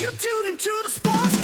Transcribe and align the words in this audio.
You 0.00 0.06
tuned 0.12 0.46
into 0.48 0.70
the 0.82 0.88
Sportscast 0.88 1.39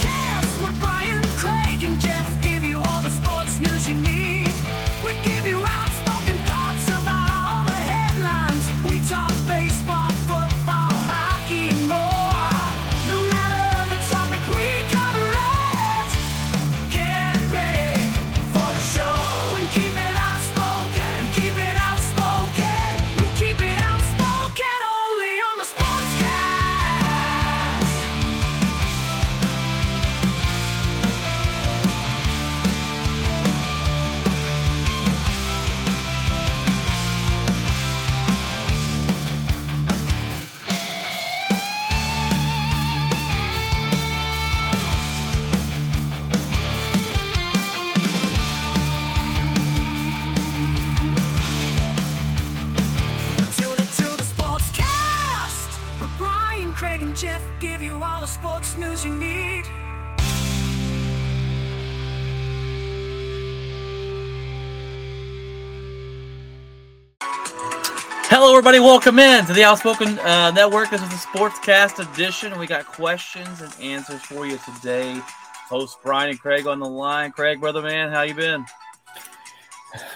everybody. 68.57 68.79
Welcome 68.79 69.19
in 69.19 69.45
to 69.45 69.53
the 69.53 69.63
Outspoken 69.63 70.17
uh, 70.17 70.49
Network. 70.49 70.89
This 70.89 70.99
is 71.03 71.09
the 71.09 71.15
Sportscast 71.15 72.11
edition. 72.11 72.57
We 72.57 72.65
got 72.65 72.87
questions 72.87 73.61
and 73.61 73.71
answers 73.79 74.19
for 74.23 74.47
you 74.47 74.57
today. 74.65 75.21
Host 75.69 75.99
Brian 76.01 76.31
and 76.31 76.39
Craig 76.39 76.65
on 76.65 76.79
the 76.79 76.87
line. 76.87 77.31
Craig, 77.31 77.59
brother 77.59 77.83
man, 77.83 78.11
how 78.11 78.23
you 78.23 78.33
been? 78.33 78.65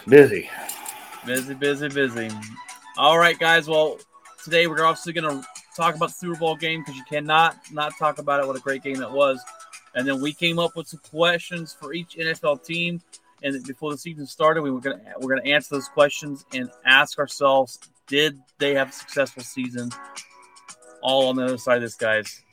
Busy. 0.08 0.50
Busy, 1.24 1.54
busy, 1.54 1.88
busy. 1.90 2.32
All 2.98 3.20
right, 3.20 3.38
guys. 3.38 3.68
Well, 3.68 4.00
today 4.44 4.66
we're 4.66 4.84
obviously 4.84 5.14
going 5.14 5.40
to 5.40 5.48
talk 5.78 5.94
about 5.96 6.10
the 6.10 6.16
Super 6.16 6.40
Bowl 6.40 6.56
game 6.56 6.82
because 6.82 6.96
you 6.96 7.04
cannot 7.08 7.58
not 7.72 7.94
talk 8.00 8.18
about 8.18 8.40
it. 8.40 8.48
What 8.48 8.56
a 8.56 8.62
great 8.62 8.82
game 8.82 8.98
that 8.98 9.12
was. 9.12 9.40
And 9.94 10.08
then 10.08 10.20
we 10.20 10.34
came 10.34 10.58
up 10.58 10.76
with 10.76 10.88
some 10.88 11.02
questions 11.12 11.78
for 11.80 11.94
each 11.94 12.16
NFL 12.16 12.66
team. 12.66 13.04
And 13.44 13.64
before 13.66 13.92
the 13.92 14.00
season 14.00 14.26
started, 14.26 14.64
we 14.64 14.72
were 14.72 14.82
gonna 14.82 15.00
we're 15.20 15.36
gonna 15.36 15.48
answer 15.48 15.76
those 15.76 15.90
questions 15.90 16.44
and 16.54 16.72
ask 16.86 17.20
ourselves, 17.20 17.80
did 18.12 18.38
they 18.60 18.76
have 18.76 18.90
a 18.90 18.92
successful 18.92 19.42
season? 19.42 19.90
All 21.02 21.30
on 21.30 21.38
the 21.38 21.46
other 21.46 21.58
side 21.58 21.78
of 21.78 21.84
this, 21.84 21.96
guys. 21.96 22.44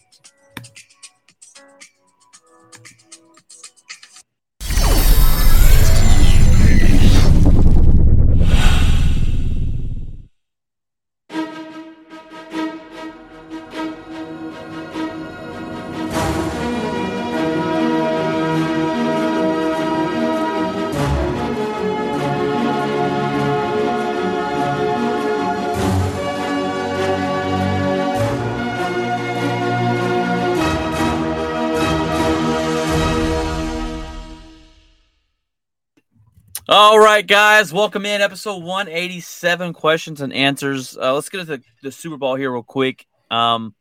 All 36.89 36.99
right, 36.99 37.27
guys, 37.27 37.71
welcome 37.71 38.07
in 38.07 38.23
episode 38.23 38.63
187 38.63 39.75
questions 39.75 40.23
and 40.23 40.33
answers. 40.33 40.97
Uh, 40.97 41.13
let's 41.13 41.29
get 41.29 41.41
into 41.41 41.59
the, 41.59 41.63
the 41.83 41.93
Super 41.93 42.17
Bowl 42.17 42.35
here 42.35 42.51
real 42.51 42.63
quick. 42.63 43.07
Um, 43.31 43.75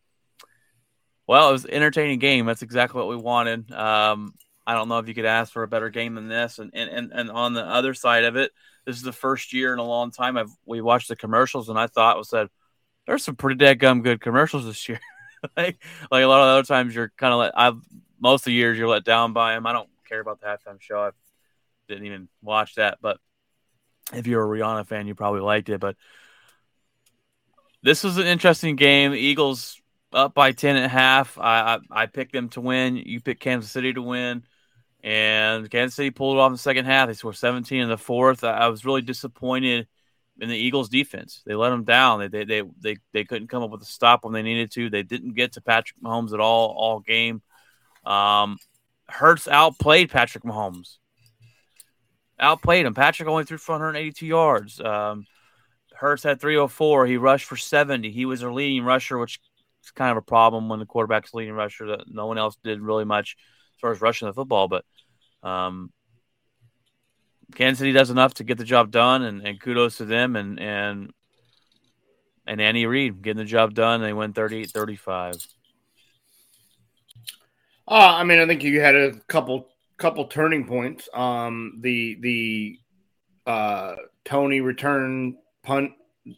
well, 1.26 1.48
it 1.48 1.52
was 1.54 1.64
an 1.64 1.72
entertaining 1.72 2.20
game. 2.20 2.46
That's 2.46 2.64
exactly 2.64 3.00
what 3.00 3.08
we 3.08 3.16
wanted. 3.16 3.72
Um, 3.72 4.34
I 4.68 4.74
don't 4.74 4.90
know 4.90 5.00
if 5.00 5.08
you 5.08 5.14
could 5.14 5.24
ask 5.24 5.54
for 5.54 5.64
a 5.64 5.70
better 5.70 5.90
game 5.90 6.16
than 6.16 6.28
this. 6.28 6.60
And 6.60 6.72
and, 6.74 6.90
and, 6.90 7.14
and 7.14 7.32
on 7.32 7.54
the 7.54 7.64
other 7.64 7.94
side 7.94 8.26
of 8.26 8.36
it, 8.36 8.52
this 8.86 8.98
is 8.98 9.04
the 9.04 9.14
first 9.14 9.54
year 9.54 9.72
in 9.72 9.80
a 9.80 9.86
long 9.86 10.12
time 10.12 10.36
I've 10.36 10.52
we 10.66 10.82
watched 10.82 11.08
the 11.08 11.16
commercials 11.16 11.70
and 11.70 11.80
I 11.80 11.88
thought 11.88 12.18
was 12.18 12.32
that 12.32 12.50
there's 13.06 13.24
some 13.24 13.38
pretty 13.38 13.64
dadgum 13.64 14.04
good 14.04 14.20
commercials 14.20 14.66
this 14.66 14.90
year. 14.90 15.00
like 15.56 15.82
like 16.12 16.26
a 16.26 16.28
lot 16.28 16.42
of 16.42 16.50
other 16.50 16.64
times 16.64 16.94
you're 16.94 17.14
kind 17.16 17.32
of 17.32 17.40
let 17.40 17.58
I've 17.58 17.80
most 18.20 18.42
of 18.42 18.46
the 18.48 18.54
years 18.54 18.78
you're 18.78 18.90
let 18.90 19.06
down 19.06 19.32
by 19.32 19.54
them. 19.54 19.66
I 19.66 19.72
don't 19.72 19.90
care 20.10 20.20
about 20.20 20.42
the 20.42 20.48
halftime 20.48 20.82
show. 20.82 21.00
I 21.00 21.12
didn't 21.88 22.06
even 22.06 22.28
watch 22.42 22.76
that, 22.76 23.00
but 23.02 23.20
if 24.14 24.28
you're 24.28 24.44
a 24.44 24.58
Rihanna 24.60 24.88
fan, 24.88 25.08
you 25.08 25.16
probably 25.16 25.42
liked 25.42 25.70
it. 25.70 25.80
But 25.80 25.96
this 27.84 28.04
was 28.04 28.18
an 28.18 28.28
interesting 28.28 28.76
game. 28.76 29.14
Eagles 29.14 29.82
up 30.14 30.34
by 30.34 30.52
10 30.52 30.76
and 30.76 30.86
a 30.86 30.90
half. 30.90 31.38
I, 31.38 31.76
I, 31.76 32.04
I 32.04 32.06
picked 32.06 32.34
them 32.34 32.50
to 32.50 32.62
win. 32.62 32.98
You 32.98 33.20
picked 33.20 33.42
Kansas 33.42 33.72
City 33.72 33.94
to 33.94 34.02
win. 34.02 34.44
And 35.04 35.70
Kansas 35.70 35.96
City 35.96 36.12
pulled 36.12 36.38
it 36.38 36.40
off 36.40 36.48
in 36.48 36.54
the 36.54 36.58
second 36.58 36.86
half. 36.86 37.08
They 37.08 37.14
scored 37.14 37.36
17 37.36 37.82
in 37.82 37.90
the 37.90 37.98
fourth. 37.98 38.44
I, 38.44 38.52
I 38.52 38.68
was 38.68 38.86
really 38.86 39.02
disappointed 39.02 39.88
in 40.40 40.50
the 40.50 40.56
Eagles 40.56 40.90
defense. 40.90 41.42
They 41.46 41.56
let 41.56 41.70
them 41.70 41.84
down. 41.84 42.20
They, 42.20 42.28
they, 42.28 42.44
they, 42.46 42.62
they, 42.80 42.98
they 43.14 43.24
couldn't 43.26 43.48
come 43.48 43.64
up 43.64 43.72
with 43.72 43.82
a 43.82 43.86
stop 43.86 44.24
when 44.24 44.34
they 44.34 44.42
needed 44.42 44.72
to. 44.72 44.90
They 44.90 45.04
didn't 45.04 45.36
get 45.36 45.54
to 45.54 45.62
Patrick 45.62 46.02
Mahomes 46.02 46.34
at 46.34 46.40
all, 46.40 46.74
all 46.78 47.00
game. 47.00 47.42
Um, 48.06 48.58
Hurts 49.08 49.48
outplayed 49.48 50.10
Patrick 50.10 50.44
Mahomes. 50.44 50.98
Outplayed 52.40 52.86
him. 52.86 52.94
Patrick 52.94 53.28
only 53.28 53.44
threw 53.44 53.58
for 53.58 53.74
182 53.74 54.26
yards. 54.26 54.80
Um, 54.80 55.26
Hurts 55.96 56.24
had 56.24 56.40
304. 56.40 57.08
He 57.08 57.18
rushed 57.18 57.46
for 57.46 57.58
70. 57.58 58.12
He 58.12 58.26
was 58.26 58.42
their 58.42 58.54
leading 58.54 58.84
rusher, 58.84 59.18
which 59.18 59.40
is 59.84 59.92
kind 59.92 60.12
of 60.12 60.18
a 60.18 60.22
problem 60.22 60.70
when 60.70 60.80
the 60.80 60.86
quarterback's 60.86 61.34
leading 61.34 61.54
rusher. 61.54 61.88
That 61.88 62.04
no 62.08 62.28
one 62.28 62.38
else 62.38 62.56
did 62.64 62.80
really 62.80 63.06
much 63.06 63.36
as 63.76 63.80
far 63.80 63.92
as 63.92 64.02
rushing 64.02 64.28
the 64.28 64.34
football. 64.34 64.68
But 64.68 64.86
um, 65.42 65.92
Kansas 67.56 67.80
City 67.80 67.92
does 67.92 68.12
enough 68.12 68.36
to 68.36 68.44
get 68.44 68.60
the 68.60 68.64
job 68.64 68.92
done, 68.92 69.24
and, 69.24 69.42
and 69.42 69.60
kudos 69.60 69.98
to 69.98 70.06
them. 70.06 70.36
And 70.36 70.60
and 70.60 71.12
and 72.46 72.62
Andy 72.62 72.86
Reid 72.86 73.24
getting 73.24 73.40
the 73.40 73.46
job 73.46 73.74
done. 73.74 74.02
They 74.02 74.14
win 74.14 74.34
38-35. 74.34 75.48
Uh, 77.90 77.92
I 77.92 78.24
mean, 78.24 78.40
I 78.40 78.46
think 78.46 78.64
you 78.64 78.80
had 78.80 78.96
a 78.96 79.14
couple 79.28 79.70
couple 79.98 80.26
turning 80.26 80.66
points. 80.66 81.10
Um, 81.14 81.80
the 81.82 82.18
the 82.22 82.80
uh, 83.46 83.96
Toney 84.26 84.62
return 84.62 85.38
punt, 85.64 85.92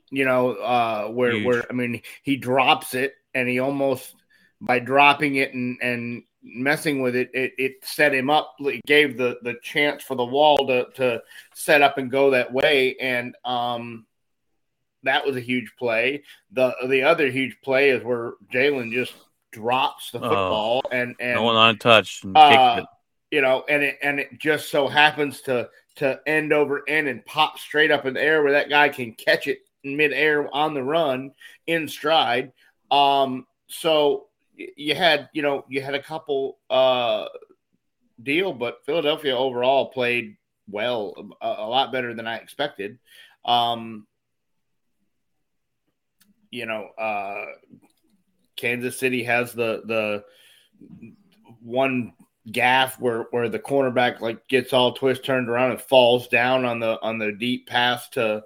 you 0.09 0.25
know, 0.25 0.53
uh, 0.53 1.07
where 1.09 1.33
Huge. 1.33 1.45
where 1.45 1.65
I 1.69 1.73
mean, 1.73 2.01
he 2.23 2.37
drops 2.37 2.93
it 2.93 3.13
and 3.33 3.47
he 3.47 3.59
almost 3.59 4.15
by 4.61 4.79
dropping 4.79 5.35
it 5.35 5.53
and 5.53 5.77
and 5.81 6.23
messing 6.41 7.01
with 7.01 7.15
it, 7.15 7.29
it, 7.33 7.53
it 7.57 7.73
set 7.83 8.13
him 8.13 8.29
up. 8.29 8.55
It 8.59 8.81
gave 8.85 9.17
the 9.17 9.37
the 9.43 9.55
chance 9.61 10.03
for 10.03 10.15
the 10.15 10.25
wall 10.25 10.67
to 10.67 10.85
to 10.95 11.21
set 11.53 11.81
up 11.81 11.97
and 11.97 12.09
go 12.11 12.31
that 12.31 12.51
way, 12.51 12.95
and 12.99 13.35
um, 13.45 14.05
that 15.03 15.25
was 15.25 15.35
a 15.35 15.41
huge 15.41 15.71
play. 15.77 16.23
The 16.51 16.75
the 16.87 17.03
other 17.03 17.29
huge 17.29 17.57
play 17.63 17.89
is 17.89 18.03
where 18.03 18.33
Jalen 18.53 18.93
just 18.93 19.13
drops 19.51 20.11
the 20.11 20.19
Oh. 20.19 20.21
football 20.29 20.81
and 20.91 21.15
and 21.19 21.35
no 21.35 21.43
one 21.43 21.57
untouched 21.69 22.23
and 22.23 22.37
uh, 22.37 22.49
kicked 22.75 22.83
it. 22.83 22.98
You 23.31 23.41
know, 23.41 23.63
and 23.69 23.83
it 23.83 23.99
and 24.01 24.19
it 24.19 24.39
just 24.39 24.69
so 24.69 24.87
happens 24.87 25.41
to 25.41 25.69
to 25.95 26.19
end 26.25 26.53
over 26.53 26.87
end 26.87 27.07
and 27.07 27.25
pop 27.25 27.59
straight 27.59 27.91
up 27.91 28.05
in 28.05 28.13
the 28.13 28.21
air 28.21 28.41
where 28.43 28.53
that 28.53 28.69
guy 28.69 28.89
can 28.89 29.13
catch 29.13 29.47
it 29.47 29.59
in 29.83 29.97
midair 29.97 30.53
on 30.53 30.73
the 30.73 30.83
run 30.83 31.31
in 31.67 31.87
stride. 31.87 32.51
Um, 32.91 33.45
so 33.67 34.27
you 34.55 34.95
had 34.95 35.29
you 35.33 35.41
know 35.41 35.65
you 35.69 35.81
had 35.81 35.95
a 35.95 36.01
couple 36.01 36.57
uh 36.69 37.25
deal, 38.21 38.53
but 38.53 38.85
Philadelphia 38.85 39.35
overall 39.35 39.87
played 39.87 40.35
well, 40.71 41.13
a, 41.41 41.47
a 41.47 41.67
lot 41.67 41.91
better 41.91 42.13
than 42.13 42.27
I 42.27 42.37
expected. 42.37 42.99
Um, 43.45 44.05
you 46.51 46.65
know, 46.65 46.89
uh, 46.97 47.45
Kansas 48.55 48.99
City 48.99 49.23
has 49.23 49.53
the 49.53 49.81
the 49.85 50.23
one 51.61 52.13
gaff 52.51 52.99
where 52.99 53.27
where 53.31 53.49
the 53.49 53.59
cornerback 53.59 54.21
like 54.21 54.47
gets 54.47 54.73
all 54.73 54.93
twist 54.93 55.25
turned 55.25 55.49
around 55.49 55.71
and 55.71 55.81
falls 55.81 56.27
down 56.27 56.65
on 56.65 56.79
the 56.79 56.99
on 57.01 57.17
the 57.17 57.31
deep 57.31 57.67
pass 57.67 58.09
to 58.09 58.43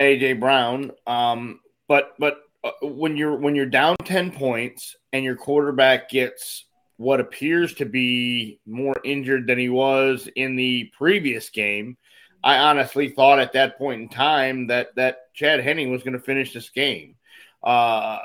AJ 0.00 0.40
Brown. 0.40 0.92
Um, 1.06 1.60
but 1.88 2.14
but 2.18 2.38
uh, 2.62 2.70
when 2.82 3.16
you're 3.16 3.36
when 3.36 3.54
you're 3.54 3.66
down 3.66 3.96
10 4.04 4.32
points 4.32 4.96
and 5.12 5.24
your 5.24 5.36
quarterback 5.36 6.10
gets 6.10 6.64
what 6.96 7.20
appears 7.20 7.74
to 7.74 7.86
be 7.86 8.60
more 8.66 8.96
injured 9.04 9.46
than 9.46 9.58
he 9.58 9.70
was 9.70 10.28
in 10.36 10.56
the 10.56 10.92
previous 10.98 11.48
game 11.48 11.96
i 12.44 12.58
honestly 12.58 13.08
thought 13.08 13.38
at 13.38 13.54
that 13.54 13.78
point 13.78 14.02
in 14.02 14.08
time 14.10 14.66
that 14.66 14.94
that 14.94 15.32
chad 15.32 15.60
henne 15.60 15.90
was 15.90 16.02
going 16.02 16.12
to 16.12 16.20
finish 16.20 16.52
this 16.52 16.68
game 16.68 17.16
uh, 17.62 18.18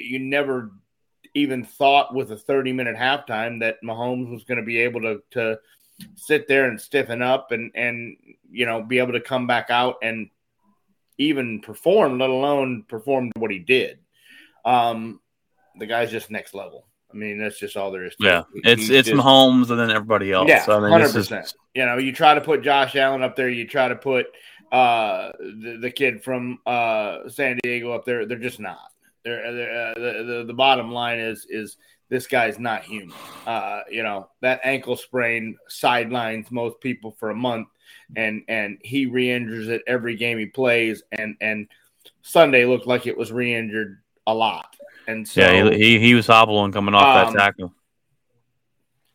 you 0.00 0.18
never 0.18 0.72
even 1.34 1.64
thought 1.64 2.14
with 2.14 2.32
a 2.32 2.36
30 2.36 2.72
minute 2.72 2.96
halftime 2.96 3.60
that 3.60 3.76
mahomes 3.84 4.30
was 4.30 4.44
going 4.44 4.58
to 4.58 4.64
be 4.64 4.78
able 4.78 5.00
to 5.02 5.22
to 5.32 5.58
sit 6.16 6.48
there 6.48 6.64
and 6.66 6.80
stiffen 6.80 7.22
up 7.22 7.52
and 7.52 7.70
and 7.74 8.16
you 8.50 8.66
know 8.66 8.82
be 8.82 8.98
able 8.98 9.12
to 9.12 9.20
come 9.20 9.46
back 9.46 9.70
out 9.70 9.96
and 10.02 10.30
even 11.18 11.60
perform, 11.60 12.18
let 12.18 12.30
alone 12.30 12.82
perform 12.88 13.30
what 13.36 13.50
he 13.50 13.58
did. 13.58 13.98
Um, 14.64 15.20
the 15.78 15.84
guy's 15.86 16.10
just 16.10 16.30
next 16.30 16.54
level. 16.54 16.86
I 17.12 17.16
mean, 17.16 17.38
that's 17.38 17.58
just 17.58 17.76
all 17.76 17.90
there 17.90 18.06
is. 18.06 18.16
To 18.16 18.24
Yeah, 18.26 18.38
it. 18.54 18.62
it's 18.64 18.80
He's 18.82 18.90
it's 18.90 19.08
just- 19.08 19.20
Mahomes 19.20 19.68
and 19.70 19.78
then 19.78 19.90
everybody 19.90 20.32
else. 20.32 20.48
Yeah, 20.48 20.64
I 20.66 20.80
mean, 20.80 20.90
hundred 20.90 21.08
this 21.08 21.16
is- 21.16 21.28
percent. 21.28 21.54
You 21.74 21.84
know, 21.86 21.98
you 21.98 22.12
try 22.12 22.34
to 22.34 22.40
put 22.40 22.62
Josh 22.62 22.96
Allen 22.96 23.22
up 23.22 23.36
there, 23.36 23.48
you 23.50 23.66
try 23.66 23.88
to 23.88 23.96
put 23.96 24.26
uh, 24.72 25.32
the, 25.38 25.78
the 25.80 25.90
kid 25.90 26.22
from 26.24 26.58
uh, 26.66 27.28
San 27.28 27.58
Diego 27.62 27.92
up 27.92 28.04
there. 28.04 28.24
They're 28.26 28.38
just 28.38 28.58
not. 28.60 28.90
They're, 29.24 29.52
they're, 29.52 29.88
uh, 29.88 29.94
the, 29.94 30.24
the 30.24 30.44
the 30.48 30.54
bottom 30.54 30.92
line 30.92 31.18
is 31.18 31.46
is 31.48 31.76
this 32.08 32.26
guy's 32.26 32.58
not 32.58 32.82
human. 32.82 33.14
Uh, 33.46 33.82
you 33.90 34.02
know 34.02 34.28
that 34.40 34.60
ankle 34.64 34.96
sprain 34.96 35.56
sidelines 35.68 36.50
most 36.50 36.80
people 36.80 37.16
for 37.18 37.30
a 37.30 37.34
month, 37.34 37.68
and 38.16 38.42
and 38.48 38.78
he 38.82 39.06
re-injures 39.06 39.68
it 39.68 39.82
every 39.86 40.16
game 40.16 40.38
he 40.38 40.46
plays, 40.46 41.02
and 41.12 41.36
and 41.40 41.68
Sunday 42.22 42.64
looked 42.64 42.86
like 42.86 43.06
it 43.06 43.16
was 43.16 43.30
re-injured 43.32 44.00
a 44.26 44.34
lot, 44.34 44.74
and 45.06 45.26
so 45.26 45.40
yeah, 45.40 45.70
he, 45.70 45.76
he 45.78 45.98
he 45.98 46.14
was 46.14 46.26
hobbling 46.26 46.72
coming 46.72 46.94
off 46.94 47.28
Um, 47.28 47.34
that 47.34 47.38
tackle. 47.38 47.74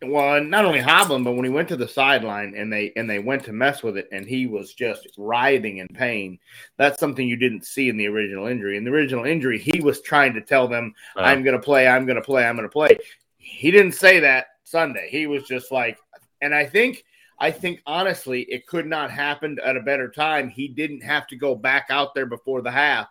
Well, 0.08 0.44
not 0.44 0.66
only 0.66 0.80
hobbling, 0.80 1.24
but 1.24 1.34
when 1.34 1.46
he 1.46 1.52
went 1.52 1.68
to 1.70 1.76
the 1.76 1.88
sideline 1.88 2.54
and 2.56 2.72
they 2.72 2.92
and 2.96 3.10
they 3.10 3.20
went 3.20 3.44
to 3.46 3.54
mess 3.54 3.84
with 3.84 3.98
it, 3.98 4.08
and 4.12 4.26
he 4.26 4.48
was 4.48 4.74
just 4.74 5.08
writhing 5.18 5.78
in 5.78 5.88
pain. 5.88 6.40
That's 6.78 7.00
something 7.00 7.28
you 7.28 7.36
didn't 7.36 7.66
see 7.66 7.90
in 7.90 7.98
the 7.98 8.08
original 8.08 8.48
injury. 8.48 8.78
In 8.78 8.84
the 8.84 8.92
original 8.92 9.26
injury, 9.26 9.60
he 9.60 9.82
was 9.82 10.02
trying 10.02 10.34
to 10.34 10.42
tell 10.42 10.68
them, 10.68 10.94
Uh, 11.16 11.22
"I'm 11.22 11.44
going 11.44 11.58
to 11.58 11.64
play, 11.64 11.88
I'm 11.88 12.06
going 12.06 12.16
to 12.18 12.22
play, 12.22 12.46
I'm 12.46 12.56
going 12.56 12.68
to 12.68 12.72
play." 12.72 12.98
He 13.38 13.72
didn't 13.72 13.94
say 13.94 14.20
that 14.22 14.48
Sunday. 14.64 15.08
He 15.10 15.28
was 15.28 15.48
just 15.48 15.72
like, 15.72 15.98
and 16.42 16.54
I 16.54 16.66
think, 16.66 17.04
I 17.40 17.52
think 17.52 17.82
honestly, 17.86 18.42
it 18.44 18.66
could 18.66 18.88
not 18.88 19.12
happen 19.12 19.58
at 19.64 19.78
a 19.78 19.82
better 19.82 20.10
time. 20.10 20.50
He 20.50 20.68
didn't 20.68 21.02
have 21.04 21.28
to 21.28 21.36
go 21.36 21.56
back 21.56 21.88
out 21.90 22.16
there 22.16 22.26
before 22.26 22.62
the 22.62 22.72
half. 22.72 23.08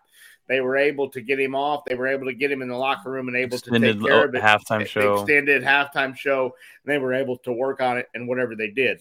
They 0.47 0.61
were 0.61 0.77
able 0.77 1.09
to 1.11 1.21
get 1.21 1.41
him 1.41 1.55
off. 1.55 1.85
They 1.87 1.95
were 1.95 2.07
able 2.07 2.27
to 2.27 2.35
get 2.35 2.53
him 2.53 2.61
in 2.61 2.69
the 2.69 2.77
locker 2.77 3.11
room 3.11 3.29
and 3.29 3.37
able 3.37 3.57
extended 3.57 3.95
to 3.95 4.01
take 4.01 4.09
care 4.09 4.25
of 4.25 4.35
it 4.35 4.43
halftime 4.43 4.87
show. 4.87 5.21
extended 5.21 5.63
halftime 5.63 6.17
show 6.17 6.55
they 6.85 6.99
were 6.99 7.15
able 7.15 7.39
to 7.39 7.53
work 7.53 7.81
on 7.81 7.97
it 7.99 8.09
and 8.15 8.29
whatever 8.29 8.55
they 8.55 8.69
did 8.69 9.01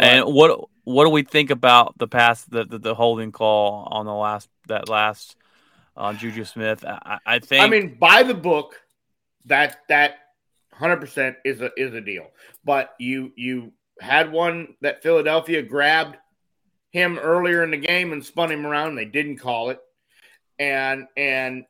And 0.00 0.24
what 0.26 0.68
what 0.84 1.04
do 1.04 1.10
we 1.10 1.22
think 1.22 1.50
about 1.50 1.96
the 1.98 2.08
pass 2.08 2.44
the, 2.44 2.64
the, 2.64 2.78
the 2.78 2.94
holding 2.94 3.32
call 3.32 3.88
on 3.90 4.06
the 4.06 4.14
last 4.14 4.48
that 4.66 4.88
last 4.88 5.36
on 5.96 6.18
Juju 6.18 6.44
Smith? 6.44 6.84
I, 6.84 6.98
I 7.04 7.18
I 7.36 7.38
think 7.38 7.62
i 7.62 7.68
mean 7.68 7.96
by 7.98 8.22
the 8.24 8.34
book 8.34 8.80
that 9.44 9.78
that 9.88 10.16
100% 10.80 11.36
is 11.44 11.60
a 11.62 11.70
is 11.76 11.94
a 11.94 12.00
deal 12.00 12.26
but 12.64 12.94
you 12.98 13.32
you 13.36 13.72
had 14.00 14.30
one 14.30 14.74
that 14.82 15.02
philadelphia 15.02 15.62
grabbed 15.62 16.18
him 16.96 17.18
earlier 17.18 17.62
in 17.62 17.70
the 17.70 17.76
game 17.76 18.14
and 18.14 18.24
spun 18.24 18.50
him 18.50 18.66
around 18.66 18.94
they 18.94 19.04
didn't 19.04 19.36
call 19.36 19.68
it. 19.68 19.78
And 20.58 21.06
and 21.14 21.66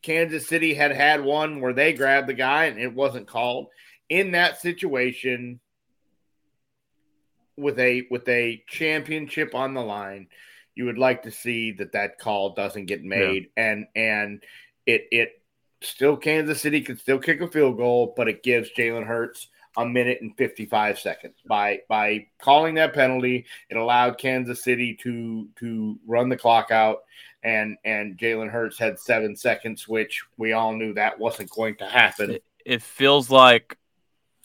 kansas 0.00 0.48
city 0.48 0.72
had 0.72 0.92
had 0.92 1.22
one 1.22 1.60
where 1.60 1.74
they 1.74 1.92
grabbed 1.92 2.26
the 2.26 2.32
guy 2.32 2.64
and 2.64 2.78
it 2.78 2.94
wasn't 2.94 3.26
called. 3.26 3.66
In 4.08 4.30
that 4.30 4.58
situation 4.58 5.60
with 7.58 7.78
a 7.78 8.06
with 8.10 8.26
a 8.30 8.64
championship 8.66 9.54
on 9.54 9.74
the 9.74 9.82
line 9.82 10.28
you 10.74 10.86
would 10.86 10.98
like 10.98 11.24
to 11.24 11.30
see 11.30 11.72
that 11.72 11.92
that 11.92 12.18
call 12.18 12.54
doesn't 12.54 12.86
get 12.86 13.04
made. 13.04 13.48
And 13.58 13.86
and 13.94 14.42
it 14.86 15.06
it 15.10 15.42
still 15.82 16.16
Kansas 16.16 16.62
City 16.62 16.80
could 16.80 16.98
still 16.98 17.18
kick 17.18 17.42
a 17.42 17.48
field 17.48 17.76
goal 17.76 18.14
but 18.16 18.26
it 18.26 18.42
gives 18.42 18.70
Jalen 18.72 19.06
Hurts 19.06 19.48
a 19.76 19.86
minute 19.86 20.18
and 20.22 20.36
55 20.36 20.98
seconds. 20.98 21.34
By 21.46 21.80
by 21.88 22.26
calling 22.40 22.74
that 22.76 22.94
penalty 22.94 23.46
it 23.70 23.76
allowed 23.76 24.18
Kansas 24.18 24.62
City 24.62 24.94
to 25.02 25.48
to 25.56 25.98
run 26.06 26.28
the 26.28 26.36
clock 26.36 26.70
out 26.70 27.04
and 27.42 27.76
and 27.84 28.18
Jalen 28.18 28.50
Hurts 28.50 28.78
had 28.78 28.98
7 28.98 29.36
seconds 29.36 29.86
which 29.86 30.24
we 30.36 30.52
all 30.52 30.74
knew 30.74 30.94
that 30.94 31.18
wasn't 31.18 31.50
going 31.50 31.76
to 31.76 31.86
happen. 31.86 32.32
It, 32.32 32.44
it 32.64 32.82
feels 32.82 33.30
like 33.30 33.76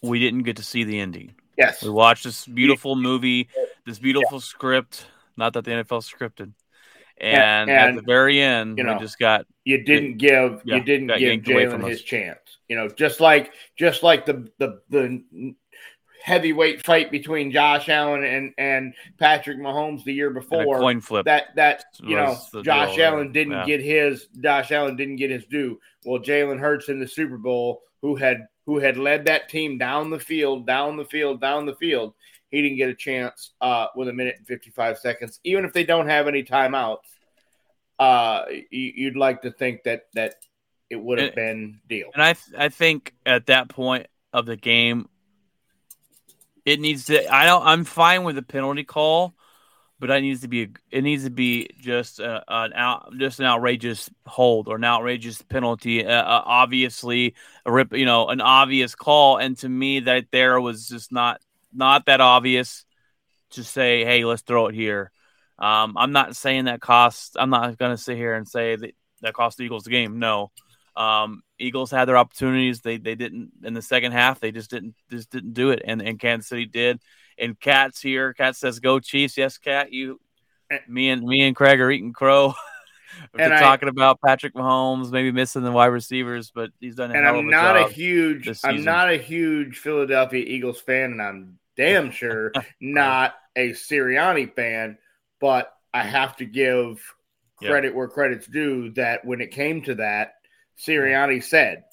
we 0.02 0.20
didn't 0.20 0.44
get 0.44 0.58
to 0.58 0.64
see 0.64 0.84
the 0.84 1.00
ending. 1.00 1.34
yes. 1.58 1.84
We 1.84 1.90
watched 1.90 2.24
this 2.24 2.46
beautiful 2.46 2.96
movie, 2.96 3.50
this 3.86 4.00
beautiful 4.00 4.40
script. 4.40 5.06
Not 5.38 5.54
that 5.54 5.64
the 5.64 5.72
NFL 5.72 6.04
scripted, 6.04 6.52
and, 7.22 7.70
at 7.70 7.90
and, 7.90 7.98
the 7.98 8.02
very 8.02 8.42
end, 8.42 8.78
you 8.78 8.84
know, 8.84 8.98
just 9.00 9.20
got 9.20 9.46
you 9.64 9.84
didn't 9.84 10.18
give 10.18 10.62
Yeah, 10.66 10.76
you 10.76 10.84
didn't 10.84 11.08
give 11.08 11.44
Jalen 11.44 11.84
us. 11.84 11.90
his 11.90 12.02
chance. 12.02 12.40
You 12.68 12.76
know, 12.76 12.88
just 12.88 13.20
like 13.20 13.54
just 13.76 14.04
like 14.04 14.26
the 14.26 14.50
the 14.58 14.82
the 14.90 15.56
heavyweight 16.24 16.86
fight 16.86 17.12
between 17.12 17.52
Josh 17.52 17.90
Allen 17.90 18.24
and 18.24 18.54
and 18.58 18.94
Patrick 19.18 19.60
Mahomes 19.60 20.04
the 20.04 20.14
year 20.14 20.30
before. 20.30 20.80
coin 20.80 21.02
flip. 21.02 21.26
That 21.26 21.56
that 21.56 21.86
you 22.02 22.16
know 22.16 22.38
Josh 22.64 22.96
deal, 22.96 23.06
Allen 23.06 23.32
didn't 23.32 23.54
yeah. 23.54 23.66
get 23.66 23.82
his 23.82 24.28
Josh 24.40 24.72
Allen 24.72 24.96
didn't 24.96 25.18
get 25.18 25.32
his 25.32 25.46
due. 25.46 25.80
Well, 26.06 26.22
Jalen 26.22 26.60
Hurts 26.60 26.90
in 26.90 27.00
the 27.00 27.08
Super 27.08 27.38
Bowl, 27.38 27.82
who 28.02 28.16
had 28.16 28.48
who 28.66 28.80
had 28.80 28.98
led 28.98 29.26
that 29.26 29.50
team 29.50 29.78
down 29.78 30.10
the 30.10 30.20
field, 30.20 30.66
down 30.66 30.98
the 30.98 31.06
field, 31.06 31.42
down 31.42 31.66
the 31.66 31.76
field, 31.76 32.14
he 32.52 32.62
didn't 32.62 32.78
get 32.78 32.90
a 32.90 32.94
chance 32.94 33.52
uh, 33.62 33.88
with 33.96 34.10
a 34.10 34.14
minute 34.14 34.36
and 34.38 34.46
fifty 34.46 34.70
five 34.70 34.98
seconds. 34.98 35.40
Even 35.44 35.66
if 35.66 35.74
they 35.74 35.84
don't 35.84 36.08
have 36.08 36.28
any 36.28 36.44
timeouts, 36.44 36.98
uh, 37.98 38.44
you, 38.50 38.92
you'd 38.96 39.18
like 39.18 39.42
to 39.44 39.52
think 39.52 39.84
that 39.84 40.08
that 40.14 40.36
it 40.90 41.02
would 41.02 41.20
have 41.20 41.34
been 41.34 41.80
deal. 41.88 42.10
And 42.14 42.22
I 42.22 42.34
th- 42.34 42.58
I 42.58 42.70
think 42.70 43.14
at 43.26 43.46
that 43.46 43.70
point 43.70 44.08
of 44.34 44.46
the 44.46 44.58
game, 44.58 45.08
it 46.66 46.80
needs 46.80 47.06
to. 47.06 47.34
I 47.34 47.46
don't. 47.46 47.66
I'm 47.66 47.86
fine 47.86 48.24
with 48.24 48.36
the 48.36 48.42
penalty 48.42 48.84
call, 48.84 49.34
but 50.00 50.10
it 50.10 50.22
needs 50.22 50.42
to 50.42 50.50
be. 50.50 50.64
A, 50.64 50.68
it 50.92 51.02
needs 51.04 51.24
to 51.24 51.30
be 51.30 51.70
just 51.80 52.20
a, 52.20 52.44
an 52.48 52.74
out, 52.74 53.14
just 53.18 53.40
an 53.40 53.46
outrageous 53.46 54.10
hold 54.26 54.68
or 54.68 54.76
an 54.76 54.84
outrageous 54.84 55.42
penalty. 55.42 56.06
Uh, 56.06 56.12
uh, 56.12 56.44
obviously, 56.46 57.36
a 57.66 57.72
rip. 57.72 57.94
You 57.94 58.06
know, 58.06 58.28
an 58.28 58.42
obvious 58.42 58.94
call. 58.94 59.38
And 59.38 59.58
to 59.60 59.70
me, 59.70 60.02
that 60.02 60.26
there 60.32 60.60
was 60.60 60.90
just 60.90 61.14
not 61.14 61.42
not 61.74 62.06
that 62.06 62.22
obvious 62.22 62.86
to 63.52 63.64
say, 63.64 64.06
hey, 64.06 64.26
let's 64.26 64.42
throw 64.42 64.68
it 64.68 64.76
here. 64.76 65.12
Um, 65.60 65.96
I'm 65.98 66.12
not 66.12 66.36
saying 66.36 66.66
that 66.66 66.82
cost. 66.82 67.38
I'm 67.40 67.50
not 67.50 67.78
going 67.78 67.92
to 67.92 68.02
sit 68.02 68.18
here 68.18 68.34
and 68.34 68.48
say 68.48 68.76
that 68.76 68.96
that 69.22 69.34
cost 69.34 69.58
the 69.58 69.64
Eagles 69.64 69.84
the 69.84 69.92
game. 69.92 70.20
No. 70.20 70.52
Um, 70.96 71.44
Eagles 71.60 71.92
had 71.92 72.06
their 72.06 72.18
opportunities. 72.18 72.82
They 72.82 72.98
they 72.98 73.16
didn't 73.16 73.52
in 73.64 73.74
the 73.74 73.82
second 73.82 74.12
half. 74.12 74.40
They 74.40 74.52
just 74.52 74.70
didn't 74.70 74.96
just 75.10 75.30
didn't 75.30 75.54
do 75.54 75.70
it, 75.70 75.82
and 75.86 76.02
and 76.02 76.20
Kansas 76.20 76.50
City 76.50 76.66
did. 76.66 77.00
And 77.38 77.58
Cat's 77.60 78.02
here. 78.02 78.34
Cat 78.34 78.56
says, 78.56 78.80
"Go 78.80 79.00
Chiefs!" 79.00 79.38
Yes, 79.38 79.58
Cat. 79.58 79.94
You, 79.94 80.20
me 80.88 81.10
and 81.10 81.24
me 81.24 81.42
and 81.42 81.56
Craig 81.56 81.80
are 81.80 81.92
eating 81.92 82.14
crow. 82.14 82.54
We're 83.34 83.50
talking 83.50 83.90
about 83.90 84.20
Patrick 84.22 84.54
Mahomes, 84.54 85.12
maybe 85.12 85.32
missing 85.32 85.64
the 85.64 85.72
wide 85.72 85.88
receivers, 85.88 86.52
but 86.54 86.72
he's 86.80 86.96
done 86.96 87.12
a 87.12 87.16
and 87.16 87.26
hell 87.26 87.36
I'm 87.36 87.40
of 87.42 87.48
a 87.48 87.52
not 87.52 87.78
a 87.78 87.90
huge 87.90 88.50
I'm 88.64 88.84
not 88.84 89.10
a 89.10 89.18
huge 89.18 89.78
Philadelphia 89.78 90.44
Eagles 90.46 90.80
fan, 90.80 91.12
and 91.12 91.22
I'm 91.22 91.60
damn 91.78 92.12
sure 92.12 92.52
not 92.82 93.36
a 93.56 93.72
Sirianni 93.72 94.54
fan. 94.56 94.98
But 95.40 95.74
I 95.94 96.04
have 96.04 96.36
to 96.38 96.46
give 96.46 97.02
Yeah. 97.62 97.70
credit 97.70 97.96
where 97.96 98.08
credit's 98.08 98.48
due. 98.48 98.92
That 98.92 99.26
when 99.26 99.42
it 99.42 99.52
came 99.52 99.82
to 99.84 99.96
that, 99.96 100.36
Sirianni 100.78 101.44
said 101.44 101.84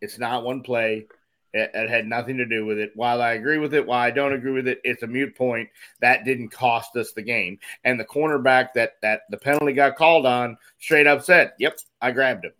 it's 0.00 0.18
not 0.18 0.44
one 0.44 0.62
play. 0.62 1.06
It, 1.52 1.70
it 1.72 1.88
had 1.88 2.06
nothing 2.06 2.36
to 2.38 2.44
do 2.44 2.66
with 2.66 2.78
it. 2.78 2.92
While 2.96 3.22
I 3.22 3.32
agree 3.32 3.56
with 3.58 3.72
it, 3.72 3.86
while 3.86 4.00
I 4.00 4.10
don't 4.10 4.34
agree 4.34 4.52
with 4.52 4.68
it, 4.68 4.80
it's 4.84 5.02
a 5.02 5.06
mute 5.06 5.34
point. 5.34 5.68
That 6.00 6.24
didn't 6.24 6.50
cost 6.50 6.96
us 6.96 7.12
the 7.12 7.22
game. 7.22 7.58
And 7.84 7.98
the 7.98 8.04
cornerback 8.04 8.74
that 8.74 8.96
that 9.02 9.22
the 9.30 9.38
penalty 9.38 9.72
got 9.72 9.96
called 9.96 10.26
on 10.26 10.58
straight 10.78 11.06
up 11.06 11.22
said, 11.22 11.52
"Yep, 11.58 11.78
I 12.02 12.12
grabbed 12.12 12.44
him. 12.44 12.52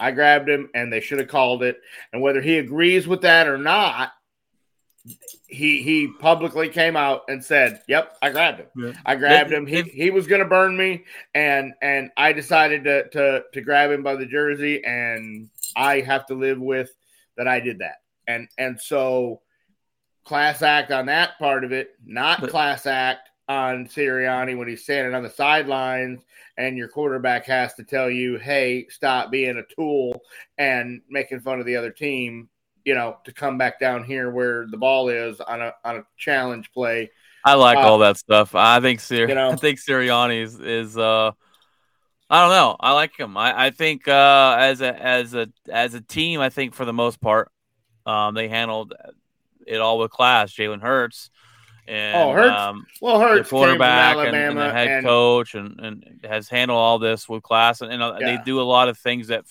I 0.00 0.10
grabbed 0.12 0.48
him, 0.48 0.68
and 0.74 0.92
they 0.92 1.00
should 1.00 1.18
have 1.20 1.28
called 1.28 1.62
it." 1.62 1.80
And 2.12 2.22
whether 2.22 2.40
he 2.40 2.58
agrees 2.58 3.06
with 3.06 3.20
that 3.22 3.46
or 3.46 3.58
not, 3.58 4.12
he 5.46 5.82
he 5.82 6.08
publicly 6.20 6.68
came 6.68 6.96
out 6.96 7.22
and 7.28 7.44
said, 7.44 7.82
"Yep, 7.88 8.18
I 8.22 8.30
grabbed 8.30 8.60
him. 8.60 8.66
Yeah. 8.76 8.92
I 9.06 9.16
grabbed 9.16 9.52
him. 9.52 9.66
He, 9.66 9.82
he 9.82 10.10
was 10.10 10.26
going 10.26 10.42
to 10.42 10.48
burn 10.48 10.76
me, 10.76 11.04
and 11.34 11.72
and 11.82 12.10
I 12.16 12.32
decided 12.32 12.84
to, 12.84 13.08
to 13.10 13.44
to 13.52 13.60
grab 13.60 13.90
him 13.90 14.02
by 14.02 14.16
the 14.16 14.26
jersey, 14.26 14.84
and 14.84 15.48
I 15.76 16.00
have 16.00 16.26
to 16.26 16.34
live 16.34 16.60
with 16.60 16.90
that. 17.36 17.48
I 17.48 17.60
did 17.60 17.78
that, 17.78 17.96
and 18.26 18.48
and 18.58 18.80
so 18.80 19.40
class 20.24 20.62
act 20.62 20.92
on 20.92 21.06
that 21.06 21.38
part 21.38 21.64
of 21.64 21.72
it, 21.72 21.90
not 22.04 22.40
But- 22.40 22.50
class 22.50 22.86
act 22.86 23.30
on 23.48 23.86
Sirianni 23.86 24.56
when 24.56 24.68
he's 24.68 24.84
standing 24.84 25.12
on 25.12 25.24
the 25.24 25.30
sidelines 25.30 26.22
and 26.56 26.76
your 26.76 26.86
quarterback 26.86 27.46
has 27.46 27.74
to 27.74 27.82
tell 27.82 28.08
you, 28.08 28.38
hey, 28.38 28.86
stop 28.90 29.30
being 29.32 29.56
a 29.56 29.74
tool 29.74 30.22
and 30.56 31.00
making 31.08 31.40
fun 31.40 31.58
of 31.58 31.66
the 31.66 31.74
other 31.74 31.90
team, 31.90 32.48
you 32.84 32.94
know, 32.94 33.18
to 33.24 33.32
come 33.32 33.58
back 33.58 33.78
down 33.80 34.04
here 34.04 34.30
where 34.30 34.66
the 34.66 34.76
ball 34.76 35.08
is 35.08 35.40
on 35.40 35.60
a 35.60 35.74
on 35.84 35.96
a 35.98 36.04
challenge 36.16 36.72
play. 36.72 37.10
I 37.44 37.54
like 37.54 37.78
Uh, 37.78 37.82
all 37.82 37.98
that 37.98 38.16
stuff. 38.18 38.54
I 38.54 38.80
think 38.80 39.00
Sir- 39.00 39.28
you 39.28 39.34
know. 39.34 39.50
I 39.50 39.56
think 39.56 39.78
Sirianni 39.78 40.42
is, 40.42 40.60
is 40.60 40.96
uh 40.98 41.32
I 42.32 42.40
don't 42.42 42.50
know. 42.50 42.76
I 42.78 42.92
like 42.92 43.18
him. 43.18 43.36
I, 43.36 43.66
I 43.66 43.70
think 43.70 44.06
uh 44.08 44.56
as 44.58 44.80
a 44.80 44.94
as 45.02 45.34
a 45.34 45.48
as 45.70 45.94
a 45.94 46.00
team, 46.00 46.40
I 46.40 46.48
think 46.50 46.74
for 46.74 46.84
the 46.84 46.92
most 46.92 47.20
part, 47.20 47.50
um 48.06 48.34
they 48.34 48.48
handled 48.48 48.94
it 49.66 49.80
all 49.80 49.98
with 49.98 50.10
class. 50.10 50.52
Jalen 50.52 50.80
Hurts 50.82 51.30
and 51.88 52.16
Oh, 52.16 52.32
Hurts 52.32 52.60
um 52.60 52.86
Well, 53.00 53.18
the 53.18 53.24
Hurts 53.26 53.50
quarterback 53.50 54.16
came 54.16 54.26
and, 54.26 54.36
and 54.36 54.58
the 54.58 54.70
head 54.72 54.88
and- 54.88 55.06
coach 55.06 55.54
and, 55.54 55.80
and 55.80 56.20
has 56.28 56.48
handled 56.48 56.78
all 56.78 56.98
this 56.98 57.28
with 57.28 57.42
class 57.42 57.80
and, 57.80 57.90
and 57.92 58.02
uh, 58.02 58.18
they 58.18 58.38
do 58.44 58.60
a 58.60 58.62
lot 58.62 58.88
of 58.88 58.98
things 58.98 59.28
that 59.28 59.44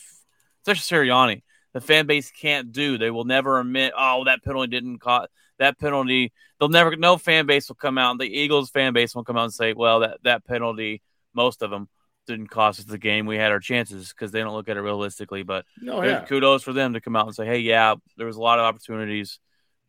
especially 0.66 1.08
Sirianni 1.10 1.42
the 1.74 1.82
fan 1.82 2.06
base 2.08 2.32
can't 2.32 2.72
do 2.72 2.98
they 2.98 3.12
will 3.12 3.26
never 3.26 3.60
admit 3.60 3.94
oh 3.98 4.24
that 4.26 4.44
penalty 4.44 4.68
didn't 4.68 5.00
cause 5.00 5.28
that 5.58 5.80
penalty 5.80 6.32
they'll 6.60 6.70
never 6.70 6.96
no 6.96 7.18
fan 7.18 7.46
base 7.46 7.70
will 7.70 7.76
come 7.76 7.98
out 7.98 8.18
the 8.18 8.26
Eagles 8.26 8.70
fan 8.70 8.94
base 8.94 9.14
will 9.16 9.24
come 9.24 9.38
out 9.38 9.46
and 9.46 9.54
say 9.54 9.74
well 9.74 10.02
that 10.02 10.18
that 10.24 10.46
penalty 10.46 11.02
most 11.34 11.62
of 11.62 11.70
them 11.70 11.88
didn't 12.28 12.48
cost 12.48 12.80
us 12.80 12.86
the 12.86 12.98
game 12.98 13.26
we 13.26 13.38
had 13.38 13.52
our 13.52 13.60
chances 13.60 14.10
because 14.10 14.32
they 14.32 14.40
don't 14.40 14.54
look 14.54 14.70
at 14.70 14.78
it 14.78 14.82
realistically 14.82 15.44
but 15.44 15.66
Oh 15.88 16.04
yeah. 16.04 16.26
kudos 16.26 16.64
for 16.64 16.74
them 16.74 16.94
to 16.94 17.02
come 17.02 17.16
out 17.16 17.26
and 17.26 17.36
say 17.36 17.46
hey 17.46 17.60
yeah 17.60 17.96
there 18.18 18.28
was 18.28 18.38
a 18.38 18.42
lot 18.42 18.60
of 18.60 18.66
opportunities 18.66 19.40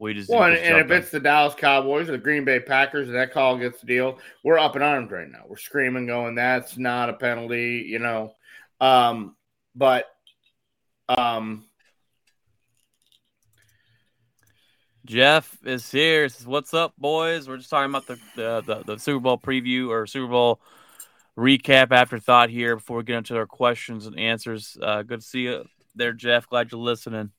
we 0.01 0.15
just 0.15 0.31
Well, 0.31 0.45
and, 0.45 0.57
and 0.57 0.79
if 0.79 0.91
it's 0.91 1.11
the 1.11 1.21
Dallas 1.21 1.55
Cowboys 1.55 2.09
or 2.09 2.13
the 2.13 2.19
Green 2.19 2.43
Bay 2.43 2.59
Packers 2.59 3.09
and 3.09 3.17
that 3.17 3.33
call 3.33 3.59
gets 3.59 3.81
the 3.81 3.87
deal, 3.87 4.19
we're 4.43 4.59
up 4.59 4.75
in 4.75 4.81
arms 4.81 5.11
right 5.11 5.29
now. 5.29 5.43
We're 5.47 5.59
screaming, 5.59 6.07
going, 6.07 6.35
"That's 6.35 6.79
not 6.79 7.11
a 7.11 7.13
penalty," 7.13 7.85
you 7.87 7.99
know. 7.99 8.33
Um, 8.81 9.37
but 9.75 10.07
um, 11.07 11.67
Jeff 15.11 15.59
is 15.65 15.91
here. 15.91 16.29
Says, 16.29 16.47
What's 16.47 16.73
up, 16.73 16.95
boys? 16.97 17.49
We're 17.49 17.57
just 17.57 17.69
talking 17.69 17.91
about 17.91 18.07
the, 18.07 18.17
the 18.37 18.63
the 18.65 18.83
the 18.85 18.99
Super 18.99 19.19
Bowl 19.19 19.39
preview 19.39 19.89
or 19.89 20.07
Super 20.07 20.29
Bowl 20.29 20.61
recap 21.37 21.91
afterthought 21.91 22.49
here 22.49 22.77
before 22.77 22.99
we 22.99 23.03
get 23.03 23.17
into 23.17 23.37
our 23.37 23.47
questions 23.47 24.07
and 24.07 24.17
answers. 24.17 24.79
Uh, 24.81 25.03
good 25.03 25.21
to 25.21 25.27
see 25.27 25.41
you 25.41 25.65
there, 25.97 26.13
Jeff. 26.13 26.49
Glad 26.49 26.71
you're 26.71 26.81
listening. 26.81 27.33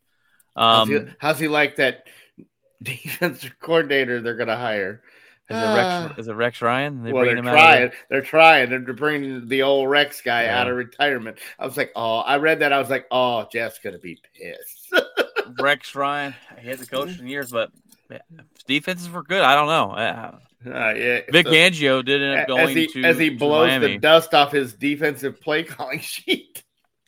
how's, 0.53 0.89
Um, 0.89 0.89
he, 0.89 1.13
how's 1.19 1.39
he 1.39 1.47
like 1.47 1.77
that 1.77 2.07
defensive 2.83 3.53
coordinator 3.61 4.21
they're 4.21 4.35
going 4.35 4.49
to 4.49 4.57
hire? 4.57 5.01
is 5.49 5.55
it 5.57 5.61
Rex? 5.61 5.85
Ah. 5.87 6.15
Is 6.17 6.27
it 6.27 6.33
Rex 6.33 6.61
Ryan? 6.61 7.03
They 7.03 7.13
well, 7.13 7.23
they're 7.23 7.35
bringing 7.35 7.49
him 7.51 7.57
out 7.57 7.61
trying. 7.61 7.91
They're 8.09 8.21
trying. 8.21 8.69
They're 8.69 8.81
bringing 8.93 9.47
the 9.47 9.61
old 9.61 9.89
Rex 9.89 10.19
guy 10.21 10.43
Yeah. 10.43 10.59
out 10.59 10.67
of 10.69 10.75
retirement. 10.75 11.37
I 11.57 11.65
was 11.65 11.77
like, 11.77 11.91
oh, 11.95 12.17
I 12.19 12.35
read 12.37 12.59
that. 12.59 12.73
I 12.73 12.79
was 12.79 12.89
like, 12.89 13.05
oh, 13.11 13.47
Jeff's 13.49 13.79
going 13.79 13.93
to 13.93 13.99
be 13.99 14.19
pissed. 14.33 14.93
Rex 15.59 15.95
Ryan. 15.95 16.35
He 16.59 16.67
hasn't 16.69 16.89
coached 16.89 17.19
in 17.19 17.27
years, 17.27 17.51
but 17.51 17.71
yeah, 18.09 18.19
defenses 18.67 19.09
were 19.09 19.23
good. 19.23 19.41
I 19.41 19.55
don't 19.55 19.67
know. 19.67 19.91
Uh, 19.91 20.37
Uh, 20.63 20.93
yeah, 20.93 21.21
Vic 21.31 21.47
so- 21.47 21.51
Fangio 21.53 22.05
did 22.05 22.21
end 22.21 22.39
up 22.41 22.47
going 22.47 22.61
as 22.69 22.75
he 22.75 22.87
to 22.87 23.03
as 23.03 23.17
he 23.17 23.29
blows 23.29 23.67
Miami. 23.69 23.87
the 23.93 23.97
dust 23.97 24.33
off 24.35 24.51
his 24.51 24.73
defensive 24.73 25.41
play 25.41 25.63
calling 25.63 25.99
sheet. 26.01 26.63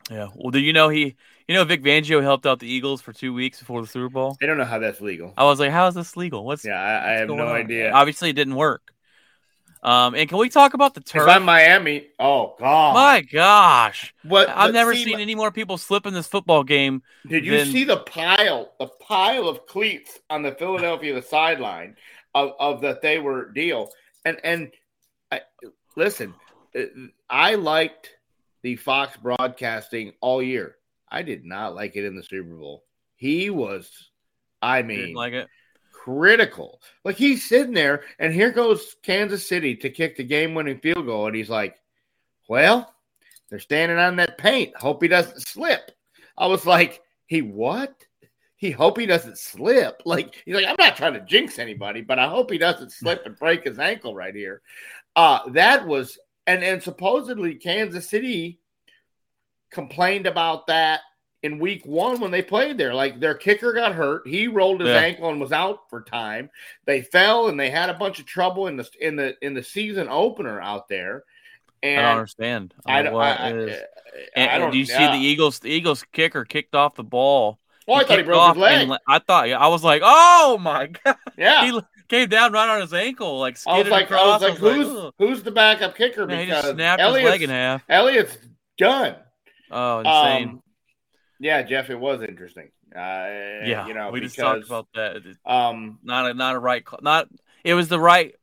Yeah. 0.10 0.30
Well, 0.36 0.50
do 0.52 0.60
you 0.60 0.74
know 0.74 0.90
he? 0.90 1.16
You 1.48 1.56
know 1.56 1.64
Vic 1.66 1.84
Fangio 1.84 2.22
helped 2.24 2.46
out 2.46 2.60
the 2.60 2.68
Eagles 2.68 3.02
for 3.02 3.14
two 3.14 3.34
weeks 3.34 3.60
before 3.60 3.82
the 3.82 3.88
Super 3.88 4.10
Bowl. 4.10 4.38
I 4.42 4.46
don't 4.48 4.58
know 4.58 4.64
how 4.66 4.80
that's 4.80 5.02
legal. 5.02 5.34
I 5.38 5.44
was 5.44 5.60
like, 5.60 5.72
how 5.72 5.88
is 5.88 5.94
this 5.94 6.16
legal? 6.18 6.46
What's 6.46 6.64
Yeah, 6.66 6.82
I, 6.82 7.10
I 7.10 7.14
have 7.18 7.28
no 7.28 7.48
on? 7.48 7.56
idea. 7.56 7.92
Obviously, 7.92 8.30
it 8.30 8.34
didn't 8.34 8.56
work. 8.56 8.92
Um, 9.84 10.16
and 10.16 10.30
can 10.30 10.38
we 10.38 10.50
talk 10.50 10.74
about 10.74 10.94
the 10.94 11.02
If 11.02 11.08
turf? 11.08 11.28
I'm 11.28 11.44
Miami, 11.44 12.08
oh 12.18 12.56
god, 12.58 12.94
My 12.94 13.22
gosh, 13.22 14.14
what? 14.24 14.48
I've 14.48 14.74
never 14.74 14.96
see, 14.96 15.04
seen 15.04 15.20
any 15.20 15.36
more 15.36 15.52
people 15.52 15.78
slip 15.78 16.06
in 16.06 16.14
this 16.14 16.26
football 16.26 16.64
game. 16.64 17.04
Did 17.28 17.46
you 17.46 17.58
than- 17.58 17.68
see 17.68 17.84
the 17.84 17.98
pile, 17.98 18.72
the 18.80 18.88
pile 18.88 19.50
of 19.50 19.68
cleats 19.68 20.20
on 20.30 20.42
the 20.42 20.54
Philadelphia 20.54 21.22
sideline 21.22 21.98
of, 22.34 22.54
of 22.60 22.82
that 22.82 23.02
they 23.02 23.20
were 23.20 23.52
deal? 23.52 23.90
And 24.24 24.38
and 24.46 24.72
I, 25.32 25.42
listen, 25.98 26.34
uh, 26.78 26.84
I 27.30 27.56
liked 27.56 28.16
the 28.62 28.78
Fox 28.78 29.18
broadcasting 29.18 30.14
all 30.22 30.42
year. 30.42 30.78
I 31.10 31.24
did 31.24 31.44
not 31.44 31.76
like 31.76 31.98
it 31.98 32.06
in 32.06 32.16
the 32.16 32.24
Super 32.24 32.56
Bowl. 32.56 32.86
He 33.18 33.50
was, 33.50 34.10
I 34.62 34.82
mean, 34.82 35.14
like 35.14 35.34
it. 35.34 35.50
Critical. 36.04 36.82
Like 37.06 37.16
he's 37.16 37.48
sitting 37.48 37.74
there, 37.74 38.04
and 38.20 38.34
here 38.34 38.52
goes 38.52 38.96
Kansas 39.04 39.48
City 39.48 39.76
to 39.78 39.90
kick 39.90 40.18
the 40.18 40.24
game-winning 40.24 40.80
field 40.80 41.06
goal, 41.06 41.28
and 41.28 41.36
he's 41.36 41.50
like, 41.50 41.78
"Well, 42.48 42.94
they're 43.50 43.60
standing 43.60 43.98
on 43.98 44.18
that 44.18 44.38
paint. 44.38 44.76
Hope 44.76 45.02
he 45.02 45.08
doesn't 45.08 45.48
slip." 45.48 45.92
I 46.38 46.48
was 46.48 46.66
like, 46.66 47.02
"He 47.28 47.42
what? 47.42 47.96
He 48.56 48.72
hope 48.72 49.00
he 49.00 49.06
doesn't 49.06 49.38
slip." 49.38 50.02
Like 50.06 50.42
he's 50.46 50.56
like, 50.56 50.66
"I'm 50.68 50.76
not 50.78 50.98
trying 50.98 51.14
to 51.14 51.22
jinx 51.22 51.58
anybody, 51.60 52.02
but 52.02 52.20
I 52.20 52.28
hope 52.28 52.52
he 52.52 52.58
doesn't 52.58 52.92
slip 52.92 53.26
and 53.26 53.38
break 53.38 53.64
his 53.64 53.80
ankle 53.80 54.16
right 54.16 54.36
here." 54.36 54.62
Uh 55.16 55.50
that 55.52 55.88
was 55.88 56.18
and 56.48 56.64
and 56.64 56.84
supposedly 56.84 57.56
Kansas 57.56 58.10
City 58.10 58.60
complained 59.72 60.28
about 60.28 60.68
that 60.68 61.02
in 61.44 61.60
week 61.60 61.86
one 61.86 62.20
when 62.20 62.32
they 62.32 62.42
played 62.42 62.78
there. 62.78 62.94
Like 62.94 63.20
their 63.20 63.36
kicker 63.36 63.74
got 63.74 63.94
hurt, 63.94 64.28
he 64.28 64.48
rolled 64.48 64.80
his 64.82 64.90
Yeah. 64.90 64.96
ankle 65.02 65.30
and 65.30 65.40
was 65.40 65.52
out 65.52 65.90
for 65.90 66.02
time. 66.02 66.50
They 66.86 67.02
fell 67.02 67.48
and 67.50 67.60
they 67.60 67.70
had 67.70 67.90
a 67.90 67.94
bunch 67.94 68.20
of 68.20 68.26
trouble 68.26 68.68
in 68.68 68.78
the 68.78 68.90
in 69.00 69.16
the 69.16 69.36
in 69.42 69.54
the 69.54 69.64
season 69.64 70.08
opener 70.10 70.60
out 70.62 70.88
there. 70.90 71.24
I 71.84 71.96
don't 71.96 72.06
understand. 72.06 72.74
I, 72.86 73.02
don't 73.02 73.06
don't. 73.12 73.14
what 73.16 73.40
I, 73.42 73.52
is. 73.52 73.72
I, 73.72 73.84
And, 74.38 74.52
I 74.52 74.58
don't. 74.58 74.72
do 74.72 74.78
you 74.78 74.86
see 74.86 75.06
the 75.06 75.18
Eagles? 75.18 75.60
The 75.60 75.70
Eagles 75.70 76.06
kicker 76.14 76.46
kicked 76.46 76.76
off 76.76 76.96
the 76.96 77.04
ball. 77.04 77.60
Oh, 77.90 77.96
I 77.96 78.06
thought 78.06 78.20
he 78.20 78.24
broke 78.24 78.48
his 78.56 78.58
leg. 78.58 78.88
and 78.90 78.98
I 79.06 79.20
thought. 79.20 79.50
I 79.50 79.68
was 79.68 79.84
like, 79.84 80.02
oh 80.06 80.58
my 80.62 80.88
god! 81.04 81.18
yeah. 81.38 81.70
He 81.70 81.82
came 82.08 82.30
down 82.30 82.54
right 82.54 82.70
on 82.74 82.80
his 82.80 82.94
ankle, 82.94 83.38
like 83.40 83.58
I 83.68 83.80
was 83.80 83.88
skidded 83.88 83.92
like, 83.92 84.04
I 84.04 84.16
across. 84.16 84.42
was 84.42 84.50
like, 84.52 84.60
who's 84.60 84.88
"Ugh." 84.88 85.14
who's 85.20 85.44
the 85.44 85.52
backup 85.52 85.98
kicker? 85.98 86.26
Man, 86.26 86.40
he 86.40 86.46
because 86.46 86.70
snapped 86.72 87.02
his 87.02 87.08
Elliott's, 87.10 87.30
leg 87.32 87.42
in 87.42 87.50
half. 87.50 87.84
Elliott's 87.90 88.38
done. 88.78 89.16
Oh, 89.70 90.00
insane! 90.00 90.50
Um, 90.50 90.64
yeah, 91.44 91.62
Jeff, 91.64 91.90
it 91.90 92.00
was 92.00 92.22
interesting. 92.22 92.72
Uh, 92.96 93.66
yeah, 93.66 93.86
you 93.88 93.94
know, 93.94 94.12
we 94.12 94.22
just 94.22 94.38
talked 94.38 94.66
about 94.66 94.88
that. 94.96 95.18
Um, 95.46 96.00
Not 96.04 96.32
a 96.32 96.34
not 96.34 96.56
a 96.56 96.60
right 96.60 96.84
call. 96.84 97.00
Not 97.02 97.28
it 97.64 97.74
was 97.74 97.90
the 97.90 98.00
right. 98.00 98.34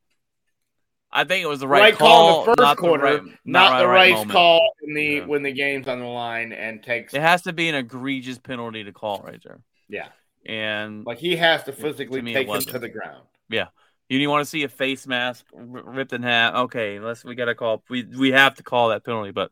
I 1.11 1.25
think 1.25 1.43
it 1.43 1.47
was 1.47 1.59
the 1.59 1.67
right, 1.67 1.81
right, 1.81 1.97
call, 1.97 2.29
in 2.29 2.39
the 2.39 2.45
first 2.51 2.59
not 2.59 2.77
quarter, 2.77 3.17
the 3.17 3.23
right, 3.23 3.37
not, 3.43 3.79
the 3.79 3.87
right, 3.87 4.13
moment. 4.13 4.31
call 4.31 4.73
in 4.81 4.93
the 4.93 5.03
Yeah. 5.03 5.25
when 5.25 5.43
the 5.43 5.51
game's 5.51 5.87
on 5.87 5.99
the 5.99 6.05
line 6.05 6.53
and 6.53 6.81
takes. 6.81 7.13
It 7.13 7.21
has 7.21 7.41
to 7.41 7.53
be 7.53 7.67
an 7.67 7.75
egregious 7.75 8.37
penalty 8.37 8.85
to 8.85 8.93
call 8.93 9.21
right 9.21 9.41
there. 9.43 9.59
Yeah, 9.89 10.07
And 10.45 11.05
like 11.05 11.17
he 11.17 11.35
has 11.35 11.65
to 11.65 11.73
physically 11.73 12.19
to 12.19 12.23
me, 12.23 12.33
take 12.33 12.47
him 12.47 12.61
to 12.61 12.79
the 12.79 12.87
ground. 12.87 13.23
Yeah. 13.49 13.67
You 14.07 14.29
want 14.29 14.45
to 14.45 14.49
see 14.49 14.63
a 14.63 14.69
face 14.69 15.07
mask 15.07 15.45
ripped 15.53 16.13
in 16.13 16.23
half? 16.23 16.55
Okay, 16.55 16.99
let's 16.99 17.23
we 17.25 17.35
got 17.35 17.45
to 17.45 17.55
call. 17.55 17.83
We 17.89 18.03
we 18.03 18.31
have 18.31 18.55
to 18.55 18.63
call 18.63 18.89
that 18.89 19.05
penalty, 19.05 19.31
but 19.31 19.51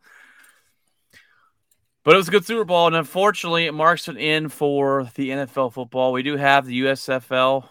but 2.04 2.14
it 2.14 2.18
was 2.18 2.28
a 2.28 2.32
good 2.32 2.46
Super 2.46 2.66
Bowl, 2.66 2.88
and 2.88 2.96
unfortunately, 2.96 3.66
it 3.66 3.74
marks 3.74 4.08
an 4.08 4.18
end 4.18 4.54
for 4.54 5.10
the 5.16 5.30
NFL 5.30 5.74
football. 5.74 6.14
We 6.14 6.24
do 6.24 6.38
have 6.38 6.66
the 6.66 6.82
USFL 6.82 7.68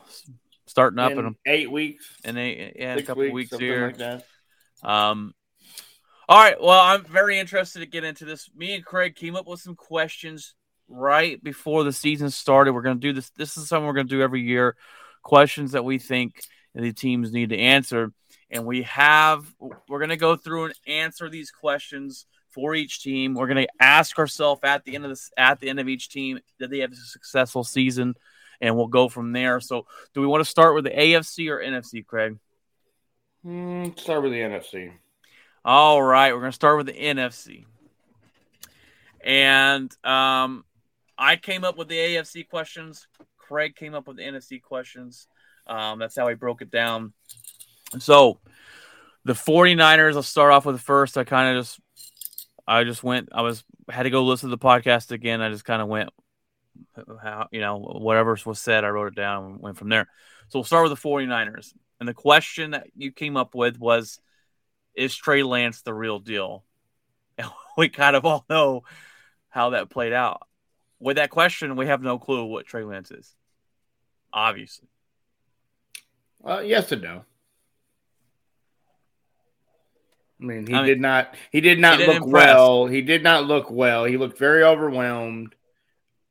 starting 0.67 0.99
up 0.99 1.13
in, 1.13 1.19
in 1.19 1.37
eight 1.47 1.71
weeks, 1.71 2.09
in, 2.25 2.37
a, 2.37 2.51
in 2.51 2.99
a 2.99 3.03
couple 3.03 3.23
weeks, 3.25 3.53
weeks 3.53 3.57
here. 3.59 3.87
like 3.87 3.99
that. 3.99 4.25
Um, 4.83 5.35
all 6.29 6.39
right. 6.39 6.61
Well, 6.61 6.79
I'm 6.79 7.05
very 7.05 7.39
interested 7.39 7.81
to 7.81 7.87
get 7.87 8.05
into 8.05 8.27
this. 8.27 8.51
Me 8.55 8.75
and 8.75 8.85
Craig 8.85 9.17
came 9.17 9.35
up 9.35 9.47
with 9.47 9.61
some 9.61 9.75
questions 9.75 10.55
right 10.89 11.43
before 11.43 11.85
the 11.85 11.93
season 11.93 12.31
started. 12.31 12.73
We're 12.73 12.83
going 12.83 13.01
to 13.01 13.01
do 13.01 13.15
this. 13.15 13.31
This 13.31 13.57
is 13.57 13.69
something 13.69 13.87
we're 13.87 13.95
going 13.95 14.09
to 14.09 14.15
do 14.15 14.23
every 14.23 14.43
year. 14.43 14.77
Questions 15.23 15.73
that 15.73 15.85
we 15.85 15.99
think 15.99 16.43
the 16.75 16.93
teams 16.93 17.33
need 17.33 17.49
to 17.49 17.59
answer, 17.59 18.13
and 18.51 18.67
we 18.67 18.83
have. 18.83 19.53
We're 19.89 19.99
going 19.99 20.11
to 20.11 20.17
go 20.17 20.37
through 20.37 20.67
and 20.67 20.75
answer 20.87 21.31
these 21.31 21.51
questions 21.51 22.27
for 22.59 22.75
each 22.75 23.01
team. 23.01 23.35
We're 23.35 23.47
going 23.47 23.65
to 23.65 23.73
ask 23.79 24.19
ourselves 24.19 24.63
at 24.65 24.85
the 24.85 24.97
end 24.97 25.05
of 25.05 25.11
this, 25.11 25.31
at 25.37 25.61
the 25.61 25.69
end 25.69 25.79
of 25.79 25.89
each 25.89 26.09
team, 26.09 26.41
did 26.59 26.71
they 26.71 26.81
have 26.81 26.91
a 26.91 26.97
successful 26.97 27.63
season, 27.63 28.17
and 28.61 28.75
we'll 28.75 28.89
go 28.89 29.09
from 29.09 29.31
there. 29.31 29.61
So, 29.61 29.87
do 30.13 30.21
we 30.21 30.27
want 30.27 30.43
to 30.43 30.51
start 30.51 30.75
with 30.75 30.83
the 30.83 30.91
AFC 30.91 31.49
or 31.51 31.63
NFC, 31.63 32.05
Craig? 32.05 32.37
Hmm, 33.45 33.91
start 33.97 34.25
with 34.25 34.33
the 34.33 34.39
NFC. 34.39 34.91
All 35.65 36.03
right, 36.03 36.35
we're 36.35 36.41
gonna 36.41 36.51
start 36.51 36.79
with 36.79 36.87
the 36.87 36.95
NFC, 36.95 37.65
and 39.21 39.97
um, 40.05 40.65
I 41.17 41.37
came 41.37 41.63
up 41.63 41.79
with 41.79 41.87
the 41.87 41.97
AFC 41.97 42.49
questions. 42.49 43.07
Craig 43.37 43.77
came 43.77 43.95
up 43.95 44.09
with 44.09 44.17
the 44.17 44.25
NFC 44.25 44.61
questions. 44.61 45.29
Um, 45.69 46.01
that's 46.01 46.17
how 46.17 46.27
I 46.27 46.35
broke 46.35 46.61
it 46.61 46.73
down. 46.73 47.13
So, 48.01 48.41
the 49.25 49.35
49ers. 49.35 50.17
I'll 50.17 50.23
start 50.23 50.53
off 50.53 50.67
with 50.67 50.75
the 50.75 50.83
first. 50.83 51.17
I 51.17 51.23
kind 51.23 51.57
of 51.57 51.65
just, 51.65 51.81
I 52.69 52.85
just 52.85 53.03
went. 53.03 53.31
I 53.33 53.41
was 53.41 53.65
had 53.89 54.03
to 54.03 54.11
go 54.11 54.25
listen 54.25 54.51
to 54.51 54.57
the 54.57 54.63
podcast 54.63 55.11
again. 55.11 55.41
I 55.41 55.49
just 55.49 55.65
kind 55.65 55.81
of 55.81 55.89
went, 55.89 56.11
how 57.23 57.49
you 57.51 57.61
know 57.61 57.79
whatever 57.79 58.37
was 58.45 58.61
said. 58.61 58.85
I 58.85 58.89
wrote 58.89 59.09
it 59.09 59.17
down 59.17 59.45
and 59.45 59.61
went 59.61 59.79
from 59.79 59.89
there. 59.89 60.07
So 60.49 60.59
we'll 60.59 60.65
start 60.65 60.89
with 60.89 61.01
the 61.01 61.09
49ers. 61.09 61.73
And 61.99 62.09
the 62.09 62.15
question 62.15 62.73
that 62.73 62.89
you 62.95 63.11
came 63.11 63.37
up 63.37 63.55
with 63.55 63.79
was, 63.79 64.21
is 64.95 65.17
Trey 65.17 65.43
Lance 65.43 65.83
the 65.83 65.95
real 65.95 66.19
deal? 66.19 66.65
And 67.39 67.49
we 67.79 67.89
kind 67.89 68.15
of 68.15 68.25
all 68.25 68.45
know 68.51 68.83
how 69.49 69.71
that 69.71 69.91
played 69.91 70.13
out. 70.13 70.43
With 71.01 71.17
that 71.17 71.31
question, 71.31 71.77
we 71.77 71.87
have 71.87 72.03
no 72.03 72.19
clue 72.19 72.45
what 72.45 72.67
Trey 72.67 72.85
Lance 72.85 73.11
is. 73.11 73.35
Obviously. 74.33 74.89
Uh, 76.45 76.61
yes 76.61 76.93
and 76.93 77.03
no. 77.03 77.25
I 80.41 80.45
mean, 80.45 80.67
he 80.67 80.75
I 80.75 80.79
mean, 80.79 80.87
did 80.87 81.01
not. 81.01 81.35
He 81.51 81.61
did 81.61 81.79
not 81.79 81.99
didn't 81.99 82.15
look 82.15 82.25
impress. 82.25 82.55
well. 82.55 82.87
He 82.87 83.03
did 83.03 83.23
not 83.23 83.47
look 83.47 83.71
well. 83.71 84.05
He 84.05 84.17
looked 84.17 84.39
very 84.39 84.63
overwhelmed. 84.63 85.55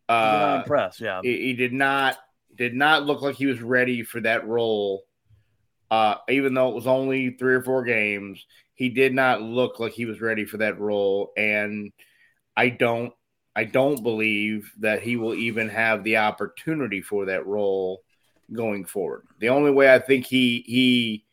Uh, 0.07 0.61
impressed. 0.63 1.01
Yeah. 1.01 1.19
he, 1.21 1.37
he 1.37 1.53
did 1.53 1.73
not 1.73 2.17
did 2.55 2.73
not 2.73 3.05
look 3.05 3.21
like 3.21 3.35
he 3.35 3.45
was 3.45 3.61
ready 3.61 4.03
for 4.03 4.21
that 4.21 4.47
role. 4.47 5.03
Uh, 5.89 6.15
even 6.29 6.53
though 6.53 6.69
it 6.69 6.75
was 6.75 6.87
only 6.87 7.31
three 7.31 7.55
or 7.55 7.61
four 7.61 7.83
games, 7.83 8.45
he 8.73 8.89
did 8.89 9.13
not 9.13 9.41
look 9.41 9.79
like 9.79 9.93
he 9.93 10.05
was 10.05 10.19
ready 10.19 10.45
for 10.45 10.57
that 10.57 10.79
role. 10.79 11.31
And 11.37 11.91
I 12.55 12.69
don't, 12.69 13.13
I 13.55 13.63
don't 13.63 14.03
believe 14.03 14.71
that 14.79 15.01
he 15.01 15.15
will 15.15 15.33
even 15.33 15.69
have 15.69 16.03
the 16.03 16.17
opportunity 16.17 17.01
for 17.01 17.25
that 17.25 17.45
role 17.45 18.01
going 18.51 18.85
forward. 18.85 19.23
The 19.39 19.49
only 19.49 19.71
way 19.71 19.93
I 19.93 19.99
think 19.99 20.25
he 20.25 20.63
he 20.65 21.25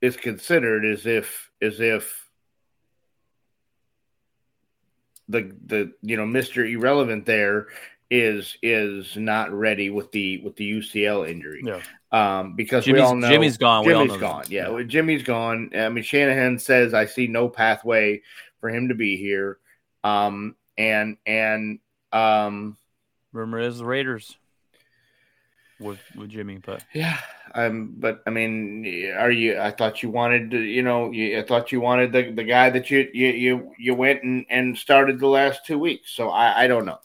is 0.00 0.16
considered 0.16 0.84
as 0.84 1.06
if 1.06 1.50
as 1.60 1.80
if 1.80 2.28
the 5.28 5.52
the 5.66 5.92
you 6.02 6.16
know 6.16 6.24
Mr. 6.24 6.68
Irrelevant 6.70 7.26
there 7.26 7.68
is 8.10 8.56
is 8.62 9.16
not 9.16 9.52
ready 9.52 9.88
with 9.88 10.10
the 10.12 10.38
with 10.38 10.56
the 10.56 10.78
UCL 10.78 11.28
injury. 11.28 11.62
Yeah. 11.64 11.80
Um, 12.12 12.56
because 12.56 12.86
we 12.86 12.98
all 12.98 13.14
know 13.14 13.28
Jimmy's 13.28 13.56
gone. 13.56 13.86
We 13.86 13.92
all 13.92 14.02
Jimmy's 14.02 14.20
know 14.20 14.28
gone. 14.28 14.42
that. 14.42 14.50
Yeah, 14.50 14.76
Yeah. 14.76 14.82
Jimmy's 14.82 15.22
gone. 15.22 15.70
I 15.76 15.88
mean, 15.90 16.02
Shanahan 16.02 16.58
says 16.58 16.92
I 16.92 17.06
see 17.06 17.28
no 17.28 17.48
pathway 17.48 18.22
for 18.60 18.68
him 18.68 18.88
to 18.88 18.94
be 18.94 19.16
here. 19.16 19.58
Um, 20.02 20.56
and 20.76 21.18
and 21.24 21.78
um, 22.12 22.76
Rumor 23.32 23.60
is 23.60 23.78
the 23.78 23.84
Raiders 23.84 24.36
with 25.80 26.00
with 26.16 26.30
Jimmy, 26.30 26.58
but 26.58 26.84
yeah, 26.92 27.18
um, 27.54 27.94
but 27.98 28.22
I 28.26 28.30
mean, 28.30 29.12
are 29.16 29.30
you? 29.30 29.58
I 29.58 29.70
thought 29.70 30.02
you 30.02 30.10
wanted 30.10 30.50
to, 30.52 30.58
you 30.58 30.82
know, 30.82 31.10
you, 31.10 31.38
I 31.38 31.42
thought 31.42 31.72
you 31.72 31.80
wanted 31.80 32.12
the, 32.12 32.30
the 32.30 32.44
guy 32.44 32.70
that 32.70 32.90
you 32.90 33.08
you 33.12 33.28
you 33.28 33.72
you 33.78 33.94
went 33.94 34.22
and, 34.22 34.44
and 34.50 34.76
started 34.76 35.18
the 35.18 35.26
last 35.26 35.66
two 35.66 35.78
weeks. 35.78 36.12
So 36.12 36.28
I 36.28 36.64
I 36.64 36.66
don't 36.66 36.86
know. 36.86 36.98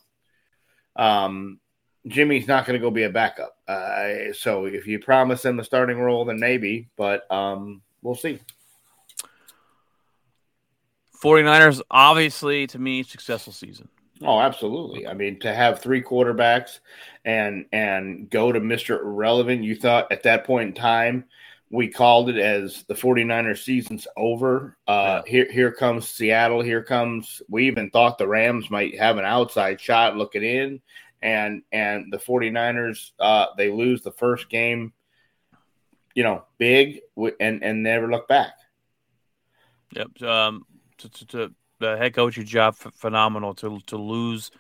Um, 0.96 1.60
Jimmy's 2.08 2.48
not 2.48 2.66
going 2.66 2.80
to 2.80 2.84
go 2.84 2.92
be 2.92 3.04
a 3.04 3.10
backup. 3.10 3.58
Uh, 3.68 4.34
so 4.34 4.66
if 4.66 4.86
you 4.86 5.00
promise 5.00 5.44
him 5.44 5.60
a 5.60 5.64
starting 5.64 5.98
role, 5.98 6.26
then 6.26 6.40
maybe. 6.40 6.90
But 6.96 7.30
um, 7.32 7.82
we'll 8.02 8.16
see. 8.16 8.40
49ers, 11.24 11.82
obviously, 11.90 12.68
to 12.68 12.78
me, 12.78 13.02
successful 13.02 13.52
season. 13.52 13.90
Oh, 14.22 14.40
absolutely. 14.40 15.08
I 15.08 15.14
mean, 15.14 15.40
to 15.42 15.54
have 15.54 15.80
three 15.80 16.02
quarterbacks 16.02 16.80
and 17.26 17.66
and 17.72 18.30
go 18.30 18.52
to 18.52 18.60
Mr. 18.60 19.00
Irrelevant, 19.02 19.64
you 19.64 19.76
thought 19.76 20.12
at 20.12 20.24
that 20.24 20.46
point 20.46 20.70
in 20.70 20.74
time 20.74 21.26
we 21.72 21.88
called 21.88 22.30
it 22.30 22.38
as 22.38 22.84
the 22.84 22.94
49ers 22.94 23.64
season's 23.64 24.08
over. 24.16 24.78
Uh 24.88 25.22
here 25.28 25.52
here 25.52 25.72
comes 25.72 26.08
Seattle, 26.08 26.62
here 26.62 26.84
comes 26.84 27.42
we 27.50 27.68
even 27.68 27.90
thought 27.90 28.18
the 28.18 28.28
Rams 28.28 28.70
might 28.70 28.98
have 28.98 29.18
an 29.18 29.26
outside 29.26 29.82
shot 29.82 30.16
looking 30.16 30.44
in 30.44 30.82
and 31.22 31.64
and 31.72 32.12
the 32.12 32.18
49ers 32.18 33.12
uh 33.20 33.48
they 33.58 33.70
lose 33.70 34.02
the 34.02 34.12
first 34.12 34.50
game 34.50 34.94
you 36.16 36.24
know, 36.24 36.46
big 36.58 37.02
and 37.40 37.64
and 37.64 37.84
never 37.84 38.10
look 38.10 38.28
back. 38.28 38.54
Yep. 39.92 40.22
Um, 40.24 40.66
to, 40.98 41.10
to, 41.10 41.26
to 41.28 41.54
the 41.80 41.98
head 41.98 42.14
coaching 42.14 42.46
job, 42.46 42.76
ph- 42.78 42.94
phenomenal. 42.96 43.54
To 43.56 43.80
to 43.88 43.98
lose 43.98 44.52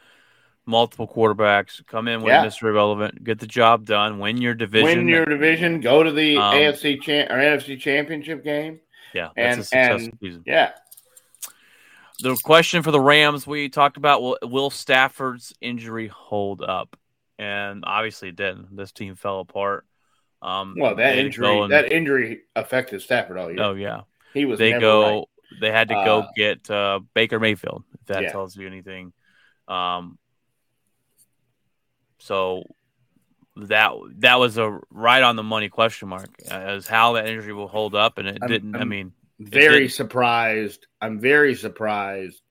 multiple 0.65 1.07
quarterbacks, 1.07 1.85
come 1.85 2.07
in 2.07 2.21
with 2.21 2.29
Yeah. 2.29 2.43
Mr. 2.45 2.63
Irrelevant, 2.63 3.23
get 3.23 3.39
the 3.39 3.45
job 3.47 3.85
done, 3.85 4.17
win 4.19 4.37
your 4.41 4.53
division. 4.55 4.85
Win 4.99 5.07
your 5.07 5.25
division, 5.25 5.79
go 5.79 6.01
to 6.03 6.11
the 6.11 6.37
Um, 6.37 6.55
AFC 6.55 6.97
cha- 6.99 7.31
or 7.33 7.37
NFC 7.39 7.77
championship 7.79 8.43
game. 8.43 8.79
yeah, 9.13 9.29
that's 9.35 9.37
and- 9.37 9.59
a 9.59 9.63
successful 9.63 10.05
and- 10.09 10.19
season. 10.21 10.43
Yeah. 10.45 10.71
The 12.21 12.35
question 12.43 12.81
for 12.81 12.91
the 12.91 12.99
Rams 12.99 13.45
we 13.45 13.67
talked 13.69 13.97
about 13.97 14.21
will 14.21 14.37
will 14.43 14.69
Stafford's 14.69 15.53
injury 15.61 16.07
hold 16.07 16.61
up? 16.61 16.97
And 17.37 17.83
obviously 17.85 18.29
it 18.29 18.37
didn't. 18.37 18.75
This 18.75 18.93
team 18.93 19.15
fell 19.15 19.41
apart. 19.41 19.85
Um, 20.41 20.75
Well, 20.77 20.95
that 20.95 21.17
injury 21.17 21.59
and- 21.59 21.71
that 21.71 21.91
injury 21.91 22.43
affected 22.55 23.01
Stafford 23.01 23.37
all 23.37 23.51
year. 23.51 23.61
oh 23.61 23.73
yeah, 23.73 24.01
he 24.33 24.45
was 24.45 24.59
they 24.59 24.71
never 24.71 24.81
go. 24.81 25.01
right. 25.19 25.27
They 25.59 25.71
had 25.71 25.87
to 25.89 25.93
go 25.95 26.19
Uh, 26.21 26.27
get 26.35 26.69
uh, 26.69 26.99
Baker 27.13 27.39
Mayfield. 27.39 27.83
If 27.99 28.05
that 28.07 28.23
Yeah. 28.23 28.31
tells 28.31 28.55
you 28.55 28.67
anything. 28.67 29.13
Um, 29.67 30.17
so 32.19 32.63
that 33.57 33.91
that 34.17 34.39
was 34.39 34.57
a 34.57 34.79
right 34.89 35.23
on 35.23 35.35
the 35.35 35.43
money 35.43 35.69
question 35.69 36.09
mark 36.09 36.29
as 36.49 36.87
how 36.87 37.13
that 37.13 37.27
injury 37.27 37.53
will 37.53 37.67
hold 37.67 37.95
up, 37.95 38.17
and 38.17 38.27
it 38.27 38.37
I'm- 38.41 38.49
didn't. 38.51 38.75
i 38.75 38.79
I'm- 38.79 38.89
mean, 38.89 39.13
Very 39.39 39.89
surprised. 39.89 40.87
I'm 41.01 41.19
very 41.19 41.55
surprised 41.55 42.41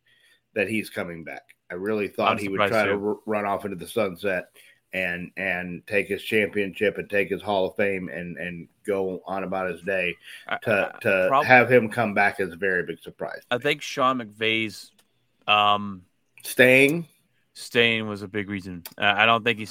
that 0.55 0.69
he's 0.69 0.91
coming 0.91 1.25
back. 1.25 1.43
I 1.71 1.75
really 1.75 2.09
thought 2.09 2.33
I'm 2.33 2.39
he 2.39 2.49
would 2.49 2.69
try 2.69 2.85
to 2.85 2.93
r- 2.93 3.17
run 3.27 3.47
off 3.47 3.65
into 3.65 3.77
the 3.77 3.87
sunset 3.89 4.49
and 4.95 5.31
and 5.37 5.87
take 5.87 6.07
his 6.09 6.23
championship 6.23 6.97
and 6.97 7.11
take 7.11 7.29
his 7.29 7.43
Hall 7.43 7.67
of 7.67 7.77
Fame 7.77 8.09
and 8.09 8.39
and 8.39 8.69
go 8.87 9.21
on 9.27 9.45
about 9.45 9.71
his 9.71 9.83
day. 9.83 10.17
To 10.63 10.91
I- 10.95 10.99
to 11.01 11.27
prob- 11.29 11.45
have 11.45 11.71
him 11.71 11.91
come 11.91 12.15
back 12.15 12.41
is 12.41 12.53
a 12.53 12.57
very 12.57 12.85
big 12.85 13.01
surprise. 13.01 13.43
I 13.51 13.59
think 13.59 13.83
Sean 13.83 14.19
McVay's 14.21 14.93
um, 15.47 16.03
Staying, 16.43 17.07
staying 17.55 18.07
was 18.07 18.23
a 18.23 18.29
big 18.29 18.49
reason. 18.49 18.83
Uh, 18.97 19.13
I 19.17 19.27
don't 19.27 19.43
think 19.45 19.59
he 19.59 19.67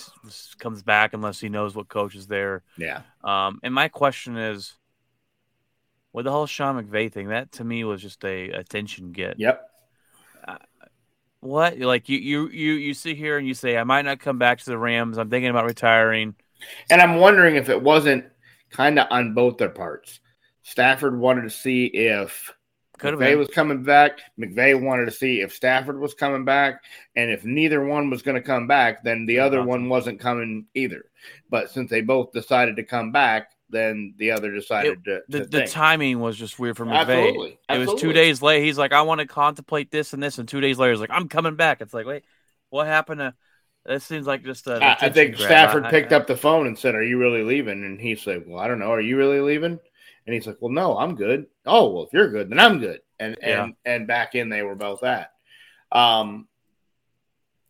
comes 0.60 0.84
back 0.84 1.14
unless 1.14 1.40
he 1.40 1.50
knows 1.50 1.76
what 1.76 1.88
coach 1.88 2.16
is 2.16 2.28
there. 2.28 2.64
yeah. 2.78 3.02
Um, 3.24 3.60
and 3.64 3.74
my 3.74 3.88
question 3.88 4.38
is, 4.38 4.74
with 6.12 6.26
the 6.26 6.32
whole 6.32 6.48
Sean 6.48 6.84
McVay 6.84 7.12
thing, 7.12 7.30
that 7.30 7.52
to 7.54 7.64
me 7.64 7.84
was 7.84 8.02
just 8.02 8.24
a 8.26 8.50
attention 8.50 9.12
get. 9.14 9.40
Yep. 9.40 9.70
What 11.44 11.78
like 11.78 12.08
you 12.08 12.18
you 12.20 12.48
you 12.48 12.74
you 12.74 12.94
sit 12.94 13.18
here 13.18 13.38
and 13.38 13.46
you 13.46 13.54
say 13.54 13.78
I 13.78 13.84
might 13.84 14.06
not 14.06 14.22
come 14.22 14.38
back 14.38 14.60
to 14.60 14.66
the 14.66 14.78
Rams. 14.78 15.18
I'm 15.18 15.30
thinking 15.30 15.50
about 15.50 15.66
retiring. 15.66 16.36
And 16.90 17.02
I'm 17.02 17.18
wondering 17.18 17.58
if 17.58 17.68
it 17.68 17.82
wasn't 17.82 18.24
kind 18.70 18.98
of 18.98 19.08
on 19.12 19.34
both 19.34 19.58
their 19.58 19.68
parts. 19.70 20.22
Stafford 20.62 21.20
wanted 21.20 21.42
to 21.42 21.50
see 21.50 21.88
if 21.88 22.50
Could 22.98 23.16
McVay 23.16 23.20
been. 23.20 23.40
was 23.40 23.50
coming 23.50 23.84
back. 23.84 24.20
McVay 24.40 24.82
wanted 24.82 25.06
to 25.06 25.12
see 25.12 25.42
if 25.42 25.54
Stafford 25.54 26.00
was 26.00 26.14
coming 26.14 26.46
back, 26.46 26.82
and 27.18 27.30
if 27.30 27.44
neither 27.44 27.84
one 27.84 28.10
was 28.10 28.22
going 28.22 28.36
to 28.36 28.42
come 28.42 28.66
back, 28.66 29.04
then 29.04 29.26
the 29.26 29.40
other 29.40 29.58
Nothing. 29.58 29.70
one 29.70 29.90
wasn't 29.90 30.20
coming 30.22 30.66
either. 30.76 31.04
But 31.50 31.70
since 31.70 31.90
they 31.90 32.00
both 32.00 32.32
decided 32.32 32.78
to 32.78 32.84
come 32.84 33.12
back, 33.12 33.50
then 33.74 34.14
the 34.18 34.32
other 34.32 34.52
decided 34.52 35.04
to. 35.04 35.22
the 35.28 35.40
to 35.40 35.46
the 35.46 35.58
think. 35.60 35.72
timing 35.72 36.20
was 36.20 36.38
just 36.38 36.58
weird 36.58 36.78
for 36.78 36.86
McVay. 36.86 37.26
Absolutely. 37.26 37.60
It 37.70 37.78
was 37.78 38.00
two 38.00 38.14
days 38.14 38.42
late. 38.42 38.64
He's 38.64 38.78
like, 38.78 38.94
I 38.94 39.02
want 39.02 39.20
to 39.20 39.28
contemplate 39.28 39.92
this 39.92 40.14
and 40.14 40.24
this, 40.24 40.38
and 40.38 40.48
two 40.48 40.62
days 40.62 40.80
later, 40.80 40.94
he's 40.94 41.02
like, 41.02 41.10
I'm 41.12 41.28
coming 41.28 41.56
back. 41.56 41.82
It's 41.82 41.94
like, 41.94 42.06
wait, 42.06 42.24
what 42.70 42.88
happened 42.88 43.20
to? 43.20 43.34
That 43.86 44.02
seems 44.02 44.26
like 44.26 44.44
just 44.44 44.68
a. 44.68 44.76
I, 44.82 45.08
I 45.08 45.10
think 45.10 45.36
Stafford 45.36 45.90
picked 45.90 46.14
up 46.14 46.26
the 46.26 46.38
phone 46.38 46.68
and 46.68 46.80
said, 46.80 46.96
"Are 46.96 47.04
you 47.04 47.18
really 47.18 47.44
leaving?" 47.44 47.84
And 47.84 48.00
he 48.00 48.16
said, 48.16 48.44
"Well, 48.48 48.60
I 48.60 48.70
don't 48.70 48.80
know. 48.80 48.94
Are 48.94 49.02
you 49.02 49.18
really 49.18 49.42
leaving?" 49.42 49.78
And 50.26 50.34
he's 50.34 50.48
like, 50.48 50.56
"Well, 50.62 50.72
no, 50.72 50.98
I'm 50.98 51.16
good." 51.16 51.48
Oh, 51.66 51.92
well, 51.92 52.04
if 52.04 52.14
you're 52.14 52.32
good, 52.32 52.50
then 52.50 52.60
I'm 52.60 52.80
good. 52.80 53.02
And 53.20 53.36
Yeah. 53.42 53.66
and 53.66 53.74
and 53.84 54.08
back 54.08 54.36
in, 54.36 54.48
they 54.48 54.62
were 54.62 54.76
both 54.76 55.04
at. 55.04 55.32
Um, 55.92 56.48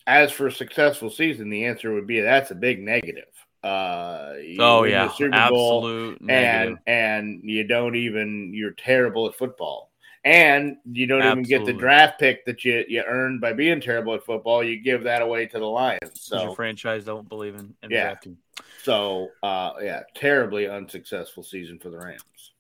as 0.05 0.31
for 0.31 0.51
successful 0.51 1.09
season, 1.09 1.49
the 1.49 1.65
answer 1.65 1.91
would 1.93 2.07
be 2.07 2.21
that's 2.21 2.51
a 2.51 2.55
big 2.55 2.81
negative. 2.81 3.25
Uh, 3.63 4.33
Oh 4.59 4.83
yeah, 4.83 5.09
Super 5.09 5.31
Bowl 5.49 5.85
absolute 5.85 6.21
negative. 6.21 6.77
and 6.87 7.41
and 7.41 7.41
you 7.43 7.63
don't 7.65 7.95
even 7.95 8.53
you're 8.53 8.71
terrible 8.71 9.27
at 9.27 9.35
football. 9.35 9.91
And 10.25 10.77
you 10.89 11.05
don't 11.05 11.21
even 11.25 11.43
get 11.43 11.65
the 11.65 11.73
draft 11.73 12.17
pick 12.17 12.45
that 12.45 12.63
you, 12.63 12.85
you 12.87 13.03
earned 13.05 13.41
by 13.41 13.51
being 13.51 13.81
terrible 13.81 14.13
at 14.13 14.23
football. 14.23 14.63
You 14.63 14.81
give 14.81 15.03
that 15.03 15.21
away 15.21 15.47
to 15.47 15.59
the 15.59 15.65
lions 15.65 15.99
So 16.13 16.43
your 16.43 16.55
franchise 16.55 17.03
don't 17.03 17.27
believe 17.27 17.55
in, 17.55 17.75
in 17.83 17.91
Yeah. 17.91 18.03
drafting. 18.03 18.37
so, 18.83 19.31
uh, 19.43 19.73
yeah, 19.81 20.03
terribly 20.15 20.65
unsuccessful 20.67 21.43
season 21.43 21.77
for 21.77 21.89
the 21.89 21.97
Rams. 21.97 22.51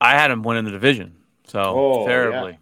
I 0.00 0.12
had 0.12 0.30
him 0.30 0.42
winning 0.44 0.64
the 0.64 0.70
division, 0.70 1.16
so 1.46 1.60
Oh, 1.60 2.04
terribly. 2.06 2.58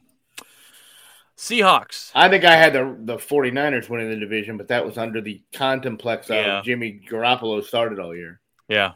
Seahawks. 1.38 2.10
I 2.14 2.28
think 2.28 2.44
I 2.44 2.56
had 2.56 2.72
the 2.72 2.96
the 2.98 3.16
49ers 3.16 3.88
winning 3.88 4.10
the 4.10 4.16
division, 4.16 4.56
but 4.56 4.68
that 4.68 4.84
was 4.84 4.98
under 4.98 5.20
the 5.20 5.40
contemplex 5.54 6.24
of 6.24 6.30
Yeah. 6.44 6.62
Jimmy 6.64 7.00
Garoppolo 7.08 7.62
started 7.64 7.98
all 8.00 8.14
year. 8.14 8.40
Yeah. 8.68 8.92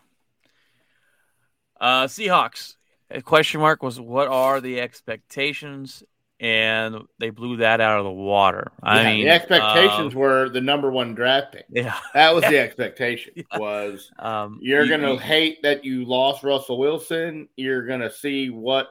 Uh, 1.80 2.06
Seahawks. 2.06 2.74
A 3.10 3.20
question 3.22 3.60
mark 3.60 3.82
was 3.82 4.00
what 4.00 4.28
are 4.28 4.60
the 4.60 4.80
expectations? 4.80 6.02
and 6.40 6.96
they 7.20 7.30
blew 7.30 7.58
that 7.58 7.80
out 7.80 7.98
of 8.00 8.04
the 8.04 8.10
water. 8.10 8.72
I 8.82 9.00
Yeah, 9.02 9.12
mean, 9.12 9.24
the 9.26 9.30
expectations 9.30 10.12
um, 10.12 10.18
were 10.18 10.48
the 10.48 10.60
number 10.60 10.90
one 10.90 11.14
draft 11.14 11.52
pick. 11.52 11.66
yeah, 11.70 11.96
That 12.14 12.34
was 12.34 12.42
the 12.42 12.58
expectation. 12.66 13.32
Yeah. 13.36 13.58
Was 13.60 14.10
um, 14.18 14.58
you're 14.60 14.82
you- 14.82 14.90
gonna 14.90 15.12
you- 15.12 15.18
hate 15.18 15.62
that 15.62 15.84
you 15.84 16.04
lost 16.04 16.42
Russell 16.42 16.78
Wilson. 16.78 17.48
You're 17.54 17.86
gonna 17.86 18.10
see 18.10 18.50
what 18.50 18.88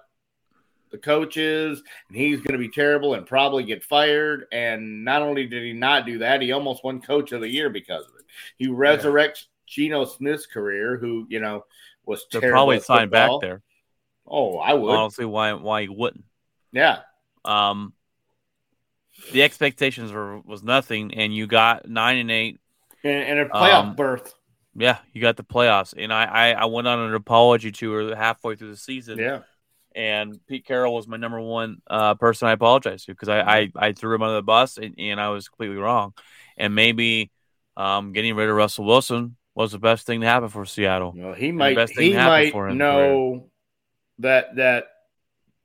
the 0.92 0.98
coaches 0.98 1.82
and 2.10 2.18
he's 2.18 2.42
gonna 2.42 2.58
be 2.58 2.70
terrible 2.70 3.14
and 3.16 3.26
probably 3.26 3.64
get 3.64 3.84
fired. 3.84 4.46
And 4.52 5.04
not 5.06 5.22
only 5.22 5.48
did 5.48 5.64
he 5.64 5.74
not 5.74 6.06
do 6.06 6.20
that, 6.20 6.42
he 6.42 6.52
almost 6.52 6.84
won 6.84 7.02
Coach 7.02 7.32
of 7.32 7.42
the 7.42 7.50
Year 7.50 7.70
because 7.70 8.06
of 8.06 8.12
it. 8.20 8.26
He 8.58 8.68
resurrects 8.68 9.46
Geno 9.68 10.06
Smith's 10.06 10.46
career, 10.46 10.98
who 10.98 11.26
you 11.30 11.40
know 11.40 11.66
was 12.06 12.26
they'll 12.32 12.42
terrible 12.42 12.56
probably 12.58 12.80
signed 12.80 13.12
back 13.12 13.32
there. 13.42 13.62
Oh, 14.28 14.58
I 14.58 14.74
would. 14.74 14.92
Honestly, 14.92 15.26
why 15.26 15.54
why 15.54 15.82
you 15.82 15.94
wouldn't? 15.94 16.24
yeah, 16.72 17.00
Um, 17.44 17.94
the 19.34 19.44
expectations 19.44 20.12
were 20.12 20.40
was 20.40 20.64
nothing, 20.64 21.14
and 21.14 21.34
you 21.34 21.48
got 21.48 21.88
nine 21.88 22.18
and 22.18 22.32
eight. 22.32 22.60
and, 23.04 23.40
and 23.40 23.40
a 23.40 23.46
playoff 23.50 23.84
Um, 23.84 23.96
berth. 23.96 24.34
Yeah, 24.76 25.00
you 25.14 25.22
got 25.22 25.36
the 25.38 25.44
playoffs, 25.44 25.94
and 25.98 26.14
I 26.14 26.24
I, 26.24 26.52
I 26.52 26.66
went 26.66 26.88
on 26.88 27.00
an 27.00 27.14
apology 27.14 27.72
tour 27.72 28.16
halfway 28.16 28.56
through 28.56 28.72
the 28.72 28.78
season. 28.78 29.20
Yeah, 29.20 29.40
and 29.96 30.40
Pete 30.48 30.66
Carroll 30.66 30.94
was 30.96 31.08
my 31.08 31.18
number 31.18 31.40
one 31.40 31.82
uh, 31.88 32.16
person 32.16 32.48
I 32.48 32.52
apologize 32.54 33.06
to 33.06 33.12
because 33.12 33.30
I, 33.30 33.42
I 33.42 33.72
I 33.76 33.92
threw 33.94 34.16
him 34.16 34.24
under 34.24 34.36
the 34.36 34.42
bus 34.44 34.78
and, 34.78 34.96
and 34.98 35.20
I 35.20 35.30
was 35.30 35.48
completely 35.48 35.78
wrong, 35.78 36.14
and 36.58 36.74
maybe 36.76 37.32
um, 37.78 38.14
getting 38.14 38.36
rid 38.36 38.50
of 38.50 38.56
Russell 38.56 38.86
Wilson 38.86 39.36
was 39.56 39.72
the 39.72 39.80
best 39.80 40.06
thing 40.06 40.22
to 40.22 40.28
happen 40.28 40.50
for 40.50 40.66
Seattle. 40.66 41.14
well, 41.16 41.34
he 41.34 41.52
might 41.52 41.90
he 41.98 42.14
might 42.14 42.54
know 42.74 43.50
that 44.20 44.56
that 44.56 44.86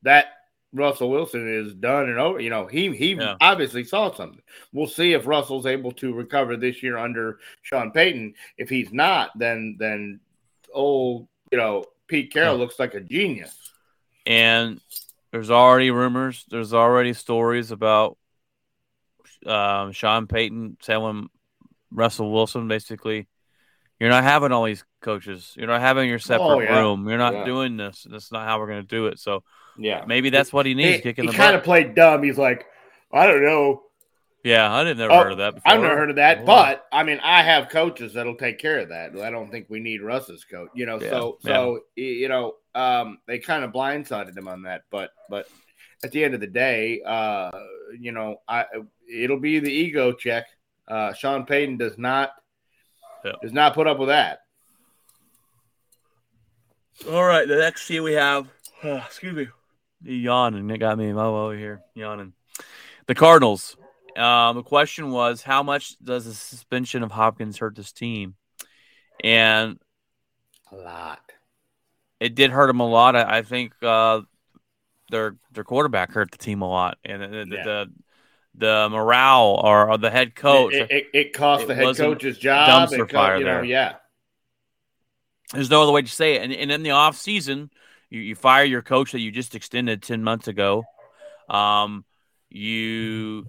that 0.02 0.26
Russell 0.72 1.10
Wilson 1.10 1.48
is 1.48 1.74
done 1.74 2.08
and 2.08 2.18
over. 2.18 2.40
You 2.40 2.50
know, 2.50 2.66
he 2.66 2.94
he 2.94 3.12
Yeah. 3.12 3.36
obviously 3.40 3.84
saw 3.84 4.12
something. 4.12 4.42
We'll 4.72 4.86
see 4.86 5.12
if 5.14 5.26
Russell's 5.26 5.66
able 5.66 5.92
to 5.92 6.12
recover 6.14 6.56
this 6.56 6.82
year 6.82 6.98
under 6.98 7.38
Sean 7.62 7.90
Payton. 7.92 8.34
If 8.58 8.68
he's 8.68 8.92
not, 8.92 9.30
then 9.38 9.76
then 9.78 10.20
old 10.72 11.28
you 11.50 11.58
know 11.58 11.84
Pete 12.08 12.32
Carroll 12.32 12.54
Yeah. 12.54 12.60
looks 12.60 12.78
like 12.78 12.94
a 12.94 13.00
genius. 13.00 13.65
And 14.26 14.80
there's 15.32 15.50
already 15.50 15.90
rumors, 15.90 16.44
there's 16.50 16.74
already 16.74 17.12
stories 17.12 17.70
about 17.70 18.18
um, 19.46 19.92
Sean 19.92 20.26
Payton 20.26 20.78
telling 20.82 21.28
Russell 21.90 22.32
Wilson 22.32 22.68
basically, 22.68 23.28
"You're 24.00 24.10
not 24.10 24.24
having 24.24 24.52
all 24.52 24.64
these 24.64 24.84
coaches. 25.00 25.52
You're 25.56 25.68
not 25.68 25.80
having 25.80 26.08
your 26.08 26.18
separate 26.18 26.44
Oh, 26.44 26.60
yeah. 26.60 26.80
room. 26.80 27.08
You're 27.08 27.18
not 27.18 27.34
Yeah. 27.34 27.44
doing 27.44 27.76
this. 27.76 28.06
That's 28.10 28.32
not 28.32 28.46
how 28.46 28.58
we're 28.58 28.66
going 28.66 28.82
to 28.82 28.88
do 28.88 29.06
it." 29.06 29.18
So 29.18 29.44
Yeah, 29.78 30.04
maybe 30.06 30.30
that's 30.30 30.52
what 30.52 30.66
he 30.66 30.74
needs, 30.74 31.04
he, 31.04 31.12
he 31.22 31.28
kind 31.28 31.54
of 31.54 31.62
played 31.62 31.94
dumb. 31.94 32.22
He's 32.22 32.38
like, 32.38 32.66
I 33.12 33.26
don't 33.26 33.44
know. 33.44 33.82
Yeah, 34.46 34.72
I 34.72 34.85
didn't 34.85 34.98
never 34.98 35.12
Oh, 35.12 35.22
heard 35.24 35.32
of 35.32 35.38
that 35.38 35.56
before. 35.56 35.72
I've 35.72 35.80
never 35.80 35.96
heard 35.96 36.11
of 36.11 36.16
that, 36.16 36.38
Oh. 36.42 36.44
but 36.44 36.87
I 36.92 37.02
mean, 37.02 37.18
I 37.20 37.42
have 37.42 37.68
coaches 37.68 38.12
that'll 38.14 38.37
take 38.37 38.61
care 38.61 38.78
of 38.78 38.90
that. 38.90 39.18
I 39.18 39.28
don't 39.28 39.50
think 39.50 39.66
we 39.68 39.80
need 39.80 40.02
Russ's 40.02 40.44
coach, 40.44 40.68
you 40.72 40.87
know. 40.87 41.00
Yeah, 41.00 41.11
So, 41.11 41.38
yeah. 41.42 41.52
so 41.52 41.80
you 41.96 42.28
know, 42.28 42.54
um, 42.76 43.18
they 43.26 43.40
kind 43.40 43.64
of 43.64 43.72
blindsided 43.72 44.37
him 44.38 44.46
on 44.46 44.62
that, 44.62 44.82
but 44.92 45.11
but 45.28 45.48
at 46.04 46.12
the 46.12 46.22
end 46.22 46.35
of 46.35 46.40
the 46.40 46.46
day, 46.46 47.02
uh, 47.04 47.50
you 47.98 48.12
know, 48.12 48.37
I 48.46 48.66
it'll 49.12 49.40
be 49.40 49.59
the 49.59 49.72
ego 49.72 50.12
check. 50.12 50.46
Uh, 50.87 51.12
Sean 51.12 51.44
Payton 51.44 51.78
does 51.78 51.98
not 51.98 52.30
Yeah. 53.24 53.32
does 53.42 53.52
not 53.52 53.74
put 53.74 53.88
up 53.88 53.98
with 53.98 54.11
that. 54.11 54.42
All 57.11 57.24
right, 57.24 57.48
the 57.48 57.56
next 57.56 57.88
team 57.88 58.04
we 58.04 58.12
have, 58.12 58.46
excuse 58.85 59.35
me, 59.35 59.48
yawning. 60.02 60.70
It 60.70 60.78
got 60.78 60.98
me 60.98 61.12
oh, 61.12 61.46
over 61.46 61.56
here 61.56 61.82
yawning. 61.96 62.32
The 63.09 63.16
Cardinals. 63.16 63.76
Um, 64.16 64.57
the 64.57 64.62
question 64.62 65.11
was, 65.11 65.42
how 65.42 65.62
much 65.62 65.98
does 65.98 66.24
the 66.24 66.35
suspension 66.35 67.02
of 67.02 67.11
Hopkins 67.12 67.59
hurt 67.59 67.74
this 67.76 67.92
team? 67.92 68.35
And 69.22 69.79
A 70.72 70.76
lot. 70.76 71.20
it 72.20 72.35
did 72.35 72.50
hurt 72.50 72.66
them 72.68 72.81
a 72.81 72.88
lot. 72.88 73.14
I, 73.16 73.38
I 73.38 73.42
think 73.42 73.72
uh, 73.83 74.22
their 75.11 75.37
their 75.52 75.64
quarterback 75.64 76.12
hurt 76.12 76.31
the 76.31 76.38
team 76.38 76.62
a 76.62 76.68
lot, 76.68 76.98
and 77.05 77.22
the 77.22 77.29
the, 77.29 77.46
Yeah. 77.57 77.64
the, 77.64 77.87
the 78.59 78.88
morale 78.90 79.61
or, 79.62 79.90
or 79.90 79.98
the 79.98 80.11
head 80.11 80.35
coach. 80.35 80.72
It, 80.74 80.90
it, 80.90 81.07
it 81.12 81.33
cost 81.33 81.64
It 81.64 81.68
the 81.68 81.74
head 81.74 81.96
coach's 81.96 82.38
job. 82.38 82.88
dumpster 82.88 83.09
co- 83.09 83.16
fire 83.18 83.37
you 83.38 83.44
know, 83.44 83.55
there. 83.57 83.64
yeah. 83.64 83.94
There's 85.52 85.70
no 85.70 85.83
other 85.83 85.92
way 85.92 86.02
to 86.02 86.09
say 86.11 86.35
it. 86.37 86.42
And, 86.42 86.52
and 86.52 86.72
in 86.72 86.83
the 86.83 86.90
off 86.90 87.16
season, 87.16 87.70
you, 88.11 88.20
you 88.20 88.35
fire 88.35 88.64
your 88.64 88.83
coach 88.83 89.12
that 89.12 89.20
you 89.20 89.31
just 89.31 89.55
extended 89.55 90.02
ten 90.02 90.24
months 90.24 90.48
ago. 90.48 90.85
Um, 91.48 92.05
you 92.50 93.46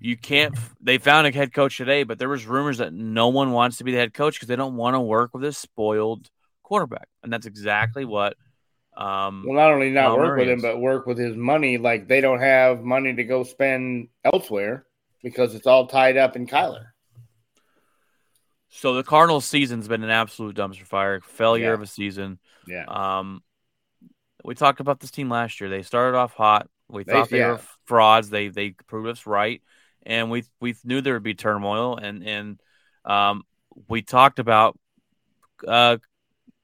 you 0.00 0.16
can't. 0.16 0.56
They 0.80 0.98
found 0.98 1.26
a 1.26 1.32
head 1.32 1.52
coach 1.52 1.76
today, 1.76 2.02
but 2.04 2.18
there 2.18 2.28
was 2.28 2.46
rumors 2.46 2.78
that 2.78 2.92
no 2.92 3.28
one 3.28 3.52
wants 3.52 3.76
to 3.78 3.84
be 3.84 3.92
the 3.92 3.98
head 3.98 4.14
coach 4.14 4.34
because 4.34 4.48
they 4.48 4.56
don't 4.56 4.76
want 4.76 4.94
to 4.94 5.00
work 5.00 5.34
with 5.34 5.44
a 5.44 5.52
spoiled 5.52 6.28
quarterback, 6.62 7.08
and 7.22 7.32
that's 7.32 7.46
exactly 7.46 8.04
what. 8.04 8.36
Um, 8.96 9.44
Well, 9.46 9.56
not 9.56 9.70
only 9.70 9.90
not 9.90 10.16
work 10.16 10.36
with 10.38 10.46
Murray 10.46 10.52
him, 10.52 10.58
is. 10.58 10.62
but 10.62 10.80
work 10.80 11.06
with 11.06 11.18
his 11.18 11.36
money. 11.36 11.78
Like 11.78 12.08
they 12.08 12.20
don't 12.20 12.40
have 12.40 12.82
money 12.82 13.14
to 13.14 13.24
go 13.24 13.44
spend 13.44 14.08
elsewhere 14.24 14.84
because 15.22 15.54
it's 15.54 15.66
all 15.66 15.86
tied 15.86 16.16
up 16.16 16.34
in 16.36 16.46
Kyler. 16.46 16.86
so 18.68 18.94
the 18.94 19.02
Cardinals' 19.02 19.44
season's 19.46 19.88
been 19.88 20.02
an 20.04 20.10
absolute 20.10 20.56
dumpster 20.56 20.86
fire, 20.86 21.20
failure 21.20 21.66
Yeah. 21.68 21.72
of 21.74 21.82
a 21.82 21.86
season. 21.86 22.38
Yeah. 22.66 22.84
Um, 22.86 23.42
we 24.44 24.54
talked 24.54 24.80
about 24.80 25.00
this 25.00 25.10
team 25.10 25.28
last 25.28 25.60
year. 25.60 25.68
They 25.68 25.82
started 25.82 26.16
off 26.16 26.34
hot. 26.34 26.68
We 26.88 27.04
They- 27.04 27.12
thought 27.12 27.28
they 27.30 27.38
yeah. 27.38 27.52
were 27.52 27.60
frauds. 27.84 28.30
They 28.30 28.48
they 28.48 28.70
proved 28.86 29.08
us 29.08 29.26
right, 29.26 29.62
and 30.04 30.30
we 30.30 30.44
we 30.60 30.74
knew 30.84 31.00
there 31.00 31.14
would 31.14 31.22
be 31.22 31.34
turmoil. 31.34 31.96
And 31.96 32.26
and 32.26 32.60
um, 33.04 33.44
we 33.88 34.02
talked 34.02 34.38
about 34.38 34.78
uh, 35.66 35.98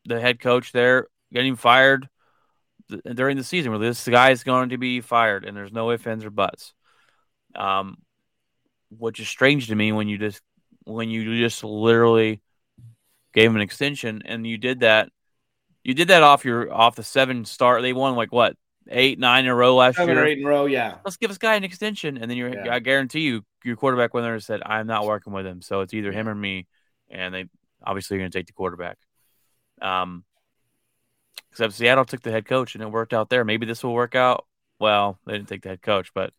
the 0.04 0.20
head 0.20 0.40
coach 0.40 0.72
there 0.72 1.08
getting 1.32 1.56
fired 1.56 2.08
th- 2.90 3.02
during 3.14 3.36
the 3.36 3.44
season. 3.44 3.72
Where 3.72 3.78
this 3.78 4.06
guy 4.06 4.30
is 4.30 4.44
going 4.44 4.70
to 4.70 4.78
be 4.78 5.00
fired, 5.00 5.44
and 5.44 5.56
there's 5.56 5.72
no 5.72 5.90
ifs, 5.90 6.06
ands, 6.06 6.24
or 6.24 6.30
buts. 6.30 6.72
Um, 7.54 7.98
which 8.90 9.18
is 9.18 9.28
strange 9.28 9.68
to 9.68 9.74
me 9.74 9.92
when 9.92 10.08
you 10.08 10.18
just 10.18 10.42
when 10.84 11.10
you 11.10 11.38
just 11.38 11.64
literally 11.64 12.40
gave 13.32 13.50
him 13.50 13.56
an 13.56 13.62
extension, 13.62 14.22
and 14.24 14.46
you 14.46 14.58
did 14.58 14.80
that. 14.80 15.10
You 15.84 15.94
did 15.94 16.08
that 16.08 16.22
off 16.22 16.44
your 16.44 16.72
off 16.72 16.96
the 16.96 17.02
seven 17.02 17.44
start. 17.44 17.82
They 17.82 17.92
won 17.92 18.16
like 18.16 18.32
what 18.32 18.56
eight, 18.88 19.18
nine 19.18 19.44
in 19.44 19.50
a 19.50 19.54
row 19.54 19.74
last 19.76 19.96
Seven 19.96 20.14
year. 20.14 20.24
or 20.24 20.26
eight 20.26 20.38
in 20.38 20.44
a 20.44 20.48
row, 20.48 20.66
yeah. 20.66 20.96
Let's 21.04 21.16
give 21.16 21.30
this 21.30 21.38
guy 21.38 21.54
an 21.54 21.64
extension, 21.64 22.16
and 22.18 22.30
then 22.30 22.36
you're. 22.36 22.54
Yeah. 22.54 22.74
I 22.74 22.78
guarantee 22.78 23.20
you, 23.20 23.44
your 23.64 23.76
quarterback 23.76 24.14
winner 24.14 24.38
said, 24.40 24.62
"I'm 24.64 24.86
not 24.86 25.06
working 25.06 25.32
with 25.32 25.46
him." 25.46 25.62
So 25.62 25.80
it's 25.80 25.94
either 25.94 26.12
him 26.12 26.28
or 26.28 26.34
me, 26.34 26.66
and 27.10 27.34
they 27.34 27.46
obviously 27.84 28.16
are 28.16 28.20
going 28.20 28.30
to 28.30 28.38
take 28.38 28.46
the 28.46 28.52
quarterback. 28.52 28.98
Um, 29.80 30.24
except 31.50 31.74
Seattle 31.74 32.04
took 32.04 32.22
the 32.22 32.30
head 32.30 32.46
coach, 32.46 32.74
and 32.74 32.82
it 32.82 32.90
worked 32.90 33.12
out 33.12 33.30
there. 33.30 33.44
Maybe 33.44 33.66
this 33.66 33.82
will 33.82 33.94
work 33.94 34.14
out. 34.14 34.46
Well, 34.78 35.18
they 35.26 35.32
didn't 35.32 35.48
take 35.48 35.62
the 35.62 35.70
head 35.70 35.82
coach, 35.82 36.12
but 36.14 36.32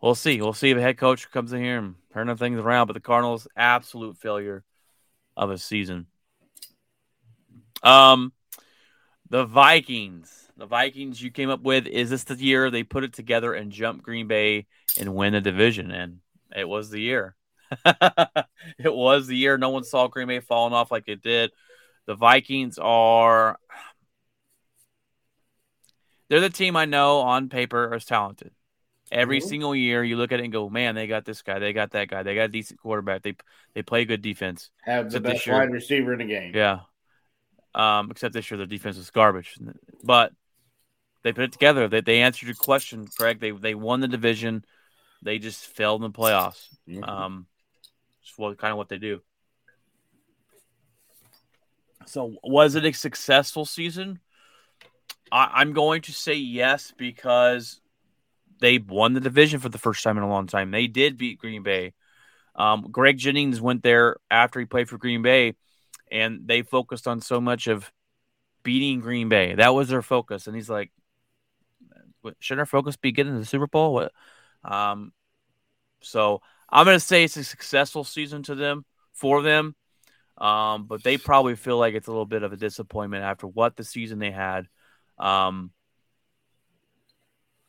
we'll 0.00 0.14
see. 0.14 0.40
We'll 0.40 0.52
see 0.52 0.70
if 0.70 0.78
a 0.78 0.82
head 0.82 0.98
coach 0.98 1.30
comes 1.30 1.52
in 1.52 1.62
here 1.62 1.78
and 1.78 1.94
turning 2.12 2.36
things 2.36 2.60
around. 2.60 2.88
But 2.88 2.94
the 2.94 3.00
Cardinals, 3.00 3.48
absolute 3.56 4.18
failure 4.18 4.64
of 5.36 5.50
a 5.50 5.58
season. 5.58 6.06
Um, 7.82 8.32
the 9.28 9.44
Vikings. 9.44 10.41
The 10.56 10.66
Vikings 10.66 11.20
you 11.22 11.30
came 11.30 11.50
up 11.50 11.62
with 11.62 11.86
is 11.86 12.10
this 12.10 12.24
the 12.24 12.34
year 12.34 12.70
they 12.70 12.82
put 12.82 13.04
it 13.04 13.12
together 13.12 13.54
and 13.54 13.72
jump 13.72 14.02
Green 14.02 14.26
Bay 14.28 14.66
and 14.98 15.14
win 15.14 15.32
the 15.32 15.40
division? 15.40 15.90
And 15.90 16.18
it 16.54 16.68
was 16.68 16.90
the 16.90 17.00
year. 17.00 17.34
it 17.86 18.94
was 18.94 19.26
the 19.26 19.36
year 19.36 19.56
no 19.56 19.70
one 19.70 19.84
saw 19.84 20.08
Green 20.08 20.28
Bay 20.28 20.40
falling 20.40 20.74
off 20.74 20.90
like 20.90 21.04
it 21.06 21.22
did. 21.22 21.50
The 22.06 22.14
Vikings 22.14 22.78
are 22.78 23.58
they're 26.28 26.40
the 26.40 26.50
team 26.50 26.76
I 26.76 26.84
know 26.84 27.20
on 27.20 27.48
paper 27.48 27.94
is 27.94 28.04
talented. 28.04 28.52
Every 29.10 29.40
Mhm. 29.40 29.48
single 29.48 29.76
year 29.76 30.02
you 30.02 30.16
look 30.16 30.32
at 30.32 30.40
it 30.40 30.44
and 30.44 30.52
go, 30.52 30.70
man, 30.70 30.94
they 30.94 31.06
got 31.06 31.26
this 31.26 31.42
guy, 31.42 31.58
they 31.58 31.74
got 31.74 31.90
that 31.90 32.08
guy, 32.08 32.22
they 32.22 32.34
got 32.34 32.44
a 32.44 32.48
decent 32.48 32.80
quarterback, 32.80 33.22
they 33.22 33.36
they 33.74 33.82
play 33.82 34.04
good 34.04 34.22
defense. 34.22 34.70
Have 34.82 35.10
the 35.10 35.20
best 35.20 35.46
wide 35.46 35.70
receiver 35.70 36.14
in 36.14 36.20
the 36.20 36.24
game. 36.26 36.52
Yeah. 36.54 36.80
Um, 37.74 38.10
except 38.10 38.34
this 38.34 38.50
year 38.50 38.58
their 38.58 38.66
defense 38.66 38.96
was 38.96 39.10
garbage. 39.10 39.54
But 40.02 40.32
they 41.22 41.32
put 41.32 41.44
it 41.44 41.52
together. 41.52 41.88
They 41.88 42.00
they 42.00 42.20
answered 42.22 42.46
your 42.46 42.54
question, 42.54 43.06
Craig. 43.06 43.40
They 43.40 43.50
they 43.50 43.74
won 43.74 44.00
the 44.00 44.08
division. 44.08 44.64
They 45.22 45.38
just 45.38 45.64
failed 45.64 46.02
in 46.02 46.10
the 46.10 46.18
playoffs. 46.18 46.66
Mhm. 46.88 47.08
Um, 47.08 47.46
just 48.22 48.38
what 48.38 48.58
kind 48.58 48.72
of 48.72 48.78
what 48.78 48.88
they 48.88 48.98
do. 48.98 49.22
So 52.06 52.34
was 52.42 52.74
it 52.74 52.84
a 52.84 52.92
successful 52.92 53.64
season? 53.64 54.20
I, 55.30 55.50
I'm 55.54 55.72
going 55.72 56.02
to 56.02 56.12
say 56.12 56.34
yes 56.34 56.92
because 56.96 57.80
they 58.60 58.78
won 58.78 59.14
the 59.14 59.20
division 59.20 59.60
for 59.60 59.68
the 59.68 59.78
first 59.78 60.02
time 60.02 60.18
in 60.18 60.24
a 60.24 60.28
long 60.28 60.46
time. 60.46 60.70
They 60.70 60.86
did 60.86 61.16
beat 61.16 61.38
Green 61.38 61.62
Bay. 61.62 61.94
Um, 62.54 62.88
Greg 62.90 63.18
Jennings 63.18 63.60
went 63.60 63.82
there 63.82 64.16
after 64.30 64.60
he 64.60 64.66
played 64.66 64.88
for 64.88 64.98
Green 64.98 65.22
Bay, 65.22 65.54
and 66.10 66.46
they 66.46 66.62
focused 66.62 67.08
on 67.08 67.20
so 67.20 67.40
much 67.40 67.66
of 67.66 67.90
beating 68.62 69.00
Green 69.00 69.28
Bay. 69.28 69.54
That 69.54 69.74
was 69.74 69.88
their 69.88 70.02
focus, 70.02 70.46
and 70.46 70.54
he's 70.54 70.68
like, 70.68 70.92
shouldn't 72.40 72.60
our 72.60 72.66
focus 72.66 72.96
be 72.96 73.12
getting 73.12 73.32
to 73.32 73.38
the 73.38 73.44
Super 73.46 73.66
Bowl? 73.66 73.94
What? 73.94 74.12
Um, 74.64 75.12
so 76.00 76.42
I'm 76.68 76.84
going 76.84 76.96
to 76.96 77.00
say 77.00 77.24
it's 77.24 77.36
a 77.36 77.44
successful 77.44 78.04
season 78.04 78.42
to 78.44 78.54
them 78.54 78.84
for 79.12 79.42
them, 79.42 79.74
um, 80.38 80.86
but 80.86 81.02
they 81.02 81.16
probably 81.18 81.56
feel 81.56 81.78
like 81.78 81.94
it's 81.94 82.06
a 82.06 82.10
little 82.10 82.26
bit 82.26 82.42
of 82.42 82.52
a 82.52 82.56
disappointment 82.56 83.24
after 83.24 83.46
what 83.46 83.76
the 83.76 83.84
season 83.84 84.18
they 84.18 84.30
had. 84.30 84.66
Um, 85.18 85.70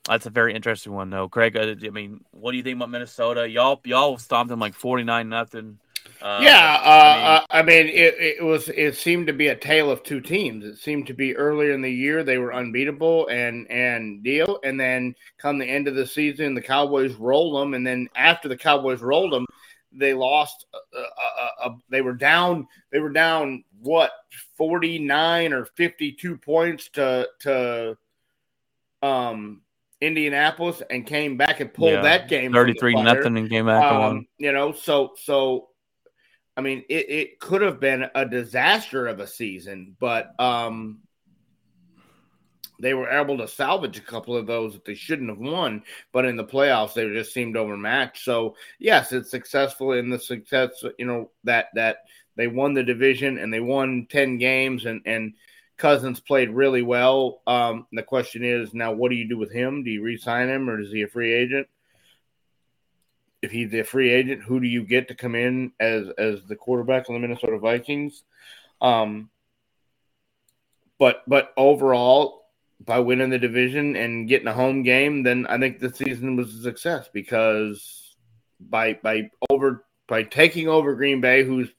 that's 0.05 0.25
a 0.25 0.29
very 0.29 0.53
interesting 0.53 0.93
one, 0.93 1.09
though. 1.09 1.29
Craig, 1.29 1.55
uh, 1.55 1.75
I 1.85 1.89
mean, 1.89 2.21
what 2.31 2.51
do 2.51 2.57
you 2.57 2.63
think 2.63 2.75
about 2.77 2.89
Minnesota? 2.89 3.47
Y'all, 3.47 3.79
y'all 3.85 4.17
stomped 4.17 4.49
them 4.49 4.59
like 4.59 4.73
forty 4.73 5.03
nine 5.03 5.29
nothing. 5.29 5.79
Uh, 6.21 6.39
yeah, 6.41 6.79
uh, 6.83 7.45
I 7.51 7.61
mean- 7.61 7.77
I 7.81 7.83
mean, 7.83 7.87
it, 7.93 8.15
it 8.19 8.43
was 8.43 8.69
it 8.69 8.95
seemed 8.95 9.27
to 9.27 9.33
be 9.33 9.47
a 9.47 9.55
tale 9.55 9.91
of 9.91 10.03
two 10.03 10.21
teams. 10.21 10.63
It 10.63 10.77
seemed 10.77 11.07
to 11.07 11.13
be 11.13 11.35
earlier 11.35 11.71
in 11.73 11.81
the 11.81 11.91
year 11.91 12.23
they 12.23 12.37
were 12.37 12.53
unbeatable 12.53 13.27
and 13.27 13.69
and 13.69 14.23
deal, 14.23 14.59
and 14.63 14.79
then 14.79 15.15
come 15.37 15.57
the 15.57 15.65
end 15.65 15.87
of 15.87 15.95
the 15.95 16.07
season, 16.07 16.53
the 16.55 16.61
Cowboys 16.61 17.13
rolled 17.15 17.61
them, 17.61 17.73
and 17.73 17.85
then 17.85 18.07
after 18.15 18.47
the 18.47 18.57
Cowboys 18.57 19.01
rolled 19.01 19.33
them, 19.33 19.45
they 19.91 20.13
lost. 20.13 20.65
Uh, 20.73 20.99
uh, 20.99 21.49
uh, 21.67 21.75
they 21.89 22.01
were 22.01 22.13
down. 22.13 22.67
They 22.91 22.99
were 22.99 23.11
down 23.11 23.63
what 23.81 24.11
forty 24.57 24.99
nine 24.99 25.51
or 25.51 25.65
fifty 25.75 26.11
two 26.13 26.37
points 26.37 26.89
to 26.93 27.27
to 27.39 27.97
um 29.01 29.61
Indianapolis, 30.01 30.81
and 30.89 31.05
came 31.05 31.37
back 31.37 31.59
and 31.59 31.73
pulled 31.73 31.91
Yeah, 31.91 32.01
that 32.01 32.27
game 32.27 32.51
thirty 32.51 32.73
three 32.73 32.95
nothing 32.95 33.37
and 33.37 33.49
came 33.49 33.65
back. 33.65 33.83
Um, 33.83 34.25
you 34.37 34.51
know, 34.51 34.71
so 34.71 35.13
so 35.21 35.69
I 36.55 36.61
mean 36.61 36.83
it, 36.89 37.09
it 37.09 37.39
could 37.39 37.61
have 37.61 37.79
been 37.79 38.05
a 38.15 38.25
disaster 38.25 39.07
of 39.07 39.19
a 39.19 39.27
season, 39.27 39.95
but 39.99 40.39
um 40.39 40.99
they 42.79 42.93
were 42.93 43.09
able 43.09 43.37
to 43.37 43.47
salvage 43.47 43.97
a 43.97 44.01
couple 44.01 44.35
of 44.35 44.45
those 44.47 44.73
that 44.73 44.83
they 44.83 44.95
shouldn't 44.95 45.29
have 45.29 45.37
won, 45.39 45.83
but 46.11 46.25
in 46.25 46.35
the 46.35 46.43
playoffs 46.43 46.93
they 46.93 47.07
just 47.09 47.33
seemed 47.33 47.55
overmatched. 47.55 48.23
So 48.23 48.55
yes, 48.79 49.11
it's 49.11 49.31
successful 49.31 49.93
in 49.93 50.09
the 50.09 50.19
success, 50.19 50.83
you 50.97 51.05
know, 51.05 51.31
that 51.43 51.67
that 51.75 51.97
they 52.35 52.47
won 52.47 52.73
the 52.73 52.83
division 52.83 53.37
and 53.37 53.53
they 53.53 53.59
won 53.59 54.07
10 54.09 54.37
games 54.37 54.85
and 54.85 55.01
and 55.05 55.33
Cousins 55.77 56.19
played 56.19 56.49
really 56.49 56.81
well. 56.81 57.41
Um, 57.47 57.87
the 57.91 58.03
question 58.03 58.43
is 58.43 58.73
now, 58.73 58.91
what 58.91 59.09
do 59.09 59.15
you 59.15 59.27
do 59.27 59.37
with 59.37 59.51
him? 59.51 59.83
Do 59.83 59.89
you 59.89 60.03
re-sign 60.03 60.47
him, 60.47 60.69
or 60.69 60.79
is 60.79 60.91
he 60.91 61.01
a 61.01 61.07
free 61.07 61.33
agent? 61.33 61.67
If 63.43 63.51
he's 63.51 63.73
a 63.73 63.83
free 63.83 64.09
agent, 64.09 64.41
who 64.41 64.61
do 64.61 64.67
you 64.67 64.83
get 64.85 65.09
to 65.09 65.15
come 65.15 65.35
in 65.35 65.73
as 65.77 66.07
as 66.17 66.43
the 66.45 66.55
quarterback 66.55 67.09
of 67.09 67.13
the 67.13 67.19
Minnesota 67.19 67.59
Vikings? 67.59 68.23
Um, 68.81 69.29
but 70.97 71.23
but 71.27 71.53
overall, 71.57 72.45
by 72.79 72.99
winning 72.99 73.29
the 73.29 73.37
division 73.37 73.97
and 73.97 74.29
getting 74.29 74.47
a 74.47 74.53
home 74.53 74.83
game, 74.83 75.23
then 75.23 75.45
I 75.47 75.57
think 75.57 75.79
the 75.79 75.93
season 75.93 76.37
was 76.37 76.55
a 76.55 76.61
success 76.61 77.09
because 77.11 78.15
by 78.59 78.93
by 78.93 79.29
over 79.49 79.85
by 80.07 80.23
taking 80.23 80.69
over 80.69 80.95
Green 80.95 81.19
Bay, 81.19 81.43
who's 81.43 81.69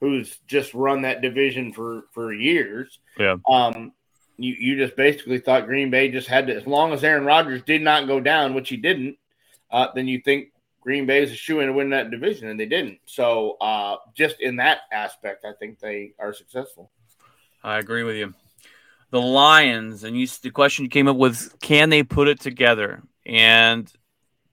who's 0.00 0.38
just 0.46 0.74
run 0.74 1.02
that 1.02 1.22
division 1.22 1.72
for 1.72 2.04
for 2.12 2.34
years. 2.34 2.98
Yeah. 3.18 3.36
Um, 3.48 3.92
you 4.36 4.54
you 4.58 4.76
just 4.76 4.96
basically 4.96 5.38
thought 5.38 5.66
Green 5.66 5.90
Bay 5.90 6.10
just 6.10 6.28
had 6.28 6.48
to, 6.48 6.54
as 6.54 6.66
long 6.66 6.92
as 6.92 7.02
Aaron 7.02 7.24
Rodgers 7.24 7.62
did 7.62 7.80
not 7.80 8.06
go 8.06 8.20
down, 8.20 8.54
which 8.54 8.68
he 8.68 8.76
didn't, 8.76 9.16
uh, 9.70 9.88
then 9.94 10.08
you 10.08 10.20
think 10.20 10.48
Green 10.84 11.06
Bay 11.06 11.22
is 11.22 11.32
a 11.32 11.34
shoe 11.34 11.60
in 11.60 11.66
to 11.66 11.72
win 11.72 11.90
that 11.90 12.10
division, 12.10 12.48
and 12.48 12.60
they 12.60 12.66
didn't. 12.66 12.98
So 13.06 13.56
uh, 13.60 13.96
just 14.14 14.40
in 14.40 14.56
that 14.56 14.80
aspect, 14.92 15.44
I 15.44 15.52
think 15.58 15.80
they 15.80 16.12
are 16.18 16.32
successful. 16.34 16.90
I 17.62 17.78
agree 17.78 18.02
with 18.04 18.16
you. 18.16 18.34
The 19.10 19.20
Lions, 19.20 20.04
and 20.04 20.16
you, 20.18 20.26
the 20.42 20.50
question 20.50 20.84
you 20.84 20.90
came 20.90 21.08
up 21.08 21.16
with: 21.16 21.58
Can 21.60 21.88
they 21.88 22.02
put 22.02 22.28
it 22.28 22.40
together? 22.40 23.02
And 23.24 23.90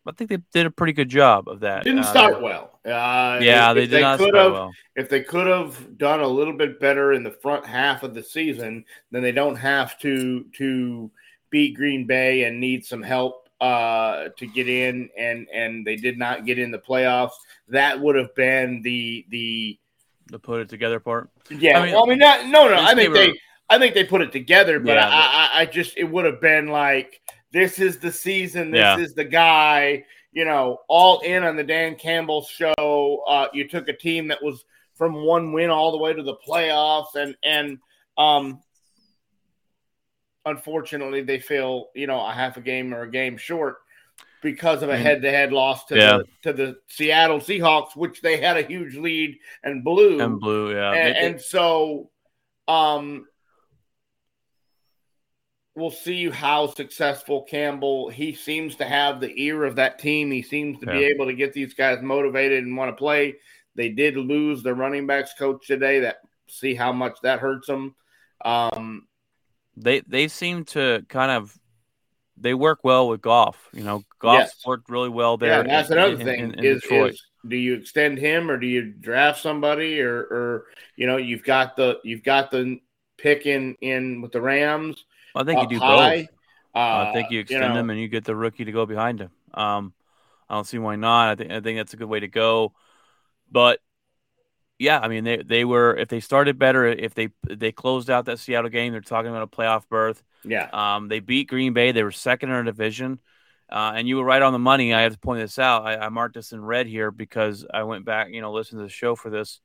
I 0.07 0.11
think 0.13 0.29
they 0.29 0.37
did 0.53 0.65
a 0.65 0.71
pretty 0.71 0.93
good 0.93 1.09
job 1.09 1.47
of 1.49 1.59
that. 1.61 1.83
Didn't 1.83 1.99
Uh, 1.99 2.03
start 2.03 2.41
well. 2.41 2.79
Uh, 2.85 3.39
Yeah, 3.41 3.69
if- 3.71 3.75
they 3.75 3.83
if 3.83 3.89
did 3.89 4.01
not 4.01 4.17
could 4.19 4.29
start 4.29 4.43
have, 4.43 4.53
well. 4.53 4.71
If 4.95 5.09
they 5.09 5.21
could 5.21 5.47
have 5.47 5.97
done 5.97 6.21
a 6.21 6.27
little 6.27 6.53
bit 6.53 6.79
better 6.79 7.11
in 7.13 7.23
the 7.23 7.31
front 7.31 7.65
half 7.65 8.03
of 8.03 8.13
the 8.13 8.23
season, 8.23 8.85
then 9.11 9.21
they 9.21 9.31
don't 9.33 9.55
have 9.57 9.99
to 9.99 10.45
to 10.57 11.11
beat 11.49 11.75
Green 11.75 12.07
Bay 12.07 12.43
and 12.43 12.59
need 12.59 12.85
some 12.85 13.03
help 13.03 13.49
uh, 13.61 14.29
to 14.37 14.47
get 14.47 14.67
in. 14.67 15.09
And 15.17 15.47
and 15.53 15.85
they 15.87 15.95
did 15.95 16.17
not 16.17 16.45
get 16.45 16.59
in 16.59 16.71
the 16.71 16.79
playoffs. 16.79 17.31
That 17.69 17.99
would 18.01 18.15
have 18.17 18.35
been 18.35 18.81
the 18.81 19.25
the 19.29 19.79
The 20.29 20.39
put 20.39 20.59
it 20.61 20.67
together 20.69 20.99
part. 20.99 21.29
yeah. 21.49 21.79
I 21.79 21.85
mean, 21.85 21.93
well, 21.93 22.05
I 22.05 22.09
mean, 22.09 22.19
not, 22.19 22.45
no, 22.47 22.67
no. 22.67 22.75
I 22.81 22.93
think 22.95 23.13
they 23.13 23.27
they, 23.27 23.39
I 23.69 23.79
think 23.79 23.93
they 23.93 24.03
put 24.03 24.21
it 24.21 24.31
together, 24.33 24.79
but 24.79 24.95
Yeah, 24.97 25.07
I, 25.07 25.49
I, 25.53 25.61
I 25.61 25.65
just 25.65 25.95
it 25.97 26.03
would 26.03 26.25
have 26.25 26.41
been 26.41 26.67
like 26.67 27.21
this 27.53 27.79
is 27.79 27.99
the 27.99 28.11
season, 28.11 28.71
this 28.71 28.79
Yeah. 28.79 28.97
is 28.99 29.13
the 29.13 29.25
guy. 29.25 30.03
You 30.33 30.45
know, 30.45 30.77
all 30.87 31.19
in 31.19 31.43
on 31.43 31.57
the 31.57 31.63
Dan 31.63 31.95
Campbell 31.95 32.43
show. 32.43 33.23
Uh, 33.27 33.47
you 33.53 33.67
took 33.67 33.89
a 33.89 33.93
team 33.93 34.29
that 34.29 34.41
was 34.41 34.63
from 34.95 35.25
one 35.25 35.51
win 35.51 35.69
all 35.69 35.91
the 35.91 35.97
way 35.97 36.13
to 36.13 36.23
the 36.23 36.35
playoffs, 36.47 37.15
and 37.15 37.35
and 37.43 37.77
um, 38.17 38.61
unfortunately, 40.45 41.21
they 41.21 41.39
feel 41.39 41.89
you 41.95 42.07
know 42.07 42.25
a 42.25 42.31
half 42.31 42.57
a 42.57 42.61
game 42.61 42.93
or 42.93 43.03
a 43.03 43.11
game 43.11 43.37
short 43.37 43.77
because 44.41 44.81
of 44.81 44.89
a 44.89 44.93
Mm. 44.95 45.01
head-to-head 45.01 45.53
loss 45.53 45.85
to 45.85 45.95
Yeah. 45.95 46.17
the 46.17 46.25
to 46.43 46.53
the 46.53 46.79
Seattle 46.87 47.39
Seahawks, 47.39 47.95
which 47.95 48.21
they 48.21 48.37
had 48.37 48.57
a 48.57 48.63
huge 48.63 48.95
lead 48.95 49.37
and 49.63 49.83
blew 49.83 50.19
And 50.19 50.39
blew, 50.39 50.73
yeah. 50.73 50.93
and, 50.93 51.17
and 51.17 51.41
so 51.41 52.09
um 52.67 53.27
we'll 55.75 55.89
see 55.91 56.29
how 56.29 56.67
successful 56.67 57.43
Campbell 57.43 58.09
he 58.09 58.33
seems 58.33 58.75
to 58.75 58.85
have 58.85 59.19
the 59.21 59.31
ear 59.41 59.63
of 59.63 59.75
that 59.77 59.99
team 59.99 60.29
he 60.29 60.41
seems 60.41 60.77
to 60.79 60.85
be 60.85 61.03
able 61.05 61.25
to 61.25 61.33
get 61.33 61.53
these 61.53 61.73
guys 61.73 62.01
motivated 62.01 62.63
and 62.63 62.75
want 62.75 62.89
to 62.89 62.95
play 62.95 63.35
they 63.75 63.87
did 63.89 64.17
lose 64.17 64.61
their 64.63 64.75
running 64.75 65.07
backs 65.07 65.33
coach 65.39 65.65
today 65.65 66.01
that 66.01 66.17
see 66.47 66.75
how 66.75 66.91
much 66.91 67.17
that 67.23 67.39
hurts 67.39 67.67
them 67.67 67.95
um 68.43 69.07
they 69.77 70.01
they 70.01 70.27
seem 70.27 70.65
to 70.65 71.05
kind 71.09 71.31
of 71.31 71.57
they 72.37 72.53
work 72.53 72.79
well 72.83 73.07
with 73.09 73.21
Goff. 73.21 73.69
You 73.73 73.83
know, 73.83 74.03
Goff 74.19 74.39
Yes. 74.39 74.63
worked 74.65 74.89
really 74.89 75.09
well 75.09 75.37
there. 75.37 75.51
yeah 75.51 75.59
and 75.61 75.69
that's 75.69 75.89
in- 75.89 75.97
another 75.97 76.13
in- 76.19 76.25
thing 76.25 76.39
in- 76.53 76.63
is, 76.63 76.83
is 76.89 77.21
do 77.47 77.55
you 77.55 77.75
extend 77.75 78.17
him 78.19 78.49
or 78.51 78.57
do 78.57 78.67
you 78.67 78.83
draft 78.83 79.41
somebody 79.41 79.99
or 80.01 80.15
or 80.21 80.65
you 80.95 81.07
know 81.07 81.17
you've 81.17 81.43
got 81.43 81.75
the 81.75 81.99
you've 82.03 82.23
got 82.23 82.51
the 82.51 82.79
pick 83.17 83.45
in 83.45 83.75
in 83.81 84.21
with 84.21 84.31
the 84.31 84.41
Rams 84.41 85.05
I 85.35 85.43
think 85.43 85.61
you 85.61 85.67
do 85.67 85.79
high. 85.79 86.21
both. 86.21 86.29
I 86.73 87.11
think 87.13 87.31
you 87.31 87.39
Uh, 87.39 87.41
extend 87.41 87.61
know, 87.61 87.75
them 87.75 87.89
and 87.89 87.99
you 87.99 88.07
get 88.07 88.25
the 88.25 88.35
rookie 88.35 88.65
to 88.65 88.71
go 88.71 88.85
behind 88.85 89.19
him. 89.21 89.31
Um, 89.53 89.93
I 90.49 90.55
don't 90.55 90.65
see 90.67 90.77
why 90.79 90.95
not. 90.95 91.29
I 91.29 91.35
think 91.35 91.51
I 91.51 91.59
think 91.61 91.77
that's 91.79 91.93
a 91.93 91.97
good 91.97 92.09
way 92.09 92.19
to 92.21 92.27
go. 92.27 92.73
But 93.51 93.79
yeah, 94.81 94.99
I 94.99 95.09
mean 95.09 95.23
they 95.23 95.37
they 95.37 95.63
were 95.63 95.95
if 95.95 96.09
they 96.09 96.19
started 96.19 96.57
better, 96.57 96.87
if 96.87 97.13
they 97.13 97.29
they 97.47 97.71
closed 97.71 98.09
out 98.09 98.25
that 98.25 98.39
Seattle 98.39 98.71
game, 98.71 98.91
they're 98.91 99.01
talking 99.01 99.29
about 99.29 99.43
a 99.43 99.47
playoff 99.47 99.87
berth. 99.87 100.23
Yeah. 100.43 100.69
Um, 100.73 101.07
they 101.07 101.19
beat 101.19 101.49
Green 101.49 101.73
Bay. 101.73 101.91
They 101.91 102.03
were 102.03 102.11
second 102.11 102.49
in 102.49 102.55
our 102.55 102.63
division. 102.63 103.19
Uh, 103.69 103.93
and 103.95 104.07
you 104.07 104.17
were 104.17 104.23
right 104.23 104.41
on 104.41 104.53
the 104.53 104.59
money. 104.59 104.91
I 104.91 105.01
have 105.01 105.13
to 105.13 105.19
point 105.19 105.39
this 105.39 105.59
out. 105.59 105.85
I, 105.85 105.97
I 105.97 106.09
marked 106.09 106.33
this 106.33 106.51
in 106.51 106.61
red 106.61 106.87
here 106.87 107.11
because 107.11 107.63
I 107.71 107.83
went 107.83 108.05
back, 108.05 108.29
you 108.31 108.41
know, 108.41 108.51
listened 108.51 108.79
to 108.79 108.83
the 108.83 108.89
show 108.89 109.15
for 109.15 109.29
this, 109.29 109.61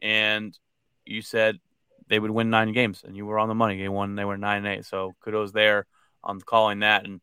and 0.00 0.56
you 1.04 1.20
said 1.20 1.58
they 2.06 2.20
would 2.20 2.30
win 2.30 2.48
nine 2.48 2.72
games, 2.72 3.02
and 3.04 3.16
you 3.16 3.26
were 3.26 3.40
on 3.40 3.48
the 3.48 3.54
money. 3.56 3.76
They 3.76 3.88
won. 3.88 4.14
They 4.14 4.24
were 4.24 4.38
nine 4.38 4.64
and 4.64 4.68
eight. 4.68 4.86
So 4.86 5.16
kudos 5.20 5.50
there 5.50 5.86
on 6.22 6.40
calling 6.40 6.78
that. 6.78 7.04
And 7.04 7.20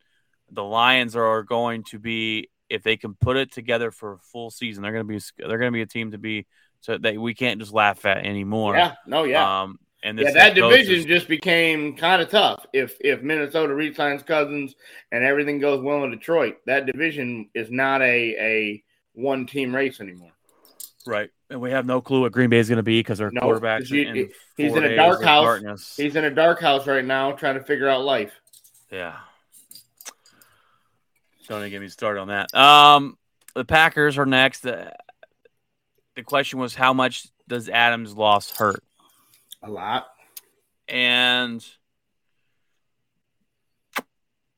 the 0.51 0.65
Lions 0.65 1.15
are 1.15 1.43
going 1.43 1.86
to 1.91 1.97
be 1.97 2.49
if 2.69 2.83
they 2.83 2.97
can 2.97 3.15
put 3.15 3.38
it 3.38 3.53
together 3.53 3.89
for 3.89 4.13
a 4.13 4.17
full 4.17 4.51
season, 4.51 4.83
they're 4.83 4.91
going 4.91 5.07
to 5.07 5.13
be 5.13 5.21
they're 5.38 5.57
going 5.57 5.71
to 5.71 5.77
be 5.77 5.81
a 5.81 5.88
team 5.88 6.12
to 6.12 6.17
be 6.17 6.45
so 6.82 6.98
that 6.98 7.18
we 7.18 7.34
can't 7.34 7.60
just 7.60 7.74
laugh 7.74 8.06
at 8.06 8.18
anymore. 8.26 8.76
Yeah. 8.76 8.94
No, 9.06 9.24
yeah. 9.24 9.62
Um, 9.63 9.80
and 10.04 10.20
yeah, 10.20 10.32
that 10.32 10.54
division 10.56 10.96
is- 10.96 11.06
just 11.06 11.28
became 11.28 11.96
kind 11.98 12.22
of 12.22 12.30
tough. 12.30 12.66
If 12.74 12.96
if 13.02 13.22
Minnesota 13.24 13.74
resigns 13.74 14.24
Cousins 14.24 14.76
and 15.12 15.24
everything 15.24 15.60
goes 15.60 15.82
well 15.82 16.04
in 16.04 16.12
Detroit, 16.12 16.58
that 16.66 16.86
division 16.86 17.50
is 17.54 17.70
not 17.72 18.02
a 18.02 18.06
a 18.40 18.84
one 19.13 19.46
team 19.48 19.76
race 19.76 20.00
anymore. 20.00 20.32
Right. 21.06 21.30
And 21.50 21.62
we 21.62 21.72
have 21.72 21.86
no 21.86 22.02
clue 22.02 22.22
what 22.22 22.32
Green 22.34 22.50
Bay 22.50 22.58
is 22.58 22.68
going 22.70 22.78
to 22.78 22.84
be 22.84 23.00
because 23.00 23.22
our 23.22 23.32
No, 23.32 23.42
quarterback's 23.42 23.90
you- 23.90 24.08
in, 24.08 24.30
he's 24.58 24.76
in 24.76 24.84
a 24.84 24.96
dark 24.96 25.24
house. 25.24 25.46
darkness. 25.46 25.96
He's 25.98 26.16
in 26.16 26.26
a 26.26 26.30
dark 26.32 26.60
house 26.62 26.86
right 26.86 27.04
now 27.06 27.32
trying 27.32 27.56
to 27.56 27.63
figure 27.63 27.88
out 27.90 28.04
life. 28.04 28.34
Yeah. 28.92 29.16
Don't 31.48 31.60
even 31.62 31.72
get 31.72 31.82
me 31.82 31.88
started 31.88 32.20
on 32.20 32.28
that. 32.28 32.54
Um, 32.54 33.18
the 33.56 33.63
Packers 33.63 34.18
are 34.18 34.26
next. 34.26 34.66
The, 36.17 36.23
question 36.23 36.58
was, 36.58 36.73
how 36.73 36.93
much 36.93 37.27
does 37.47 37.69
Adams' 37.69 38.15
loss 38.15 38.58
hurt? 38.58 38.84
A 39.62 39.69
lot. 39.69 40.08
And 40.88 41.63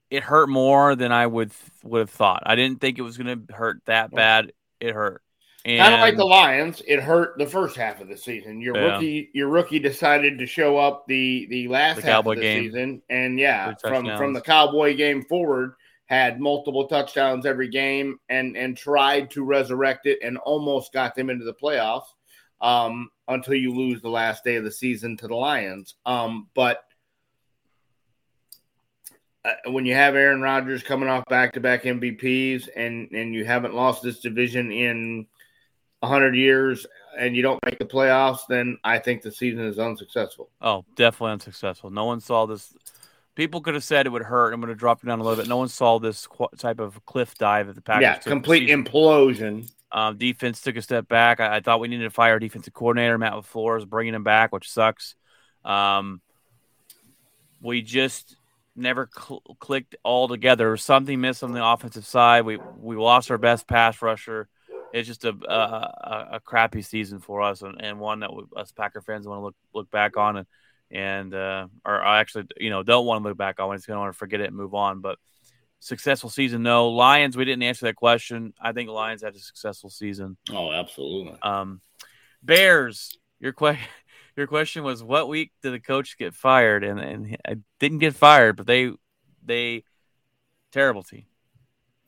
it 0.10 0.24
hurt 0.24 0.48
more 0.48 0.96
than 0.96 1.12
I 1.12 1.28
would 1.28 1.52
would 1.84 2.00
have 2.00 2.10
thought. 2.10 2.44
I 2.46 2.56
didn't 2.56 2.80
think 2.80 2.98
it 2.98 3.02
was 3.02 3.18
going 3.18 3.46
to 3.46 3.54
hurt 3.54 3.82
that 3.88 4.12
bad. 4.12 4.54
It 4.80 4.94
hurt. 4.94 5.22
And 5.66 5.82
Kind 5.82 5.94
of 5.96 6.00
like 6.00 6.16
the 6.16 6.24
Lions, 6.24 6.82
it 6.88 7.02
hurt 7.02 7.38
the 7.38 7.46
first 7.46 7.76
half 7.76 8.00
of 8.00 8.08
the 8.08 8.16
season. 8.16 8.62
Your 8.62 8.78
Yeah. 8.78 8.94
rookie, 8.94 9.30
your 9.34 9.50
rookie 9.50 9.80
decided 9.80 10.40
to 10.40 10.46
show 10.46 10.78
up 10.78 11.08
the 11.08 11.46
the 11.50 11.68
last 11.68 11.98
The 11.98 12.04
half 12.04 12.12
Cowboy 12.20 12.32
of 12.32 12.38
the 12.38 12.42
game. 12.44 12.64
season, 12.64 13.02
and 13.10 13.38
yeah, 13.38 13.74
from 13.82 14.06
from 14.16 14.32
the 14.32 14.42
Cowboy 14.42 14.96
game 14.96 15.26
forward, 15.26 15.74
had 16.10 16.40
multiple 16.40 16.88
touchdowns 16.88 17.46
every 17.46 17.68
game 17.68 18.18
and 18.30 18.58
and 18.58 18.76
tried 18.76 19.30
to 19.30 19.44
resurrect 19.44 20.08
it 20.08 20.18
and 20.24 20.40
almost 20.40 20.92
got 20.92 21.14
them 21.14 21.30
into 21.30 21.46
the 21.46 21.54
playoffs 21.54 22.08
um, 22.62 23.10
until 23.28 23.54
you 23.54 23.72
lose 23.72 24.02
the 24.02 24.10
last 24.10 24.44
day 24.44 24.56
of 24.56 24.64
the 24.64 24.72
season 24.72 25.16
to 25.16 25.28
the 25.28 25.36
Lions. 25.36 25.94
Um, 26.08 26.48
but 26.56 26.84
uh, 29.46 29.54
when 29.68 29.86
you 29.86 29.94
have 29.94 30.16
Aaron 30.16 30.42
Rodgers 30.42 30.82
coming 30.82 31.08
off 31.08 31.26
back-to-back 31.30 31.84
MVPs 31.84 32.70
and 32.76 33.12
and 33.12 33.36
you 33.36 33.46
haven't 33.46 33.76
lost 33.76 34.02
this 34.02 34.20
division 34.20 34.72
in 34.72 35.28
100 36.00 36.36
years 36.36 36.88
and 37.20 37.36
you 37.36 37.44
don't 37.44 37.64
make 37.66 37.78
the 37.78 37.86
playoffs, 37.86 38.42
then 38.50 38.80
I 38.84 38.98
think 38.98 39.22
the 39.22 39.32
season 39.32 39.64
is 39.66 39.78
unsuccessful. 39.78 40.50
Oh, 40.60 40.86
definitely 40.96 41.34
unsuccessful. 41.34 41.92
No 41.92 42.06
one 42.06 42.20
saw 42.20 42.48
this. 42.48 42.74
People 43.40 43.62
could 43.62 43.74
have 43.74 43.86
said 43.86 44.06
it 44.06 44.10
would 44.10 44.24
hurt. 44.24 44.52
I'm 44.54 44.60
going 44.60 44.68
to 44.68 44.76
drop 44.76 45.02
it 45.02 45.06
down 45.06 45.22
a 45.22 45.24
little 45.24 45.42
bit. 45.42 45.48
No 45.48 45.56
one 45.56 45.70
saw 45.70 45.98
this 45.98 46.28
qu- 46.28 46.50
type 46.58 46.82
of 46.82 47.06
cliff 47.06 47.36
dive 47.36 47.70
at 47.70 47.76
the 47.76 47.80
Packers. 47.82 48.02
yeah, 48.02 48.18
complete 48.18 48.68
implosion. 48.68 49.72
Um, 49.94 50.18
defense 50.18 50.60
took 50.60 50.76
a 50.76 50.82
step 50.82 51.08
back. 51.08 51.40
I, 51.40 51.56
I 51.56 51.60
thought 51.62 51.80
we 51.80 51.88
needed 51.88 52.04
to 52.04 52.10
fire 52.10 52.34
our 52.34 52.40
defensive 52.40 52.74
coordinator, 52.74 53.18
Matt 53.18 53.32
LaFleur, 53.32 53.78
is 53.78 53.86
bringing 53.86 54.14
him 54.14 54.26
back, 54.26 54.52
which 54.52 54.70
sucks. 54.70 55.16
Um, 55.64 56.20
we 57.62 57.82
just 57.82 58.36
never 58.76 59.10
cl- 59.18 59.42
clicked 59.58 59.96
all 60.04 60.28
together. 60.28 60.76
Something 60.76 61.22
missed 61.22 61.42
on 61.42 61.54
the 61.54 61.66
offensive 61.66 62.06
side. 62.06 62.44
We 62.44 62.60
we 62.78 62.98
lost 62.98 63.32
our 63.32 63.38
best 63.38 63.70
pass 63.70 64.02
rusher. 64.02 64.50
It's 64.92 65.08
just 65.08 65.24
a 65.24 65.30
a, 65.30 65.54
a, 65.54 66.28
a 66.34 66.40
crappy 66.42 66.82
season 66.82 67.20
for 67.20 67.42
us, 67.42 67.62
and, 67.62 67.82
and 67.82 68.02
one 68.02 68.20
that 68.20 68.36
we, 68.36 68.44
us 68.58 68.74
Packer 68.74 69.00
fans 69.00 69.26
want 69.26 69.40
to 69.40 69.44
look 69.46 69.56
look 69.74 69.90
back 69.90 70.18
on, 70.18 70.36
and 70.36 70.48
and 70.92 71.34
uh, 71.34 71.68
or 71.86 72.02
I 72.02 72.20
actually 72.20 72.46
you 72.58 72.70
know 72.70 72.84
don't 72.84 73.06
want 73.06 73.24
to 73.24 73.30
look 73.30 73.38
back 73.38 73.60
on. 73.60 73.74
It's 73.76 73.86
going 73.86 73.96
to 73.98 74.02
want 74.02 74.14
to 74.14 74.18
forget 74.18 74.42
it 74.42 74.48
and 74.48 74.56
move 74.56 74.74
on, 74.74 75.02
but 75.02 75.18
successful 75.80 76.30
season. 76.30 76.64
No 76.64 76.90
Lions. 76.90 77.38
We 77.38 77.46
didn't 77.46 77.64
answer 77.64 77.86
that 77.86 77.96
question. 77.96 78.54
I 78.60 78.72
think 78.74 78.90
Lions 78.90 79.24
had 79.24 79.36
a 79.36 79.40
successful 79.40 79.90
season. 79.90 80.38
Oh, 80.52 80.72
absolutely. 80.72 81.38
Um, 81.42 81.82
Bears. 82.44 83.18
Your 83.40 83.54
question. 83.54 83.88
Your 84.36 84.48
question 84.48 84.84
was 84.84 85.04
what 85.04 85.28
week 85.28 85.52
did 85.62 85.72
the 85.74 85.82
coach 85.82 86.18
get 86.18 86.34
fired? 86.34 86.84
And 86.86 86.98
and 87.00 87.38
I 87.46 87.56
didn't 87.80 87.98
get 88.00 88.16
fired, 88.16 88.56
but 88.56 88.68
they 88.68 88.92
they 89.44 89.84
terrible 90.72 91.04
team, 91.04 91.26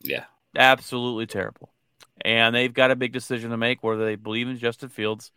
Yeah. 0.01 0.25
absolutely 0.55 1.25
terrible, 1.25 1.73
and 2.23 2.55
they've 2.55 2.73
got 2.73 2.91
a 2.91 2.95
big 2.95 3.11
decision 3.11 3.49
to 3.51 3.57
make 3.57 3.83
whether 3.83 4.05
they 4.05 4.15
believe 4.15 4.47
in 4.47 4.57
Justin 4.59 4.87
Fields 4.89 5.31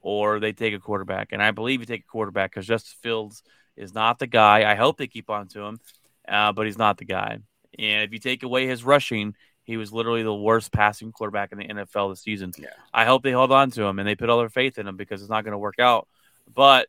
or 0.00 0.40
they 0.40 0.52
take 0.52 0.74
a 0.74 0.78
quarterback. 0.78 1.28
And 1.32 1.42
I 1.42 1.50
believe 1.50 1.80
you 1.80 1.86
take 1.86 2.02
a 2.02 2.10
quarterback 2.10 2.50
because 2.50 2.66
Justin 2.66 2.96
Fields 3.02 3.42
is 3.76 3.94
not 3.94 4.18
the 4.18 4.26
guy. 4.26 4.70
I 4.70 4.74
hope 4.74 4.96
they 4.96 5.06
keep 5.06 5.30
on 5.30 5.48
to 5.48 5.62
him, 5.62 5.80
uh, 6.28 6.52
but 6.52 6.66
he's 6.66 6.78
not 6.78 6.98
the 6.98 7.04
guy. 7.04 7.38
And 7.78 8.02
if 8.02 8.12
you 8.12 8.18
take 8.18 8.42
away 8.42 8.66
his 8.66 8.84
rushing, 8.84 9.34
he 9.62 9.76
was 9.76 9.92
literally 9.92 10.22
the 10.22 10.34
worst 10.34 10.72
passing 10.72 11.12
quarterback 11.12 11.52
in 11.52 11.58
the 11.58 11.68
NFL 11.68 12.12
this 12.12 12.22
season. 12.22 12.52
Yeah. 12.58 12.68
I 12.92 13.04
hope 13.04 13.22
they 13.22 13.32
hold 13.32 13.52
on 13.52 13.70
to 13.72 13.84
him 13.84 13.98
and 13.98 14.08
they 14.08 14.16
put 14.16 14.28
all 14.28 14.38
their 14.38 14.48
faith 14.48 14.78
in 14.78 14.86
him 14.86 14.96
because 14.96 15.20
it's 15.20 15.30
not 15.30 15.44
going 15.44 15.52
to 15.52 15.58
work 15.58 15.78
out. 15.78 16.08
But 16.52 16.88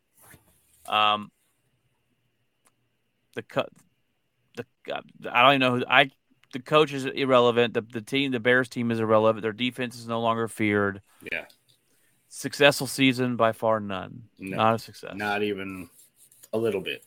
um, 0.88 1.32
the 3.36 3.44
the 4.56 4.66
I 5.32 5.42
don't 5.44 5.52
even 5.52 5.60
know 5.60 5.76
who 5.78 5.86
I 5.88 6.10
the 6.54 6.60
coach 6.60 6.94
is 6.94 7.06
irrelevant. 7.06 7.74
The 7.74 7.82
the 7.82 8.02
team, 8.02 8.32
the 8.32 8.40
Bears 8.40 8.68
team 8.68 8.92
is 8.92 9.00
irrelevant. 9.00 9.44
Their 9.44 9.54
defense 9.54 9.98
is 9.98 10.08
no 10.08 10.22
longer 10.22 10.48
feared. 10.48 11.02
Yeah. 11.32 11.46
Successful 12.34 12.88
season 12.88 13.36
by 13.36 13.52
far 13.52 13.82
none. 13.82 14.24
No. 14.40 14.56
Not 14.56 14.76
a 14.76 14.80
success. 14.80 15.12
Not 15.16 15.44
even 15.44 15.90
a 16.54 16.58
little 16.58 16.80
bit. 16.80 17.04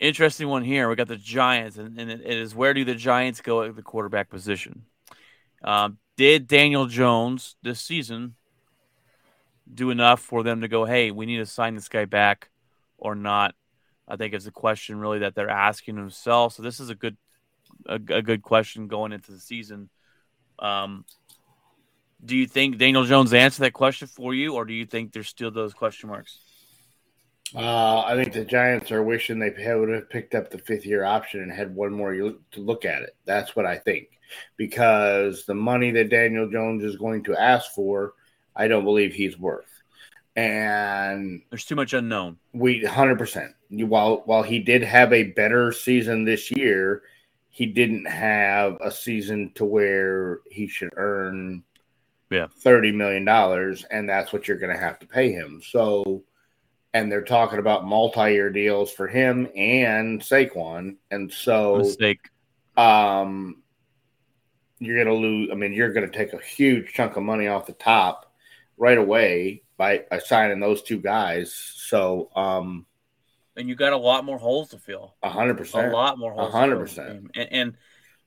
Interesting 0.00 0.48
one 0.48 0.64
here. 0.64 0.88
We 0.88 0.96
got 0.96 1.06
the 1.06 1.16
Giants, 1.16 1.76
and, 1.76 1.96
and 1.96 2.10
it 2.10 2.26
is 2.26 2.56
where 2.56 2.74
do 2.74 2.84
the 2.84 2.96
Giants 2.96 3.40
go 3.40 3.62
at 3.62 3.76
the 3.76 3.82
quarterback 3.82 4.30
position? 4.30 4.86
Um, 5.62 5.98
did 6.16 6.48
Daniel 6.48 6.86
Jones 6.86 7.54
this 7.62 7.80
season 7.80 8.34
do 9.72 9.90
enough 9.90 10.20
for 10.20 10.42
them 10.42 10.62
to 10.62 10.68
go, 10.68 10.84
hey, 10.84 11.12
we 11.12 11.24
need 11.24 11.38
to 11.38 11.46
sign 11.46 11.76
this 11.76 11.88
guy 11.88 12.06
back 12.06 12.50
or 12.98 13.14
not? 13.14 13.54
I 14.08 14.16
think 14.16 14.34
is 14.34 14.48
a 14.48 14.50
question 14.50 14.98
really 14.98 15.20
that 15.20 15.36
they're 15.36 15.48
asking 15.48 15.94
themselves. 15.94 16.56
So 16.56 16.64
this 16.64 16.80
is 16.80 16.90
a 16.90 16.96
good 16.96 17.16
a, 17.86 17.94
a 17.94 18.22
good 18.22 18.42
question 18.42 18.88
going 18.88 19.12
into 19.12 19.30
the 19.30 19.38
season. 19.38 19.88
Um, 20.58 21.04
do 22.24 22.36
you 22.36 22.46
think 22.46 22.78
Daniel 22.78 23.04
Jones 23.04 23.32
answered 23.32 23.62
that 23.62 23.72
question 23.72 24.08
for 24.08 24.34
you, 24.34 24.54
or 24.54 24.64
do 24.64 24.72
you 24.72 24.86
think 24.86 25.12
there's 25.12 25.28
still 25.28 25.50
those 25.50 25.74
question 25.74 26.08
marks? 26.08 26.38
Uh, 27.54 28.00
I 28.00 28.16
think 28.16 28.32
the 28.32 28.44
Giants 28.44 28.90
are 28.90 29.02
wishing 29.02 29.38
they 29.38 29.54
would 29.74 29.88
have 29.88 30.10
picked 30.10 30.34
up 30.34 30.50
the 30.50 30.58
fifth 30.58 30.86
year 30.86 31.04
option 31.04 31.42
and 31.42 31.52
had 31.52 31.74
one 31.74 31.92
more 31.92 32.12
year 32.12 32.34
to 32.52 32.60
look 32.60 32.84
at 32.84 33.02
it. 33.02 33.14
That's 33.26 33.54
what 33.54 33.66
I 33.66 33.78
think. 33.78 34.08
Because 34.56 35.44
the 35.44 35.54
money 35.54 35.92
that 35.92 36.10
Daniel 36.10 36.50
Jones 36.50 36.82
is 36.82 36.96
going 36.96 37.22
to 37.24 37.36
ask 37.36 37.72
for, 37.72 38.14
I 38.56 38.66
don't 38.66 38.84
believe 38.84 39.12
he's 39.12 39.38
worth. 39.38 39.70
And 40.34 41.42
There's 41.50 41.64
too 41.64 41.76
much 41.76 41.92
unknown. 41.92 42.38
we 42.52 42.82
100%. 42.82 43.52
While 43.70 44.22
while 44.24 44.42
he 44.42 44.58
did 44.58 44.82
have 44.82 45.12
a 45.12 45.24
better 45.24 45.70
season 45.70 46.24
this 46.24 46.50
year, 46.50 47.02
he 47.50 47.66
didn't 47.66 48.06
have 48.06 48.78
a 48.80 48.90
season 48.90 49.52
to 49.54 49.64
where 49.64 50.40
he 50.50 50.66
should 50.66 50.90
earn 50.96 51.62
Yeah. 52.30 52.46
30 52.60 52.92
million 52.92 53.24
dollars 53.24 53.84
and 53.90 54.08
that's 54.08 54.32
what 54.32 54.48
you're 54.48 54.58
going 54.58 54.74
to 54.74 54.82
have 54.82 54.98
to 55.00 55.06
pay 55.06 55.32
him. 55.32 55.60
So 55.64 56.24
and 56.92 57.10
they're 57.10 57.22
talking 57.22 57.58
about 57.58 57.84
multi-year 57.84 58.50
deals 58.50 58.90
for 58.90 59.06
him 59.08 59.48
and 59.56 60.20
Saquon 60.20 60.96
and 61.10 61.32
so 61.32 61.78
Mistake. 61.78 62.28
um 62.76 63.62
you're 64.78 65.02
going 65.04 65.14
to 65.14 65.20
lose 65.20 65.50
I 65.52 65.54
mean 65.54 65.72
you're 65.72 65.92
going 65.92 66.10
to 66.10 66.16
take 66.16 66.32
a 66.32 66.42
huge 66.42 66.92
chunk 66.92 67.16
of 67.16 67.22
money 67.22 67.46
off 67.48 67.66
the 67.66 67.72
top 67.72 68.32
right 68.76 68.98
away 68.98 69.62
by, 69.76 70.04
by 70.10 70.18
signing 70.18 70.60
those 70.60 70.82
two 70.82 70.98
guys. 70.98 71.52
So 71.52 72.30
um 72.34 72.86
and 73.56 73.68
you 73.68 73.76
got 73.76 73.92
a 73.92 73.96
lot 73.96 74.24
more 74.24 74.38
holes 74.38 74.70
to 74.70 74.78
fill. 74.78 75.14
a 75.22 75.30
hundred 75.30 75.56
percent. 75.58 75.92
A 75.92 75.96
lot 75.96 76.18
more 76.18 76.32
holes. 76.32 76.52
to 76.52 76.58
hundred 76.58 76.78
percent. 76.78 77.30
And, 77.36 77.52
and 77.52 77.76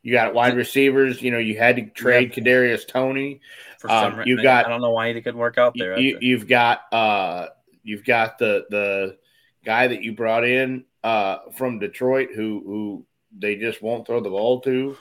You 0.07 0.13
got 0.13 0.33
wide 0.33 0.55
receivers. 0.55 1.21
You 1.21 1.31
know, 1.31 1.37
you 1.37 1.57
had 1.57 1.75
to 1.75 1.85
trade 1.87 2.31
Kadarius 2.31 2.87
Toney. 2.87 3.41
for 3.77 3.91
Um, 3.91 4.23
you 4.25 4.41
got- 4.41 4.65
I 4.65 4.69
don't 4.69 4.79
know 4.79 4.91
why 4.91 5.11
he 5.13 5.21
couldn't 5.21 5.37
work 5.37 5.57
out 5.57 5.75
there. 5.77 5.99
You, 5.99 6.37
have 6.37 6.47
got 6.47 6.93
uh, 6.93 7.47
you've 7.83 8.05
got 8.05 8.37
the 8.37 8.65
the 8.69 9.17
guy 9.65 9.87
that 9.87 10.03
you 10.03 10.13
brought 10.13 10.45
in 10.45 10.85
uh, 11.03 11.39
from 11.55 11.79
Detroit 11.79 12.29
who 12.33 12.63
who 12.65 13.05
they 13.37 13.57
just 13.57 13.81
won't 13.81 14.07
throw 14.07 14.21
the 14.21 14.29
ball 14.29 14.61
to. 14.61 14.95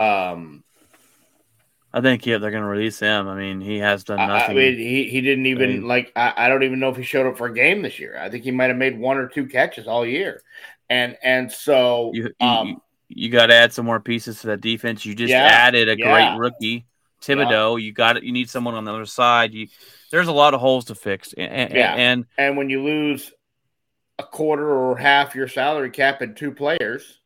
Um, 0.00 0.64
I 1.92 2.00
think 2.00 2.26
yeah, 2.26 2.38
they're 2.38 2.50
going 2.50 2.64
to 2.64 2.68
release 2.68 2.98
him. 2.98 3.28
I 3.28 3.36
mean, 3.36 3.60
he 3.60 3.78
has 3.78 4.02
done 4.02 4.18
I, 4.18 4.26
nothing. 4.26 4.50
I 4.58 4.60
mean, 4.60 4.78
he, 4.78 5.04
he 5.04 5.20
didn't 5.20 5.46
even 5.46 5.70
I 5.70 5.72
mean- 5.74 5.86
like. 5.86 6.10
I, 6.16 6.32
I 6.36 6.48
don't 6.48 6.64
even 6.64 6.80
know 6.80 6.88
if 6.88 6.96
he 6.96 7.04
showed 7.04 7.28
up 7.28 7.38
for 7.38 7.46
a 7.46 7.54
game 7.54 7.82
this 7.82 8.00
year. 8.00 8.18
I 8.20 8.30
think 8.30 8.42
he 8.42 8.50
might 8.50 8.70
have 8.70 8.76
made 8.78 8.98
one 8.98 9.16
or 9.16 9.28
two 9.28 9.46
catches 9.46 9.86
all 9.86 10.04
year, 10.04 10.42
and 10.90 11.16
and 11.22 11.52
so 11.52 12.10
you 12.12 12.32
you, 12.40 12.46
um, 12.48 12.80
you 13.14 13.30
got 13.30 13.46
to 13.46 13.54
add 13.54 13.72
some 13.72 13.86
more 13.86 14.00
pieces 14.00 14.40
to 14.40 14.48
that 14.48 14.60
defense. 14.60 15.04
You 15.06 15.14
just 15.14 15.30
Yeah, 15.30 15.44
added 15.44 15.88
a 15.88 15.96
yeah. 15.96 16.10
great 16.10 16.38
rookie, 16.38 16.86
Thibodeaux. 17.22 17.80
You 17.80 17.92
got 17.92 18.16
it. 18.16 18.24
You 18.24 18.32
need 18.32 18.50
someone 18.50 18.74
on 18.74 18.84
the 18.84 18.92
other 18.92 19.06
side. 19.06 19.54
You 19.54 19.68
there's 20.10 20.28
a 20.28 20.32
lot 20.32 20.54
of 20.54 20.60
holes 20.60 20.86
to 20.86 20.94
fix. 20.94 21.32
And, 21.32 21.72
Yeah. 21.72 21.94
and 21.94 22.26
And 22.38 22.56
when 22.56 22.70
you 22.70 22.82
lose 22.82 23.32
a 24.18 24.24
quarter 24.24 24.68
or 24.68 24.96
half 24.96 25.34
your 25.34 25.48
salary 25.48 25.90
cap 25.90 26.22
in 26.22 26.34
two 26.34 26.52
players, 26.52 27.20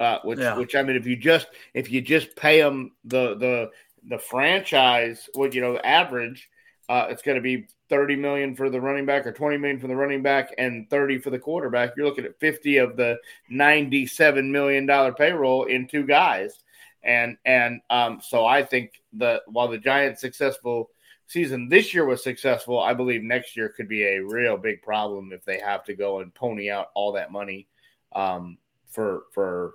uh, 0.00 0.18
which 0.24 0.38
Yeah. 0.38 0.56
which 0.56 0.74
I 0.74 0.82
mean, 0.82 0.96
if 0.96 1.06
you 1.06 1.16
just 1.16 1.46
if 1.74 1.90
you 1.90 2.00
just 2.00 2.36
pay 2.36 2.60
them 2.60 2.92
the 3.04 3.36
the 3.36 3.70
the 4.08 4.18
franchise, 4.18 5.28
what 5.34 5.54
you 5.54 5.60
know, 5.60 5.78
average, 5.78 6.48
uh, 6.88 7.06
it's 7.10 7.22
going 7.22 7.36
to 7.36 7.42
be 7.42 7.66
thirty 7.88 8.16
million 8.16 8.54
for 8.54 8.70
the 8.70 8.80
running 8.80 9.06
back 9.06 9.26
or 9.26 9.32
twenty 9.32 9.56
million 9.56 9.80
for 9.80 9.86
the 9.86 9.96
running 9.96 10.22
back 10.22 10.54
and 10.58 10.88
thirty 10.90 11.18
for 11.18 11.30
the 11.30 11.38
quarterback. 11.38 11.94
You're 11.96 12.06
looking 12.06 12.24
at 12.24 12.38
fifty 12.38 12.78
of 12.78 12.96
the 12.96 13.18
ninety-seven 13.48 14.50
million 14.50 14.86
dollar 14.86 15.12
payroll 15.12 15.64
in 15.64 15.86
two 15.86 16.04
guys, 16.04 16.62
and 17.02 17.36
and 17.44 17.80
um, 17.90 18.20
so 18.22 18.46
I 18.46 18.62
think 18.62 19.02
that 19.14 19.42
while 19.46 19.68
the 19.68 19.78
Giants' 19.78 20.20
successful 20.20 20.90
season 21.26 21.68
this 21.68 21.92
year 21.94 22.04
was 22.06 22.22
successful, 22.22 22.80
I 22.80 22.94
believe 22.94 23.22
next 23.22 23.56
year 23.56 23.68
could 23.68 23.88
be 23.88 24.04
a 24.04 24.18
real 24.18 24.56
big 24.56 24.82
problem 24.82 25.32
if 25.32 25.44
they 25.44 25.58
have 25.60 25.84
to 25.84 25.94
go 25.94 26.20
and 26.20 26.34
pony 26.34 26.70
out 26.70 26.88
all 26.94 27.12
that 27.12 27.32
money 27.32 27.66
um, 28.14 28.58
for 28.88 29.22
for 29.32 29.74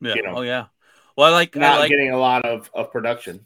yeah, 0.00 0.14
you 0.14 0.22
know, 0.22 0.36
oh 0.36 0.42
yeah. 0.42 0.66
Well, 1.16 1.28
I 1.28 1.32
like 1.32 1.56
I 1.56 1.60
not 1.60 1.80
like 1.80 1.90
getting 1.90 2.12
a 2.12 2.18
lot 2.18 2.44
of, 2.44 2.70
of 2.74 2.92
production. 2.92 3.44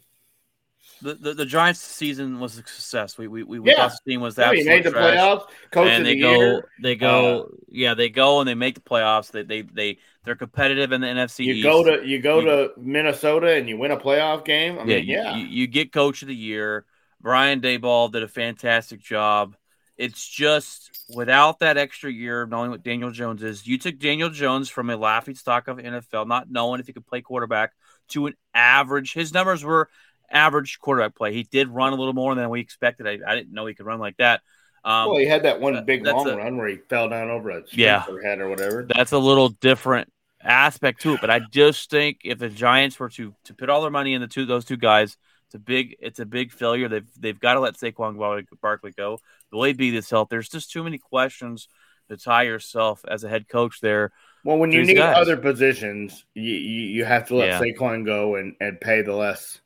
The, 1.01 1.15
the 1.15 1.33
the 1.33 1.45
Giants 1.45 1.81
season 1.81 2.39
was 2.39 2.53
a 2.53 2.57
success. 2.57 3.17
We 3.17 3.27
we 3.27 3.43
we, 3.43 3.59
Yeah. 3.61 3.75
thought 3.75 3.91
the 4.05 4.11
team 4.11 4.21
was 4.21 4.37
Yeah, 4.37 4.53
he 4.53 4.63
made 4.63 4.83
the 4.83 4.91
trash. 4.91 5.17
playoffs, 5.17 5.47
coach 5.71 5.87
and 5.89 5.99
of 5.99 6.05
they 6.05 6.15
the 6.15 6.21
go, 6.21 6.31
year. 6.39 6.57
Uh, 6.57 6.61
they 6.77 6.95
go, 6.95 7.49
yeah, 7.69 7.93
they 7.93 8.09
go 8.09 8.39
and 8.39 8.47
they 8.47 8.55
make 8.55 8.75
the 8.75 8.81
playoffs. 8.81 9.31
They 9.31 9.43
they 9.43 9.61
they 9.63 9.99
they're 10.23 10.35
competitive 10.35 10.91
in 10.91 11.01
the 11.01 11.07
NFC. 11.07 11.45
You 11.45 11.53
East. 11.55 11.63
go 11.63 11.83
to 11.83 12.07
you 12.07 12.21
go 12.21 12.39
You- 12.39 12.45
to 12.45 12.71
Minnesota 12.77 13.55
and 13.55 13.67
you 13.67 13.77
win 13.77 13.91
a 13.91 13.97
playoff 13.97 14.45
game. 14.45 14.79
I 14.79 14.83
yeah, 14.85 14.99
mean, 14.99 15.05
yeah, 15.05 15.35
You, 15.35 15.45
you 15.45 15.67
get 15.67 15.91
coach 15.91 16.21
of 16.21 16.27
the 16.29 16.35
year. 16.35 16.85
Brian 17.21 17.61
Daboll 17.61 18.11
did 18.11 18.21
a 18.23 18.27
fantastic 18.27 19.01
job, 19.01 19.55
It's 19.97 20.27
just 20.27 20.91
without 21.07 21.59
that 21.59 21.77
extra 21.77 22.11
year 22.11 22.41
of 22.41 22.49
knowing 22.49 22.71
what 22.71 22.83
Daniel 22.83 23.11
Jones 23.11 23.43
is, 23.43 23.65
you 23.67 23.77
took 23.77 23.97
Daniel 23.99 24.29
Jones 24.29 24.69
from 24.69 24.89
a 24.89 24.97
laughing 24.97 25.35
stock 25.35 25.67
of 25.67 25.77
NFL, 25.77 26.25
not 26.27 26.49
knowing 26.49 26.79
if 26.79 26.87
he 26.87 26.93
could 26.93 27.05
play 27.05 27.21
quarterback, 27.21 27.71
to 28.09 28.25
an 28.27 28.33
average. 28.53 29.13
His 29.13 29.33
numbers 29.33 29.63
were 29.63 29.89
average 30.31 30.79
quarterback 30.79 31.15
play. 31.15 31.33
He 31.33 31.43
did 31.43 31.69
run 31.69 31.93
a 31.93 31.95
little 31.95 32.13
more 32.13 32.33
than 32.35 32.49
we 32.49 32.59
expected. 32.59 33.07
I, 33.07 33.19
I 33.31 33.35
didn't 33.35 33.53
know 33.53 33.65
he 33.65 33.73
could 33.73 33.85
run 33.85 33.99
like 33.99 34.17
that. 34.17 34.41
Um, 34.85 35.09
well, 35.09 35.17
he 35.17 35.25
had 35.25 35.43
that 35.43 35.61
one 35.61 35.83
big 35.85 36.05
long 36.05 36.27
a- 36.29 36.35
run 36.35 36.57
where 36.57 36.67
he 36.67 36.75
fell 36.89 37.07
down 37.09 37.29
over 37.29 37.49
a 37.51 37.63
Yeah. 37.71 38.05
head 38.23 38.39
or 38.39 38.49
whatever. 38.49 38.85
that's 38.93 39.13
a 39.13 39.17
little 39.17 39.49
different 39.49 40.11
aspect 40.43 41.01
to 41.01 41.13
it. 41.13 41.21
But 41.21 41.29
I 41.29 41.39
just 41.39 41.89
think 41.89 42.19
if 42.25 42.39
the 42.39 42.49
Giants 42.49 42.99
were 42.99 43.09
to 43.09 43.33
to 43.45 43.53
put 43.53 43.69
all 43.69 43.81
their 43.81 43.91
money 43.91 44.13
into 44.13 44.27
two 44.27 44.45
those 44.45 44.65
two 44.65 44.75
guys, 44.77 45.15
it's 45.45 45.55
a 45.55 45.59
big 45.59 45.95
it's 46.01 46.19
a 46.19 46.25
big 46.25 46.51
failure. 46.51 46.89
They've 46.89 47.07
they've 47.17 47.39
got 47.39 47.53
to 47.53 47.61
let 47.61 47.75
Saquon 47.75 48.17
Bar- 48.17 48.41
Barkley 48.61 48.91
go. 48.91 49.19
Will 49.53 49.63
he 49.63 49.73
be 49.73 49.91
this 49.91 50.09
health? 50.09 50.27
There's 50.29 50.49
just 50.49 50.69
too 50.71 50.83
many 50.83 50.97
questions 50.97 51.69
to 52.09 52.17
tie 52.17 52.43
yourself 52.43 53.05
as 53.07 53.23
a 53.23 53.29
head 53.29 53.47
coach 53.47 53.79
there. 53.79 54.11
Well, 54.43 54.57
when 54.57 54.73
you 54.73 54.83
need 54.83 54.95
guys. 54.95 55.15
other 55.15 55.37
positions, 55.37 56.25
you, 56.33 56.51
you, 56.51 56.81
you 56.87 57.05
have 57.05 57.29
to 57.29 57.35
let 57.35 57.47
Yeah. 57.47 57.61
Saquon 57.61 58.05
go 58.05 58.35
and, 58.35 58.57
and 58.59 58.81
pay 58.81 59.01
the 59.01 59.13
less, 59.15 59.61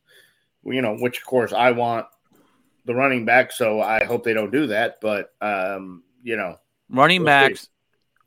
you 0.68 0.82
know, 0.82 0.96
which 0.96 1.18
of 1.20 1.26
course 1.26 1.54
I 1.54 1.72
want 1.72 2.08
the 2.86 2.96
running 2.96 3.26
back, 3.26 3.52
so 3.52 3.82
I 3.82 4.04
hope 4.04 4.24
they 4.24 4.34
don't 4.34 4.52
do 4.52 4.68
that. 4.68 5.00
But, 5.02 5.34
um, 5.42 6.04
you 6.24 6.38
know, 6.38 6.58
Running 6.90 7.22
see. 7.22 7.26
backs 7.26 7.70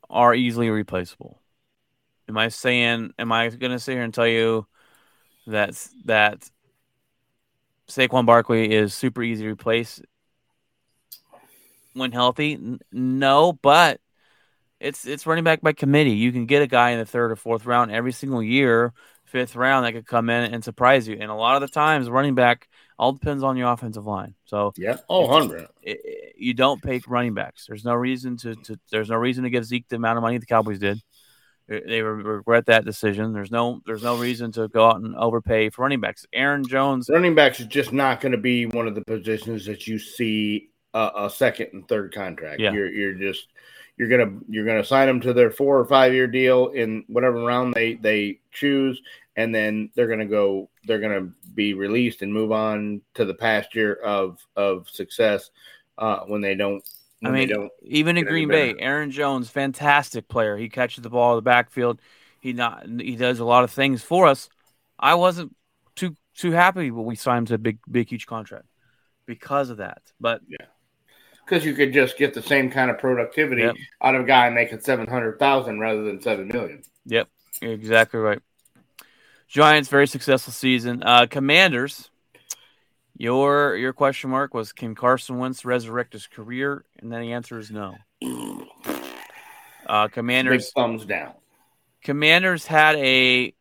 are 0.09 0.35
easily 0.35 0.69
replaceable. 0.69 1.39
Am 2.29 2.37
I 2.37 2.49
saying? 2.49 3.13
Am 3.17 3.31
I 3.31 3.49
going 3.49 3.71
to 3.71 3.79
sit 3.79 3.93
here 3.93 4.03
and 4.03 4.13
tell 4.13 4.27
you 4.27 4.67
that 5.47 5.75
that 6.05 6.49
Saquon 7.87 8.25
Barkley 8.25 8.71
is 8.71 8.93
super 8.93 9.23
easy 9.23 9.43
to 9.43 9.49
replace 9.49 10.01
when 11.93 12.11
healthy? 12.11 12.77
No, 12.91 13.53
but 13.53 13.99
it's 14.79 15.05
it's 15.05 15.25
running 15.25 15.43
back 15.43 15.61
by 15.61 15.73
committee. 15.73 16.11
You 16.11 16.31
can 16.31 16.45
get 16.45 16.61
a 16.61 16.67
guy 16.67 16.91
in 16.91 16.99
the 16.99 17.05
third 17.05 17.31
or 17.31 17.35
fourth 17.35 17.65
round 17.65 17.91
every 17.91 18.11
single 18.11 18.43
year, 18.43 18.93
fifth 19.31 19.55
round 19.55 19.85
that 19.85 19.93
could 19.93 20.05
come 20.05 20.29
in 20.29 20.53
and 20.53 20.63
surprise 20.63 21.07
you. 21.07 21.17
And 21.19 21.31
a 21.31 21.35
lot 21.35 21.55
of 21.55 21.61
the 21.61 21.73
times, 21.73 22.09
running 22.09 22.35
back 22.35 22.67
all 22.99 23.13
depends 23.13 23.41
on 23.43 23.57
your 23.57 23.71
offensive 23.71 24.05
line. 24.05 24.35
So 24.45 24.73
yeah, 24.77 24.97
oh, 25.09 25.27
100. 25.27 25.67
i- 25.87 25.89
i- 25.91 26.31
you 26.35 26.53
don't 26.53 26.81
pay 26.81 27.01
running 27.07 27.33
backs. 27.33 27.65
There's 27.67 27.85
no 27.85 27.93
reason 27.93 28.37
to, 28.37 28.55
to 28.55 28.79
there's 28.91 29.09
no 29.09 29.15
reason 29.15 29.43
to 29.43 29.49
give 29.49 29.63
Zeke 29.65 29.87
the 29.87 29.95
amount 29.95 30.17
of 30.17 30.21
money 30.23 30.37
the 30.37 30.45
Cowboys 30.45 30.79
did. 30.79 31.01
They 31.67 31.79
they 31.81 32.01
regret 32.01 32.65
that 32.65 32.83
decision. 32.85 33.31
There's 33.33 33.51
no 33.51 33.81
there's 33.85 34.03
no 34.03 34.17
reason 34.17 34.51
to 34.53 34.67
go 34.67 34.87
out 34.87 34.97
and 35.01 35.15
overpay 35.15 35.69
for 35.69 35.83
running 35.83 36.01
backs. 36.01 36.25
Aaron 36.33 36.65
Jones, 36.67 37.09
Running 37.09 37.35
backs 37.35 37.59
is 37.59 37.67
just 37.67 37.93
not 37.93 38.19
going 38.21 38.33
to 38.33 38.37
be 38.37 38.65
one 38.65 38.87
of 38.87 38.95
the 38.95 39.05
positions 39.05 39.65
that 39.67 39.87
you 39.87 39.97
see 39.97 40.69
a, 40.93 41.11
a 41.15 41.29
second 41.29 41.69
and 41.73 41.87
third 41.87 42.13
contract. 42.13 42.59
Yeah. 42.59 42.73
You're 42.73 42.91
you're 42.91 43.13
just 43.13 43.47
you're 43.97 44.09
gonna 44.09 44.39
you're 44.49 44.65
gonna 44.65 44.83
sign 44.83 45.07
them 45.07 45.21
to 45.21 45.33
their 45.33 45.51
four 45.51 45.79
or 45.79 45.85
five 45.85 46.13
year 46.13 46.27
deal 46.27 46.69
in 46.69 47.03
whatever 47.07 47.43
round 47.43 47.73
they 47.73 47.95
they 47.95 48.39
choose, 48.51 49.01
and 49.35 49.53
then 49.53 49.89
they're 49.95 50.07
gonna 50.07 50.25
go 50.25 50.69
they're 50.85 50.99
gonna 50.99 51.29
be 51.53 51.73
released 51.73 52.21
and 52.21 52.33
move 52.33 52.51
on 52.51 53.01
to 53.13 53.25
the 53.25 53.33
pasture 53.33 53.95
of 54.03 54.45
of 54.55 54.89
success 54.89 55.51
uh, 55.97 56.21
when 56.21 56.41
they 56.41 56.55
don't. 56.55 56.83
I 57.23 57.29
mean, 57.29 57.47
they 57.47 57.53
don't. 57.53 57.71
even 57.83 58.17
in 58.17 58.25
Green 58.25 58.47
Bay. 58.47 58.73
Aaron 58.79 59.11
Jones, 59.11 59.49
fantastic 59.49 60.27
player. 60.27 60.57
He 60.57 60.69
catches 60.69 61.03
the 61.03 61.09
ball 61.09 61.33
in 61.33 61.37
the 61.37 61.43
backfield. 61.43 62.01
He 62.39 62.53
not 62.53 62.87
he 62.99 63.15
does 63.15 63.39
a 63.39 63.45
lot 63.45 63.63
of 63.63 63.71
things 63.71 64.01
for 64.01 64.25
us. 64.25 64.49
I 64.99 65.15
wasn't 65.15 65.55
too 65.95 66.15
too 66.35 66.51
happy 66.51 66.89
when 66.89 67.05
we 67.05 67.15
signed 67.15 67.39
him 67.39 67.45
to 67.47 67.53
a 67.55 67.59
big 67.59 67.77
big 67.89 68.09
huge 68.09 68.25
contract 68.25 68.65
because 69.27 69.69
of 69.69 69.77
that. 69.77 70.01
But 70.19 70.41
Because 71.51 71.65
you 71.65 71.73
could 71.73 71.91
just 71.91 72.17
get 72.17 72.33
the 72.33 72.41
same 72.41 72.71
kind 72.71 72.89
of 72.89 72.97
productivity 72.97 73.63
Yep. 73.63 73.75
out 74.01 74.15
of 74.15 74.21
a 74.21 74.23
guy 74.23 74.49
making 74.49 74.79
seven 74.79 75.05
hundred 75.05 75.37
thousand 75.37 75.81
rather 75.81 76.01
than 76.01 76.21
seven 76.21 76.47
million. 76.47 76.81
Yep, 77.07 77.27
you're 77.61 77.73
exactly 77.73 78.21
right. 78.21 78.39
Giants 79.49 79.89
very 79.89 80.07
successful 80.07 80.53
season. 80.53 81.03
Uh, 81.03 81.25
Commanders, 81.29 82.09
your 83.17 83.75
your 83.75 83.91
question 83.91 84.29
mark 84.29 84.53
was 84.53 84.71
can 84.71 84.95
Carson 84.95 85.39
Wentz 85.39 85.65
resurrect 85.65 86.13
his 86.13 86.25
career? 86.25 86.85
And 87.01 87.11
then 87.11 87.19
the 87.19 87.33
answer 87.33 87.59
is 87.59 87.69
no. 87.69 87.97
Uh, 89.85 90.05
Big 90.05 90.13
Commanders 90.13 90.71
thumbs 90.71 91.03
down. 91.03 91.33
Commanders 92.01 92.65
had 92.65 92.95
a 92.95 93.53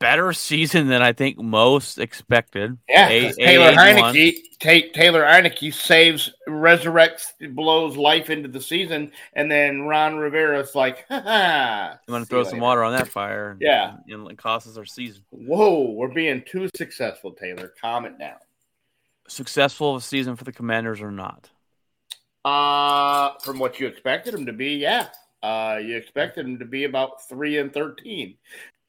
better 0.00 0.32
season 0.32 0.86
than 0.88 1.02
I 1.02 1.12
think 1.12 1.38
most 1.38 1.98
expected. 1.98 2.78
Yeah, 2.88 3.08
A- 3.08 3.32
Taylor 3.32 3.66
A- 3.70 3.90
81. 3.90 4.14
Heineke, 4.14 4.34
Ta- 4.60 4.92
Taylor 4.94 5.22
Heineke 5.24 5.72
saves, 5.72 6.32
resurrects, 6.48 7.32
blows 7.54 7.96
life 7.96 8.30
into 8.30 8.48
the 8.48 8.60
season, 8.60 9.12
and 9.34 9.50
then 9.50 9.82
Ron 9.82 10.16
Rivera's 10.16 10.74
like, 10.74 11.06
ha 11.08 11.20
ha. 11.20 11.98
I'm 12.06 12.12
going 12.12 12.22
to 12.22 12.28
throw 12.28 12.44
some 12.44 12.54
later." 12.54 12.62
water 12.62 12.84
on 12.84 12.92
that 12.92 13.08
fire. 13.08 13.50
And, 13.52 13.60
Yeah. 13.60 13.96
and, 14.08 14.30
it 14.30 14.38
costs 14.38 14.68
us 14.68 14.76
our 14.76 14.84
season. 14.86 15.22
Whoa, 15.30 15.90
we're 15.90 16.08
being 16.08 16.42
too 16.46 16.68
successful, 16.76 17.32
Taylor. 17.32 17.72
Calm 17.80 18.04
it 18.04 18.18
down. 18.18 18.36
Successful 19.28 19.94
of 19.96 20.02
a 20.02 20.04
season 20.04 20.36
for 20.36 20.44
the 20.44 20.52
Commanders 20.52 21.00
or 21.00 21.10
not? 21.10 21.50
Uh, 22.44 23.32
from 23.42 23.58
what 23.58 23.78
you 23.78 23.86
expected 23.86 24.32
them 24.32 24.46
to 24.46 24.52
be, 24.52 24.76
yeah. 24.76 25.08
Uh, 25.42 25.78
you 25.82 25.96
expected 25.96 26.46
them 26.46 26.58
to 26.58 26.64
be 26.64 26.84
about 26.84 27.28
three 27.28 27.58
and 27.58 27.72
thirteen, 27.72 28.34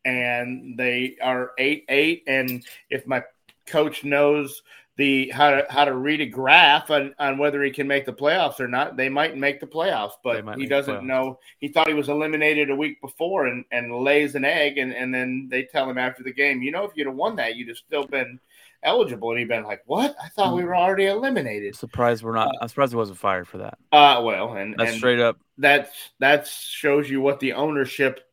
and 0.05 0.77
they 0.77 1.17
are 1.21 1.51
eight 1.57 1.85
eight. 1.89 2.23
And 2.27 2.65
if 2.89 3.05
my 3.07 3.23
coach 3.65 4.03
knows 4.03 4.61
the 4.97 5.29
how 5.29 5.51
to 5.51 5.65
how 5.69 5.85
to 5.85 5.95
read 5.95 6.19
a 6.19 6.25
graph 6.25 6.91
on, 6.91 7.15
on 7.19 7.37
whether 7.37 7.63
he 7.63 7.71
can 7.71 7.87
make 7.87 8.05
the 8.05 8.11
playoffs 8.11 8.59
or 8.59 8.67
not, 8.67 8.97
they 8.97 9.07
might 9.07 9.37
make 9.37 9.61
the 9.61 9.65
playoffs. 9.65 10.13
But 10.23 10.57
he 10.57 10.65
doesn't 10.65 11.05
know. 11.05 11.39
He 11.59 11.69
thought 11.69 11.87
he 11.87 11.93
was 11.93 12.09
eliminated 12.09 12.69
a 12.69 12.75
week 12.75 12.99
before, 12.99 13.47
and 13.47 13.63
and 13.71 13.95
lays 13.95 14.35
an 14.35 14.43
egg, 14.43 14.77
and 14.77 14.93
and 14.93 15.13
then 15.13 15.47
they 15.49 15.63
tell 15.63 15.89
him 15.89 15.97
after 15.97 16.21
the 16.21 16.33
game, 16.33 16.61
you 16.61 16.71
know, 16.71 16.83
if 16.83 16.91
you'd 16.95 17.07
have 17.07 17.15
won 17.15 17.37
that, 17.37 17.55
you'd 17.55 17.69
have 17.69 17.77
still 17.77 18.05
been 18.05 18.41
eligible. 18.83 19.29
And 19.29 19.39
he'd 19.39 19.47
been 19.47 19.63
like, 19.63 19.83
"What? 19.85 20.17
I 20.21 20.27
thought 20.27 20.53
we 20.53 20.65
were 20.65 20.75
already 20.75 21.05
eliminated." 21.05 21.77
Surprised 21.77 22.21
we're 22.21 22.35
not. 22.35 22.51
I'm 22.61 22.67
surprised 22.67 22.91
he 22.91 22.97
wasn't 22.97 23.19
fired 23.19 23.47
for 23.47 23.59
that. 23.59 23.77
Uh, 23.93 24.21
well, 24.21 24.57
and 24.57 24.75
That's 24.77 24.91
and 24.91 24.97
straight 24.97 25.21
up. 25.21 25.37
that's 25.57 25.91
that 26.19 26.45
shows 26.45 27.09
you 27.09 27.21
what 27.21 27.39
the 27.39 27.53
ownership 27.53 28.28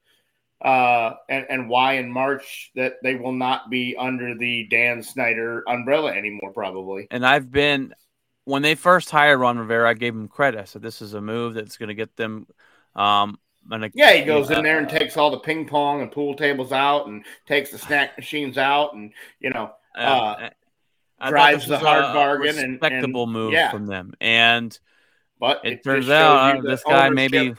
uh 0.62 1.12
and, 1.28 1.46
and 1.50 1.68
why 1.68 1.94
in 1.94 2.10
March 2.10 2.70
that 2.74 2.94
they 3.02 3.14
will 3.14 3.32
not 3.32 3.68
be 3.68 3.94
under 3.98 4.36
the 4.36 4.66
Dan 4.70 5.02
Snyder 5.02 5.62
umbrella 5.68 6.12
anymore, 6.12 6.52
probably. 6.52 7.06
And 7.10 7.26
I've 7.26 7.50
been 7.50 7.94
when 8.44 8.62
they 8.62 8.74
first 8.76 9.10
hired 9.10 9.40
Ron 9.40 9.58
Rivera, 9.58 9.90
I 9.90 9.94
gave 9.94 10.14
him 10.14 10.28
credit. 10.28 10.60
I 10.60 10.64
said 10.64 10.80
this 10.80 11.02
is 11.02 11.14
a 11.14 11.20
move 11.20 11.54
that's 11.54 11.76
going 11.76 11.88
to 11.88 11.94
get 11.94 12.16
them. 12.16 12.46
Um, 12.94 13.38
and 13.70 13.90
Yeah, 13.94 14.12
he 14.12 14.24
goes 14.24 14.50
in 14.50 14.62
there 14.62 14.78
and 14.78 14.86
uh, 14.86 14.98
takes 14.98 15.16
all 15.16 15.30
the 15.30 15.40
ping 15.40 15.66
pong 15.66 16.00
and 16.00 16.10
pool 16.10 16.34
tables 16.34 16.72
out 16.72 17.06
and 17.06 17.24
takes 17.46 17.70
the 17.70 17.78
snack 17.78 18.16
machines 18.16 18.56
out 18.56 18.94
and 18.94 19.12
you 19.40 19.50
know 19.50 19.72
uh, 19.98 20.48
uh, 21.20 21.28
drives 21.28 21.66
the 21.66 21.78
hard 21.78 22.14
bargain 22.14 22.58
and- 22.58 22.72
respectable 22.74 23.24
and- 23.24 23.32
move 23.32 23.52
yeah. 23.52 23.70
from 23.70 23.86
them. 23.86 24.14
And 24.20 24.78
but 25.38 25.60
it, 25.64 25.74
just 25.74 25.84
turns 25.84 26.08
out 26.08 26.58
uh, 26.58 26.60
this 26.62 26.82
guy 26.84 27.10
maybe 27.10 27.54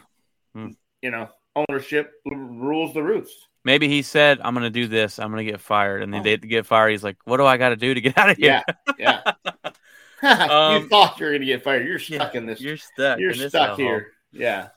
you 0.56 1.12
know 1.12 1.30
ownership 1.68 2.12
rules 2.26 2.94
the 2.94 3.02
roost. 3.04 3.48
maybe 3.64 3.88
he 3.88 4.02
said 4.02 4.40
I'm 4.44 4.54
going 4.54 4.64
to 4.64 4.70
do 4.70 4.88
this. 4.88 5.20
I'm 5.20 5.32
going 5.32 5.46
to 5.46 5.52
get 5.52 5.60
fired, 5.62 6.02
and 6.04 6.14
then 6.14 6.22
Oh. 6.22 6.24
they 6.24 6.38
get 6.38 6.66
fired. 6.66 6.92
He's 6.92 7.04
like, 7.04 7.18
what 7.26 7.38
do 7.38 7.46
I 7.46 7.58
got 7.58 7.70
to 7.70 7.76
do 7.76 7.94
to 7.94 8.02
get 8.02 8.18
out 8.18 8.30
of 8.30 8.38
here? 8.38 8.64
Yeah, 8.98 9.24
yeah. 9.26 9.34
Um, 10.24 10.82
you 10.84 10.90
thought 10.90 11.20
you 11.20 11.28
were 11.28 11.32
gonna 11.34 11.46
get 11.46 11.64
fired. 11.64 11.86
You're 11.86 12.00
Yeah, 12.00 12.18
stuck 12.24 12.34
in 12.36 12.48
this. 12.48 12.60
You're 12.60 12.78
stuck. 12.78 13.20
You're 13.20 13.34
stuck 13.36 13.78
here. 13.78 14.14
Yeah. 14.32 14.70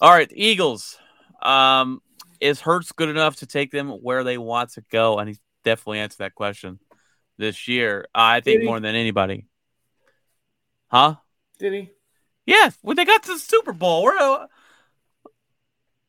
All 0.00 0.10
right, 0.10 0.30
Eagles. 0.32 0.96
Um, 1.42 2.00
is 2.40 2.60
Hurts 2.60 2.92
good 2.92 3.08
enough 3.08 3.36
to 3.36 3.46
take 3.46 3.72
them 3.72 3.88
where 3.88 4.22
they 4.22 4.38
want 4.38 4.70
to 4.74 4.84
go? 4.92 5.18
And 5.18 5.28
he 5.28 5.38
definitely 5.64 5.98
answered 5.98 6.18
that 6.18 6.36
question 6.36 6.78
this 7.36 7.66
year. 7.66 8.06
I 8.14 8.40
think 8.40 8.62
more 8.62 8.78
than 8.78 8.94
anybody. 8.94 9.46
Huh? 10.88 11.16
Did 11.58 11.72
he? 11.72 11.90
Yes. 12.44 12.78
When 12.82 12.96
they 12.96 13.04
got 13.04 13.24
to 13.24 13.32
the 13.32 13.38
Super 13.40 13.72
Bowl, 13.72 14.04
where 14.04 14.46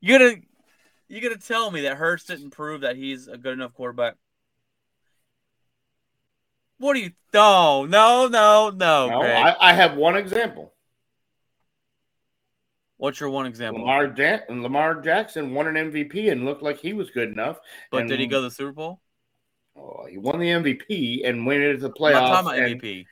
uh, 0.01 0.07
you 0.07 0.17
gonna 0.19 0.35
you 1.07 1.21
gonna 1.21 1.37
tell 1.37 1.71
me 1.71 1.81
that 1.81 1.97
Hurts 1.97 2.25
didn't 2.25 2.51
prove 2.51 2.81
that 2.81 2.95
he's 2.95 3.27
a 3.27 3.37
good 3.37 3.53
enough 3.53 3.73
quarterback? 3.73 4.15
What 6.79 6.93
do 6.93 6.99
you? 6.99 7.11
No, 7.33 7.85
no, 7.85 8.27
no, 8.27 8.69
no. 8.69 9.07
No, 9.09 9.21
I, 9.21 9.69
I 9.69 9.73
have 9.73 9.95
one 9.95 10.15
example. 10.15 10.73
What's 12.97 13.19
your 13.19 13.29
one 13.29 13.45
example? 13.45 13.81
Lamar 13.81 14.13
ja- 14.17 14.39
Lamar 14.49 15.01
Jackson 15.01 15.53
won 15.53 15.67
an 15.75 15.91
MVP 15.91 16.31
and 16.31 16.45
looked 16.45 16.63
like 16.63 16.77
he 16.79 16.93
was 16.93 17.09
good 17.11 17.29
enough. 17.29 17.59
but 17.91 18.01
and- 18.01 18.09
did 18.09 18.19
he 18.19 18.27
go 18.27 18.37
to 18.37 18.41
the 18.43 18.51
Super 18.51 18.71
Bowl? 18.71 19.01
Oh, 19.75 20.07
he 20.09 20.17
won 20.17 20.39
the 20.39 20.47
MVP 20.47 21.27
and 21.27 21.45
went 21.45 21.61
into 21.61 21.79
the 21.81 21.91
playoffs. 21.91 22.15
I'm 22.15 22.45
not 22.45 22.55
talking 22.55 22.63
about 22.63 22.81
MVP. 22.81 23.05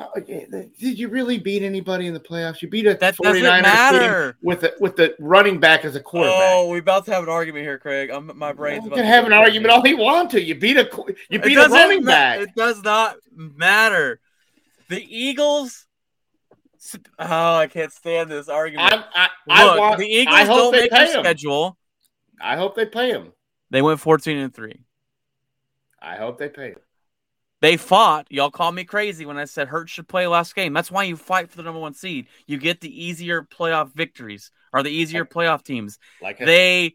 Oh, 0.00 0.08
Did 0.20 0.70
you 0.78 1.08
really 1.08 1.38
beat 1.38 1.62
anybody 1.64 2.06
in 2.06 2.14
the 2.14 2.20
playoffs? 2.20 2.62
You 2.62 2.68
beat 2.68 2.86
a 2.86 2.94
That 2.94 3.16
49ers 3.16 3.62
doesn't 3.62 4.00
team 4.00 4.34
with 4.42 4.60
the, 4.60 4.74
with 4.78 4.94
the 4.94 5.16
running 5.18 5.58
back 5.58 5.84
as 5.84 5.96
a 5.96 6.00
quarterback. 6.00 6.38
Oh, 6.40 6.68
we're 6.70 6.78
about 6.78 7.04
to 7.06 7.12
have 7.12 7.24
an 7.24 7.28
argument 7.28 7.64
here, 7.64 7.78
Craig. 7.78 8.10
I'm, 8.10 8.30
my 8.38 8.52
brain's 8.52 8.84
you 8.84 8.88
about 8.88 8.96
can 8.96 9.04
to 9.04 9.10
have 9.10 9.26
an 9.26 9.32
argument 9.32 9.72
all 9.72 9.82
he 9.82 9.94
want 9.94 10.30
to. 10.32 10.40
You 10.42 10.54
beat 10.54 10.76
a 10.76 10.88
you 11.30 11.40
beat 11.40 11.56
a 11.58 11.68
running 11.68 12.04
back. 12.04 12.40
It 12.40 12.54
does 12.54 12.80
not 12.82 13.16
matter. 13.34 14.20
The 14.88 15.04
Eagles 15.04 15.86
Oh, 17.18 17.54
I 17.56 17.66
can't 17.66 17.92
stand 17.92 18.30
this 18.30 18.48
argument. 18.48 18.92
I, 18.92 19.04
I, 19.14 19.28
I 19.50 19.64
Look, 19.64 19.78
want. 19.78 19.98
the 19.98 20.06
Eagles 20.06 20.46
don't 20.48 20.72
they 20.72 20.80
make 20.82 20.90
pay 20.90 21.06
their 21.06 21.16
him. 21.18 21.24
schedule. 21.24 21.76
I 22.40 22.56
hope 22.56 22.76
they 22.76 22.86
pay 22.86 23.10
him. 23.10 23.32
They 23.70 23.82
went 23.82 24.00
14 24.00 24.38
and 24.38 24.54
3. 24.54 24.80
I 26.00 26.16
hope 26.16 26.38
they 26.38 26.48
pay 26.48 26.68
him. 26.68 26.78
They 27.60 27.76
fought. 27.76 28.26
Y'all 28.30 28.50
called 28.50 28.74
me 28.74 28.84
crazy 28.84 29.26
when 29.26 29.36
I 29.36 29.44
said 29.44 29.68
Hurts 29.68 29.90
should 29.90 30.08
play 30.08 30.26
last 30.26 30.54
game. 30.54 30.72
That's 30.72 30.90
why 30.90 31.04
you 31.04 31.16
fight 31.16 31.50
for 31.50 31.56
the 31.56 31.64
number 31.64 31.80
one 31.80 31.94
seed. 31.94 32.28
You 32.46 32.56
get 32.58 32.80
the 32.80 33.04
easier 33.04 33.42
playoff 33.42 33.92
victories 33.92 34.50
or 34.72 34.82
the 34.82 34.90
easier 34.90 35.24
playoff 35.24 35.64
teams. 35.64 35.98
Like 36.22 36.38
They 36.38 36.94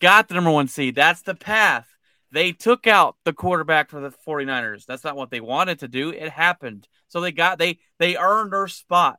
got 0.00 0.28
the 0.28 0.34
number 0.34 0.50
one 0.50 0.68
seed. 0.68 0.94
That's 0.94 1.22
the 1.22 1.34
path. 1.34 1.88
They 2.30 2.52
took 2.52 2.86
out 2.86 3.16
the 3.24 3.32
quarterback 3.32 3.90
for 3.90 4.00
the 4.00 4.10
49ers. 4.10 4.86
That's 4.86 5.04
not 5.04 5.16
what 5.16 5.30
they 5.30 5.40
wanted 5.40 5.80
to 5.80 5.88
do. 5.88 6.10
It 6.10 6.30
happened. 6.30 6.86
So 7.08 7.20
they 7.20 7.32
got 7.32 7.58
they 7.58 7.78
they 7.98 8.16
earned 8.16 8.52
their 8.52 8.68
spot. 8.68 9.18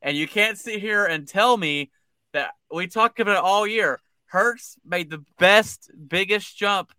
And 0.00 0.16
you 0.16 0.26
can't 0.26 0.58
sit 0.58 0.80
here 0.80 1.04
and 1.04 1.28
tell 1.28 1.56
me 1.56 1.90
that 2.32 2.52
we 2.72 2.88
talked 2.88 3.20
about 3.20 3.36
it 3.36 3.44
all 3.44 3.66
year. 3.66 4.00
Hurts 4.26 4.76
made 4.84 5.10
the 5.10 5.24
best, 5.38 5.90
biggest 6.08 6.56
jump 6.56 6.92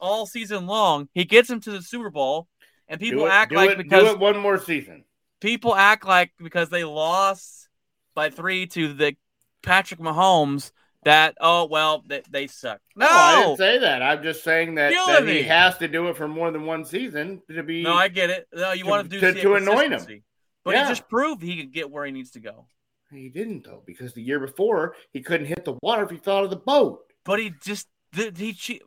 all 0.00 0.26
season 0.26 0.66
long. 0.66 1.08
He 1.14 1.24
gets 1.24 1.48
him 1.50 1.60
to 1.60 1.70
the 1.72 1.82
Super 1.82 2.10
Bowl, 2.10 2.48
and 2.88 3.00
people 3.00 3.26
it, 3.26 3.30
act 3.30 3.52
like 3.52 3.70
it, 3.70 3.78
because 3.78 4.16
one 4.16 4.38
more 4.38 4.58
season. 4.58 5.04
people 5.40 5.74
act 5.74 6.04
like 6.06 6.32
because 6.38 6.68
they 6.70 6.84
lost 6.84 7.68
by 8.14 8.30
three 8.30 8.66
to 8.68 8.92
the 8.94 9.16
Patrick 9.62 10.00
Mahomes 10.00 10.72
that 11.04 11.36
oh 11.40 11.66
well 11.66 12.02
they, 12.06 12.22
they 12.30 12.46
suck. 12.46 12.80
No, 12.96 13.06
I 13.08 13.40
didn't 13.42 13.56
say 13.58 13.78
that. 13.78 14.02
I'm 14.02 14.22
just 14.22 14.42
saying 14.42 14.74
that, 14.76 14.90
that 14.92 15.28
he 15.28 15.42
has 15.42 15.78
to 15.78 15.88
do 15.88 16.08
it 16.08 16.16
for 16.16 16.26
more 16.28 16.50
than 16.50 16.66
one 16.66 16.84
season 16.84 17.42
to 17.50 17.62
be. 17.62 17.82
no, 17.82 17.94
I 17.94 18.08
get 18.08 18.30
it. 18.30 18.48
No, 18.54 18.72
you 18.72 18.84
To- 18.84 18.90
want 18.90 19.10
to 19.10 19.20
do 19.20 19.20
to- 19.32 19.40
to 19.40 19.54
anoint 19.54 19.92
him. 19.92 20.22
but 20.64 20.74
Yeah. 20.74 20.84
he 20.84 20.88
just 20.90 21.08
proved 21.08 21.42
he 21.42 21.56
could 21.58 21.72
get 21.72 21.90
where 21.90 22.04
he 22.04 22.12
needs 22.12 22.32
to 22.32 22.40
go. 22.40 22.66
He 23.12 23.28
didn't 23.28 23.64
though, 23.64 23.82
because 23.86 24.14
the 24.14 24.22
year 24.22 24.40
before 24.40 24.96
he 25.12 25.20
couldn't 25.22 25.46
hit 25.46 25.64
the 25.64 25.74
water 25.80 26.02
if 26.02 26.10
he 26.10 26.16
thought 26.16 26.42
of 26.44 26.50
the 26.50 26.56
boat. 26.56 27.04
But 27.24 27.38
he 27.38 27.52
just 27.62 27.86
he 28.12 28.52
che- 28.52 28.80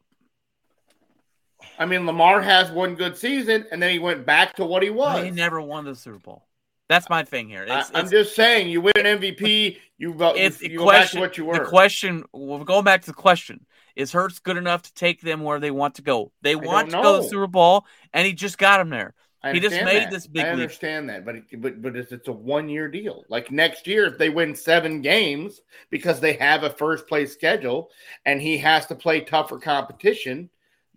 I 1.78 1.86
mean, 1.86 2.06
Lamar 2.06 2.42
has 2.42 2.72
one 2.72 2.96
good 2.96 3.18
season, 3.18 3.66
and 3.72 3.82
then 3.82 3.92
he 3.92 4.00
went 4.00 4.26
back 4.26 4.56
to 4.56 4.66
what 4.66 4.84
he 4.84 4.90
was. 4.90 5.24
he 5.24 5.32
never 5.32 5.62
won 5.62 5.86
the 5.86 5.96
Super 5.96 6.20
Bowl. 6.20 6.46
That's 6.90 7.10
my 7.10 7.24
thing 7.24 7.48
here. 7.48 7.66
I, 7.70 7.80
It's, 7.80 7.92
I'm 7.94 8.10
just 8.10 8.36
saying, 8.36 8.70
you 8.70 8.82
win 8.82 8.94
an 8.98 9.20
MVP, 9.20 9.78
you 9.98 10.14
go, 10.14 10.34
you, 10.34 10.42
it's 10.42 10.62
you 10.62 10.80
go 10.80 10.90
back 10.90 11.10
to 11.10 11.18
question. 11.18 11.20
what 11.22 11.38
you 11.38 11.46
were. 11.46 11.54
The 11.60 11.66
question. 11.66 12.24
Well, 12.34 12.64
going 12.64 12.84
back 12.84 13.02
to 13.02 13.08
the 13.08 13.14
question: 13.14 13.66
Is 13.96 14.12
Hurts 14.12 14.40
good 14.40 14.58
enough 14.58 14.82
to 14.84 14.94
take 14.94 15.22
them 15.22 15.44
where 15.44 15.60
they 15.60 15.72
want 15.72 15.96
to 15.96 16.02
go? 16.02 16.32
They 16.42 16.56
want 16.56 16.88
to 16.88 16.94
don't 16.94 17.04
go 17.04 17.18
to 17.18 17.24
the. 17.24 17.30
Super 17.30 17.48
Bowl, 17.48 17.86
and 18.12 18.26
he 18.26 18.34
just 18.34 18.58
got 18.58 18.80
them 18.80 18.90
there. 18.90 19.14
I 19.42 19.54
he 19.54 19.60
just 19.60 19.76
made 19.84 20.04
that. 20.04 20.12
this 20.12 20.28
big 20.28 20.44
I 20.44 20.50
leap. 20.54 20.64
understand 20.64 21.10
that, 21.10 21.24
but 21.24 21.36
it, 21.36 21.62
but 21.62 21.82
but 21.82 21.96
it's, 21.96 22.12
it's 22.12 22.28
a 22.28 22.32
one 22.34 22.68
year 22.68 22.90
deal. 22.90 23.24
Like 23.30 23.52
next 23.52 23.88
year, 23.88 24.06
if 24.06 24.18
they 24.18 24.30
win 24.30 24.56
seven 24.56 25.02
games 25.02 25.62
because 25.90 26.20
they 26.20 26.34
have 26.34 26.64
a 26.64 26.72
first 26.72 27.08
place 27.08 27.32
schedule, 27.32 27.90
and 28.26 28.42
he 28.42 28.58
has 28.58 28.88
to 28.88 28.96
play 28.96 29.22
tougher 29.22 29.60
competition, 29.60 30.50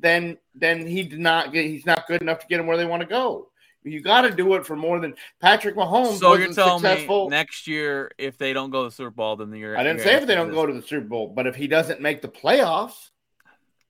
then 0.02 0.36
then 0.54 0.86
he 0.86 1.04
did 1.04 1.18
not 1.20 1.52
get. 1.52 1.64
He's 1.64 1.86
not 1.86 2.06
good 2.06 2.20
enough 2.20 2.40
to 2.40 2.46
get 2.46 2.58
them 2.58 2.66
where 2.66 2.76
they 2.76 2.84
want 2.84 3.00
to 3.02 3.08
go. 3.08 3.48
You 3.84 4.00
got 4.00 4.20
to 4.22 4.30
do 4.30 4.54
it 4.54 4.64
for 4.64 4.76
more 4.76 5.00
than 5.00 5.14
Patrick 5.40 5.74
Mahomes. 5.74 6.18
So 6.20 6.34
you're 6.34 6.52
telling 6.52 6.80
successful. 6.82 7.24
me 7.24 7.30
next 7.30 7.66
year, 7.66 8.12
if 8.16 8.38
they 8.38 8.52
don't 8.52 8.70
go 8.70 8.84
to 8.84 8.90
the 8.90 8.94
Super 8.94 9.10
Bowl, 9.10 9.34
then 9.36 9.52
you're. 9.54 9.76
I 9.76 9.82
didn't 9.82 9.98
you're 9.98 10.06
say 10.06 10.14
if 10.14 10.26
they 10.26 10.34
don't 10.36 10.52
go 10.52 10.66
to 10.66 10.72
the 10.72 10.82
Super 10.82 11.06
Bowl, 11.06 11.32
but 11.34 11.46
if 11.46 11.56
he 11.56 11.66
doesn't 11.66 12.00
make 12.00 12.22
the 12.22 12.28
playoffs, 12.28 13.10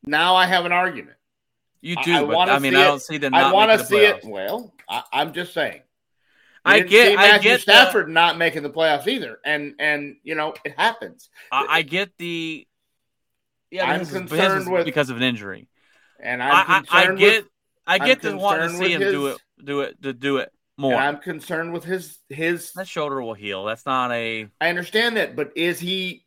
now 0.05 0.35
I 0.35 0.47
have 0.47 0.65
an 0.65 0.73
argument. 0.73 1.17
You 1.83 1.97
I- 1.99 2.03
do, 2.05 2.15
I 2.15 2.23
wanna 2.23 2.53
I 2.53 2.59
mean, 2.59 2.75
I 2.77 2.83
it. 2.83 2.85
don't 2.85 3.03
see 3.03 3.19
them. 3.19 3.35
I 3.35 3.53
want 3.53 3.71
to 3.73 3.79
the 3.79 3.85
see 3.85 3.97
it. 3.97 4.23
playoffs. 4.23 4.31
Well, 4.31 4.75
I, 4.89 5.03
I'm 5.13 5.33
just 5.35 5.53
saying. 5.53 5.83
I 6.65 6.81
get- 6.81 7.19
I 7.19 7.39
get 7.39 7.57
the- 7.57 7.63
Stafford 7.63 8.09
not 8.09 8.39
making 8.39 8.63
the 8.63 8.71
playoffs 8.71 9.09
either, 9.09 9.41
and 9.45 9.75
and 9.79 10.17
you 10.23 10.37
know 10.37 10.55
it 10.65 10.75
happens. 10.79 11.29
I, 11.51 11.67
I 11.69 11.83
get 11.83 12.17
the. 12.19 12.67
Yeah, 13.71 13.91
I'm 13.91 13.99
this 13.99 14.09
is- 14.09 14.15
his 14.15 14.31
concerned 14.31 14.73
with- 14.73 14.85
because 14.87 15.11
of 15.11 15.17
an 15.17 15.23
injury. 15.23 15.69
And 16.23 16.43
I, 16.43 16.51
I'm 16.51 16.55
I, 16.55 16.77
I 16.77 16.81
concerned 16.81 17.19
get, 17.19 17.43
with, 17.43 17.51
I 17.87 17.95
I'm 17.97 18.07
get 18.07 18.23
the 18.23 18.37
wanting 18.37 18.71
to 18.71 18.77
see 18.77 18.93
him 18.93 19.01
with 19.01 19.11
do 19.11 19.27
it, 19.27 19.39
do 19.65 19.81
it, 19.81 20.03
to 20.03 20.13
do 20.13 20.37
it 20.39 20.53
more. 20.77 20.95
I'm 20.95 21.19
concerned 21.19 21.73
with 21.73 21.85
his 21.85 22.19
his. 22.29 22.73
That 22.73 22.89
shoulder 22.89 23.21
will 23.23 23.35
heal. 23.35 23.65
That's 23.65 23.85
not 23.85 24.13
a. 24.13 24.47
I 24.61 24.69
understand 24.69 25.17
that, 25.17 25.37
but 25.37 25.53
is 25.57 25.81
he 25.81 26.25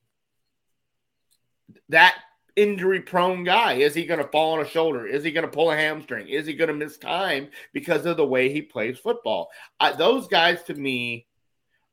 that 1.90 2.16
injury 2.56 3.02
prone 3.02 3.44
guy? 3.44 3.74
Is 3.74 3.94
he 3.94 4.06
going 4.06 4.22
to 4.22 4.28
fall 4.28 4.54
on 4.54 4.66
a 4.66 4.70
shoulder? 4.70 5.06
Is 5.06 5.24
he 5.24 5.32
going 5.32 5.46
to 5.46 5.52
pull 5.52 5.72
a 5.72 5.76
hamstring? 5.76 6.28
Is 6.28 6.46
he 6.46 6.54
going 6.54 6.70
to 6.70 6.74
miss 6.74 6.98
time 6.98 7.50
because 7.74 8.06
of 8.06 8.18
the 8.18 8.26
way 8.26 8.52
he 8.52 8.62
plays 8.62 8.98
football? 8.98 9.50
I, 9.80 9.94
those 9.94 10.28
guys 10.28 10.64
to 10.64 10.74
me 10.74 11.28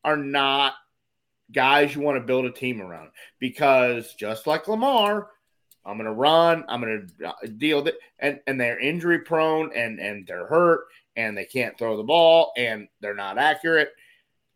are 0.04 0.16
not 0.16 0.74
guys 1.50 1.94
you 1.94 2.00
want 2.00 2.16
to 2.16 2.26
build 2.26 2.46
a 2.46 2.50
team 2.50 2.80
around 2.80 3.10
because 3.38 4.14
just 4.14 4.46
like 4.46 4.68
Lamar, 4.68 5.28
I'm 5.84 5.96
going 5.96 6.06
to 6.06 6.12
run, 6.12 6.64
I'm 6.68 6.80
going 6.80 7.10
to 7.18 7.28
uh, 7.28 7.32
deal 7.58 7.78
with 7.78 7.88
it, 7.88 7.98
and 8.18 8.40
and 8.46 8.60
they're 8.60 8.78
injury 8.78 9.20
prone 9.20 9.72
and 9.74 9.98
and 9.98 10.26
they're 10.26 10.46
hurt 10.46 10.84
and 11.16 11.36
they 11.36 11.44
can't 11.44 11.76
throw 11.76 11.96
the 11.96 12.02
ball 12.02 12.52
and 12.56 12.88
they're 13.00 13.14
not 13.14 13.36
accurate. 13.38 13.90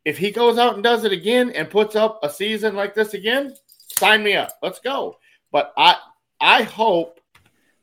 If 0.05 0.17
he 0.19 0.31
goes 0.31 0.57
out 0.57 0.75
and 0.75 0.83
does 0.83 1.05
it 1.05 1.13
again 1.13 1.51
and 1.51 1.69
puts 1.69 1.97
up 1.97 2.21
a 2.23 2.31
season 2.31 2.77
like 2.77 2.95
this 2.95 3.13
again, 3.13 3.55
sign 3.99 4.23
me 4.23 4.35
up. 4.35 4.51
Let's 4.63 4.79
go. 4.79 5.19
But 5.51 5.73
I 5.77 5.97
I 6.41 6.63
hope 6.63 7.21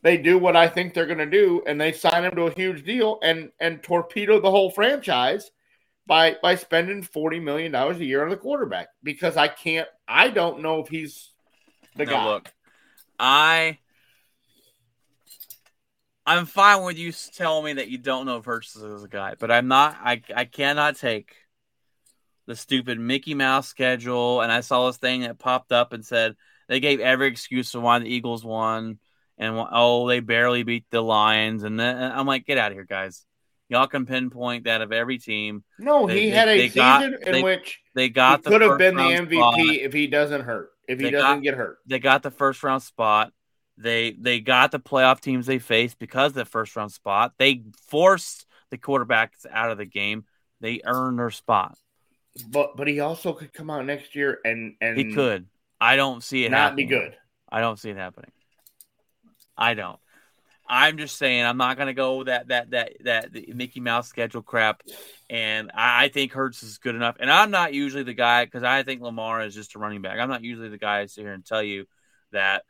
they 0.03 0.17
do 0.17 0.37
what 0.37 0.55
I 0.55 0.67
think 0.67 0.93
they're 0.93 1.05
going 1.05 1.17
to 1.17 1.25
do 1.25 1.63
and 1.67 1.79
they 1.79 1.91
sign 1.91 2.23
him 2.23 2.35
to 2.35 2.43
a 2.47 2.53
huge 2.53 2.85
deal 2.85 3.19
and 3.23 3.51
and 3.59 3.83
torpedo 3.83 4.39
the 4.39 4.51
whole 4.51 4.69
franchise 4.71 5.51
by 6.05 6.35
by 6.41 6.55
spending 6.55 7.01
40 7.01 7.39
million 7.39 7.71
dollars 7.71 7.99
a 7.99 8.05
year 8.05 8.23
on 8.23 8.29
the 8.29 8.37
quarterback 8.37 8.87
because 9.03 9.37
I 9.37 9.47
can't 9.49 9.87
I 10.07 10.29
don't 10.29 10.61
know 10.61 10.79
if 10.79 10.87
he's 10.87 11.31
the 11.95 12.05
No, 12.05 12.11
guy. 12.11 12.25
look, 12.25 12.53
I. 13.19 13.79
I'm 16.25 16.45
fine 16.45 16.83
with 16.83 16.97
you 16.97 17.11
telling 17.35 17.65
me 17.65 17.73
that 17.73 17.89
you 17.89 17.97
don't 17.97 18.25
know 18.25 18.37
if 18.37 18.45
Hurts 18.45 18.75
is 18.77 19.03
a 19.03 19.07
guy, 19.09 19.35
but 19.37 19.51
I'm 19.51 19.67
not. 19.67 19.97
I 20.01 20.21
I 20.33 20.45
cannot 20.45 20.95
take 20.95 21.35
the 22.45 22.55
stupid 22.55 22.97
Mickey 22.99 23.33
Mouse 23.33 23.67
schedule. 23.67 24.41
And 24.41 24.51
I 24.51 24.61
saw 24.61 24.87
this 24.87 24.97
thing 24.97 25.21
that 25.21 25.37
popped 25.39 25.71
up 25.73 25.91
and 25.93 26.05
said 26.05 26.35
they 26.69 26.79
gave 26.79 26.99
every 27.01 27.27
excuse 27.27 27.71
to 27.71 27.81
why 27.81 27.99
the 27.99 28.05
Eagles 28.07 28.43
won, 28.45 28.99
and 29.37 29.53
oh 29.71 30.07
they 30.07 30.21
barely 30.21 30.63
beat 30.63 30.85
the 30.91 31.01
Lions, 31.01 31.63
and 31.63 31.77
then 31.77 31.97
and 31.97 32.13
I'm 32.13 32.25
like, 32.25 32.45
get 32.45 32.57
out 32.57 32.71
of 32.71 32.77
here, 32.77 32.85
guys. 32.85 33.25
Y'all 33.69 33.87
can 33.87 34.05
pinpoint 34.05 34.65
that 34.65 34.81
of 34.81 34.91
every 34.91 35.17
team. 35.17 35.63
No, 35.79 36.05
They- 36.07 36.21
he 36.21 36.29
they- 36.29 36.35
had 36.35 36.47
a 36.47 36.57
they 36.57 36.69
got- 36.69 37.01
season 37.01 37.19
in 37.25 37.31
they 37.33 37.41
which 37.43 37.81
They 37.95 38.03
he 38.03 38.09
got 38.09 38.43
the 38.43 38.49
could 38.51 38.61
have 38.61 38.77
been 38.77 38.95
the 38.95 39.01
MVP 39.03 39.35
spot. 39.35 39.59
if 39.59 39.91
he 39.93 40.07
doesn't 40.07 40.41
hurt. 40.41 40.69
If 40.87 40.99
he 40.99 41.05
They 41.05 41.11
doesn't 41.11 41.37
got- 41.37 41.43
get 41.43 41.53
hurt. 41.55 41.79
they 41.85 41.99
got 41.99 42.23
the 42.23 42.31
first 42.31 42.61
round 42.63 42.83
spot. 42.83 43.31
They 43.77 44.11
they 44.11 44.39
got 44.39 44.71
the 44.71 44.79
playoff 44.79 45.19
teams 45.19 45.45
they 45.47 45.59
faced 45.59 45.97
because 45.97 46.31
of 46.31 46.35
the 46.35 46.45
first 46.45 46.75
round 46.75 46.91
spot. 46.91 47.33
They 47.37 47.63
forced 47.87 48.45
the 48.69 48.77
quarterbacks 48.77 49.45
out 49.49 49.71
of 49.71 49.77
the 49.77 49.85
game. 49.85 50.25
They 50.61 50.81
earned 50.85 51.17
their 51.19 51.31
spot. 51.31 51.77
But 52.49 52.75
but 52.77 52.87
he 52.87 52.99
also 52.99 53.33
could 53.33 53.53
come 53.53 53.69
out 53.69 53.85
next 53.85 54.15
year 54.15 54.39
and 54.45 54.75
and 54.81 54.97
He 54.97 55.13
could. 55.13 55.47
I 55.81 55.95
don't 55.95 56.23
see 56.23 56.45
it 56.45 56.51
not 56.51 56.75
be 56.75 56.85
good. 56.85 57.15
I 57.49 57.61
don't 57.61 57.77
see 57.79 57.89
it 57.89 57.97
happening. 57.97 58.31
I 59.57 59.73
don't. 59.73 59.99
I'm 60.67 60.97
just 60.97 61.17
saying 61.17 61.43
I'm 61.45 61.57
not 61.57 61.77
gonna 61.77 61.93
go 61.93 62.23
that 62.23 62.47
that 62.47 62.71
that 62.71 62.93
that 63.01 63.33
the 63.33 63.51
Mickey 63.53 63.79
Mouse 63.79 64.07
schedule 64.07 64.41
crap, 64.41 64.81
and 65.29 65.71
I, 65.73 66.05
I 66.05 66.07
think 66.09 66.31
Hurts 66.31 66.63
is 66.63 66.77
good 66.77 66.95
enough. 66.95 67.17
And 67.19 67.29
I'm 67.31 67.51
not 67.51 67.73
usually 67.73 68.03
the 68.03 68.13
guy 68.13 68.45
because 68.45 68.63
I 68.63 68.83
think 68.83 69.01
Lamar 69.01 69.41
is 69.43 69.53
just 69.53 69.75
a 69.75 69.79
running 69.79 70.01
back. 70.01 70.19
I'm 70.19 70.29
not 70.29 70.43
usually 70.43 70.69
the 70.69 70.77
guy 70.77 71.03
to 71.03 71.09
sit 71.09 71.21
here 71.21 71.33
and 71.33 71.45
tell 71.45 71.61
you 71.63 71.85
that 72.31 72.63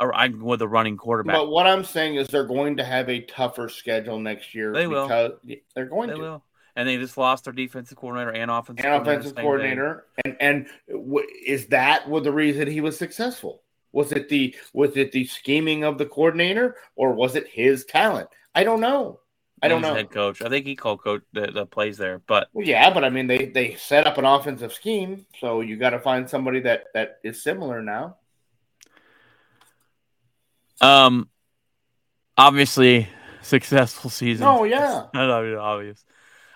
or 0.00 0.14
I'm 0.14 0.40
with 0.40 0.62
a 0.62 0.68
running 0.68 0.96
quarterback. 0.96 1.34
But 1.36 1.48
what 1.50 1.66
I'm 1.66 1.84
saying 1.84 2.16
is 2.16 2.28
they're 2.28 2.44
going 2.46 2.76
to 2.76 2.84
have 2.84 3.08
a 3.08 3.20
tougher 3.22 3.68
schedule 3.68 4.20
next 4.20 4.54
year 4.54 4.72
They 4.72 4.86
will. 4.86 5.02
because 5.08 5.32
they're 5.74 5.86
going 5.86 6.08
They 6.10 6.14
to. 6.14 6.20
will. 6.20 6.44
And 6.76 6.88
they 6.88 6.96
just 6.98 7.18
lost 7.18 7.42
their 7.44 7.52
defensive 7.52 7.96
coordinator 7.98 8.30
and 8.30 8.48
offensive 8.48 8.84
And 8.84 8.92
coordinator. 9.04 9.18
offensive 9.18 9.36
coordinator, 9.36 10.04
and 10.24 10.36
and 10.40 10.66
w- 10.88 11.26
is 11.44 11.66
that 11.68 12.08
was 12.08 12.22
the 12.22 12.30
reason 12.30 12.68
he 12.68 12.80
was 12.80 12.96
successful? 12.96 13.62
Was 13.92 14.12
it 14.12 14.28
the 14.28 14.54
was 14.72 14.96
it 14.96 15.12
the 15.12 15.24
scheming 15.26 15.84
of 15.84 15.98
the 15.98 16.06
coordinator, 16.06 16.76
or 16.94 17.12
was 17.12 17.36
it 17.36 17.48
his 17.48 17.84
talent? 17.84 18.28
I 18.54 18.64
don't 18.64 18.80
know. 18.80 19.20
I 19.62 19.68
don't 19.68 19.82
know. 19.82 19.94
Head 19.94 20.10
coach. 20.10 20.40
I 20.40 20.48
think 20.48 20.66
he 20.66 20.76
called 20.76 21.02
coach 21.02 21.22
the, 21.32 21.48
the 21.48 21.66
plays 21.66 21.98
there, 21.98 22.20
but 22.26 22.48
Well, 22.52 22.66
yeah, 22.66 22.92
but 22.92 23.04
I 23.04 23.10
mean, 23.10 23.26
they 23.26 23.46
they 23.46 23.74
set 23.74 24.06
up 24.06 24.18
an 24.18 24.24
offensive 24.24 24.72
scheme, 24.72 25.26
so 25.40 25.60
you 25.60 25.76
got 25.76 25.90
to 25.90 25.98
find 25.98 26.28
somebody 26.28 26.60
that 26.60 26.84
that 26.94 27.18
is 27.24 27.42
similar 27.42 27.82
now. 27.82 28.16
um, 30.80 31.28
obviously 32.36 33.08
successful 33.42 34.10
season. 34.10 34.46
Oh, 34.46 34.64
yeah. 34.64 35.06
It's 35.12 35.58
obvious. 35.58 36.04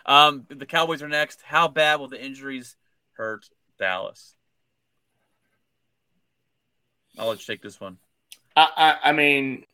Um, 0.07 0.47
the 0.49 0.67
Cowboys 0.67 1.03
are 1.03 1.09
next. 1.09 1.41
How 1.43 1.69
bad 1.69 1.99
will 1.99 2.09
the 2.09 2.23
injuries 2.23 2.77
hurt 3.13 3.49
Dallas? 3.79 4.35
I'll 7.19 7.29
let 7.29 7.41
you 7.41 7.55
take 7.55 7.63
this 7.63 7.81
one. 7.81 7.99
I, 8.57 8.69
I, 8.77 9.11
I 9.11 9.13
mean, 9.13 9.65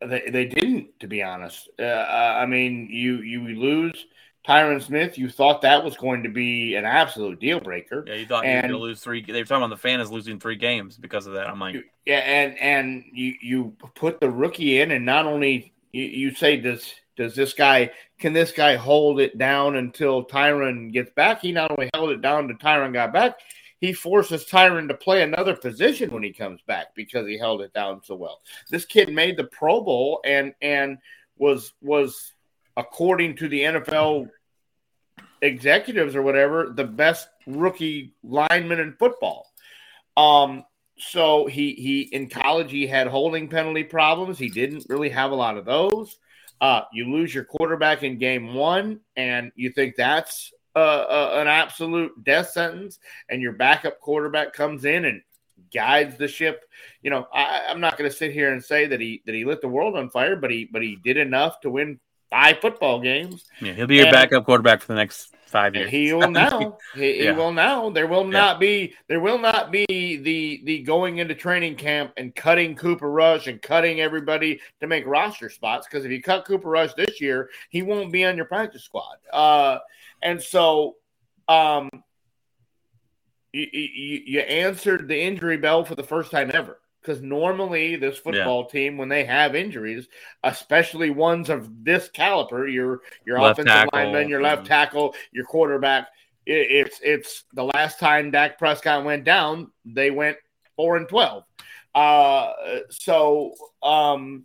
they 0.00 0.28
they 0.30 0.44
didn't, 0.46 1.00
to 1.00 1.06
be 1.06 1.22
honest. 1.22 1.68
Uh, 1.78 1.84
I 1.84 2.46
mean, 2.46 2.88
you 2.90 3.18
you 3.18 3.40
lose 3.58 4.06
Tyron 4.46 4.80
Smith, 4.80 5.18
you 5.18 5.28
thought 5.28 5.62
that 5.62 5.82
was 5.82 5.96
going 5.96 6.22
to 6.22 6.28
be 6.28 6.76
an 6.76 6.84
absolute 6.84 7.40
deal 7.40 7.60
breaker. 7.60 8.04
Yeah, 8.06 8.14
you 8.14 8.26
thought 8.26 8.46
you 8.46 8.54
were 8.54 8.60
going 8.60 8.70
to 8.72 8.78
lose 8.78 9.00
three. 9.00 9.22
They 9.22 9.40
were 9.40 9.44
talking 9.44 9.64
about 9.64 9.70
the 9.70 9.80
fan 9.80 10.00
is 10.00 10.10
losing 10.10 10.38
three 10.38 10.56
games 10.56 10.96
because 10.96 11.26
of 11.26 11.34
that. 11.34 11.48
I'm 11.48 11.58
like, 11.58 11.84
Yeah, 12.04 12.18
and 12.18 12.56
and 12.58 13.04
you 13.12 13.34
you 13.40 13.76
put 13.96 14.20
the 14.20 14.30
rookie 14.30 14.80
in, 14.80 14.92
and 14.92 15.04
not 15.04 15.26
only 15.26 15.72
you, 15.92 16.04
you 16.04 16.34
say 16.34 16.58
does 16.58 16.94
does 17.16 17.34
this 17.34 17.54
guy 17.54 17.90
can 18.20 18.32
this 18.32 18.52
guy 18.52 18.76
hold 18.76 19.20
it 19.20 19.36
down 19.36 19.76
until 19.76 20.24
Tyron 20.24 20.92
gets 20.92 21.10
back? 21.10 21.40
He 21.40 21.50
not 21.50 21.72
only 21.72 21.90
held 21.92 22.10
it 22.10 22.22
down 22.22 22.44
until 22.44 22.56
Tyron 22.56 22.92
got 22.92 23.12
back, 23.12 23.38
he 23.80 23.92
forces 23.92 24.44
Tyron 24.44 24.88
to 24.88 24.94
play 24.94 25.22
another 25.22 25.54
position 25.54 26.10
when 26.10 26.22
he 26.22 26.32
comes 26.32 26.60
back 26.66 26.94
because 26.94 27.26
he 27.26 27.38
held 27.38 27.60
it 27.60 27.72
down 27.72 28.00
so 28.02 28.14
well. 28.14 28.40
This 28.70 28.84
kid 28.84 29.12
made 29.12 29.36
the 29.36 29.44
Pro 29.44 29.82
Bowl 29.82 30.20
and 30.24 30.54
and 30.62 30.98
was 31.36 31.74
was 31.82 32.32
according 32.76 33.36
to 33.36 33.48
the 33.48 33.60
NFL 33.60 34.30
executives 35.42 36.16
or 36.16 36.22
whatever 36.22 36.72
the 36.74 36.84
best 36.84 37.28
rookie 37.46 38.14
lineman 38.22 38.80
in 38.80 38.96
football. 38.98 39.46
Um, 40.16 40.64
so 40.98 41.46
he 41.46 41.72
he 41.74 42.00
in 42.02 42.28
college 42.30 42.70
he 42.70 42.86
had 42.86 43.06
holding 43.06 43.48
penalty 43.48 43.84
problems. 43.84 44.38
He 44.38 44.48
didn't 44.48 44.86
really 44.88 45.10
have 45.10 45.30
a 45.30 45.36
lot 45.36 45.58
of 45.58 45.66
those. 45.66 46.18
Uh, 46.58 46.82
you 46.92 47.12
lose 47.12 47.34
your 47.34 47.44
quarterback 47.44 48.02
in 48.02 48.18
game 48.18 48.54
one, 48.54 49.00
and 49.14 49.52
you 49.56 49.70
think 49.70 49.94
that's 49.94 50.52
uh, 50.80 51.40
an 51.40 51.48
absolute 51.48 52.12
death 52.24 52.50
sentence, 52.50 52.98
and 53.28 53.40
your 53.40 53.52
backup 53.52 54.00
quarterback 54.00 54.52
comes 54.52 54.84
in 54.84 55.04
and 55.04 55.22
guides 55.72 56.16
the 56.16 56.28
ship. 56.28 56.64
You 57.02 57.10
know, 57.10 57.26
I, 57.32 57.66
I'm 57.68 57.80
not 57.80 57.96
going 57.96 58.10
to 58.10 58.16
sit 58.16 58.32
here 58.32 58.52
and 58.52 58.62
say 58.62 58.86
that 58.86 59.00
he 59.00 59.22
that 59.26 59.34
he 59.34 59.44
lit 59.44 59.60
the 59.60 59.68
world 59.68 59.96
on 59.96 60.10
fire, 60.10 60.36
but 60.36 60.50
he 60.50 60.68
but 60.70 60.82
he 60.82 60.96
did 60.96 61.16
enough 61.16 61.60
to 61.60 61.70
win 61.70 62.00
five 62.30 62.58
football 62.58 63.00
games. 63.00 63.44
yeah, 63.60 63.72
he'll 63.72 63.86
be 63.86 63.96
your 63.96 64.10
backup 64.10 64.44
quarterback 64.44 64.80
for 64.80 64.88
the 64.88 64.96
next 64.96 65.34
five 65.46 65.74
years. 65.74 65.90
He 65.90 66.12
will 66.12 66.30
now. 66.30 66.78
He, 66.94 67.18
he 67.24 67.30
will 67.30 67.52
now. 67.52 67.90
There 67.90 68.06
will 68.06 68.24
Yeah. 68.24 68.30
not 68.30 68.60
be. 68.60 68.94
There 69.08 69.20
will 69.20 69.38
not 69.38 69.70
be 69.72 69.86
the 69.88 70.60
the 70.64 70.82
going 70.82 71.18
into 71.18 71.34
training 71.34 71.76
camp 71.76 72.12
and 72.16 72.34
cutting 72.34 72.74
Cooper 72.76 73.10
Rush 73.10 73.46
and 73.46 73.60
cutting 73.62 74.00
everybody 74.00 74.60
to 74.80 74.86
make 74.86 75.06
roster 75.06 75.48
spots. 75.48 75.86
Because 75.86 76.04
if 76.04 76.10
you 76.10 76.22
cut 76.22 76.44
Cooper 76.44 76.68
Rush 76.68 76.94
this 76.94 77.20
year, 77.20 77.48
he 77.70 77.82
won't 77.82 78.12
be 78.12 78.24
on 78.24 78.36
your 78.36 78.46
practice 78.46 78.84
squad. 78.84 79.16
Uh, 79.32 79.78
and 80.22 80.42
so, 80.42 80.96
um, 81.48 81.88
you, 83.52 83.66
you 83.72 84.20
you 84.26 84.40
answered 84.40 85.08
the 85.08 85.18
injury 85.20 85.56
bell 85.56 85.84
for 85.84 85.94
the 85.94 86.02
first 86.02 86.30
time 86.30 86.50
ever. 86.52 86.78
Because 87.06 87.22
normally, 87.22 87.94
this 87.96 88.18
football 88.18 88.66
team, 88.66 88.96
when 88.96 89.08
they 89.08 89.24
have 89.24 89.54
injuries, 89.54 90.08
especially 90.42 91.10
ones 91.10 91.50
of 91.50 91.84
this 91.84 92.08
caliber, 92.08 92.66
your 92.66 93.02
your 93.24 93.40
Left 93.40 93.60
offensive 93.60 93.74
tackle, 93.74 93.90
lineman, 93.92 94.28
your 94.28 94.42
left 94.42 94.64
mhm. 94.64 94.68
tackle, 94.68 95.14
your 95.30 95.44
quarterback, 95.44 96.08
it, 96.44 96.70
it's 96.70 97.00
it's 97.02 97.44
the 97.52 97.64
last 97.64 98.00
time 98.00 98.30
Dak 98.30 98.58
Prescott 98.58 99.04
went 99.04 99.24
down, 99.24 99.70
they 99.84 100.10
went 100.10 100.36
four 100.74 100.96
and 100.96 101.08
twelve. 101.08 101.44
Uh, 101.94 102.52
so 102.90 103.54
um, 103.82 104.44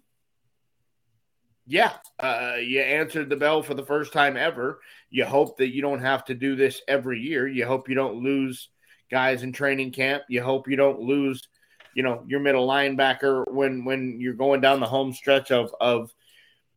yeah, 1.67 1.93
uh, 2.19 2.57
you 2.61 2.81
answered 2.81 3.29
the 3.29 3.35
bell 3.35 3.63
for 3.63 3.73
the 3.73 3.85
first 3.85 4.13
time 4.13 4.37
ever. 4.37 4.81
You 5.09 5.25
hope 5.25 5.57
that 5.57 5.73
you 5.73 5.81
don't 5.81 6.01
have 6.01 6.25
to 6.25 6.33
do 6.33 6.55
this 6.55 6.81
every 6.87 7.21
year. 7.21 7.47
You 7.47 7.65
hope 7.65 7.89
you 7.89 7.95
don't 7.95 8.23
lose 8.23 8.69
guys 9.09 9.43
in 9.43 9.51
training 9.51 9.91
camp. 9.91 10.23
You 10.29 10.41
hope 10.41 10.67
you 10.67 10.75
don't 10.75 10.99
lose, 10.99 11.47
you 11.93 12.03
know, 12.03 12.23
your 12.27 12.39
middle 12.39 12.67
linebacker 12.67 13.49
when 13.51 13.85
when 13.85 14.19
you're 14.19 14.33
going 14.33 14.61
down 14.61 14.79
the 14.79 14.87
home 14.87 15.13
stretch 15.13 15.51
of 15.51 15.73
of 15.79 16.13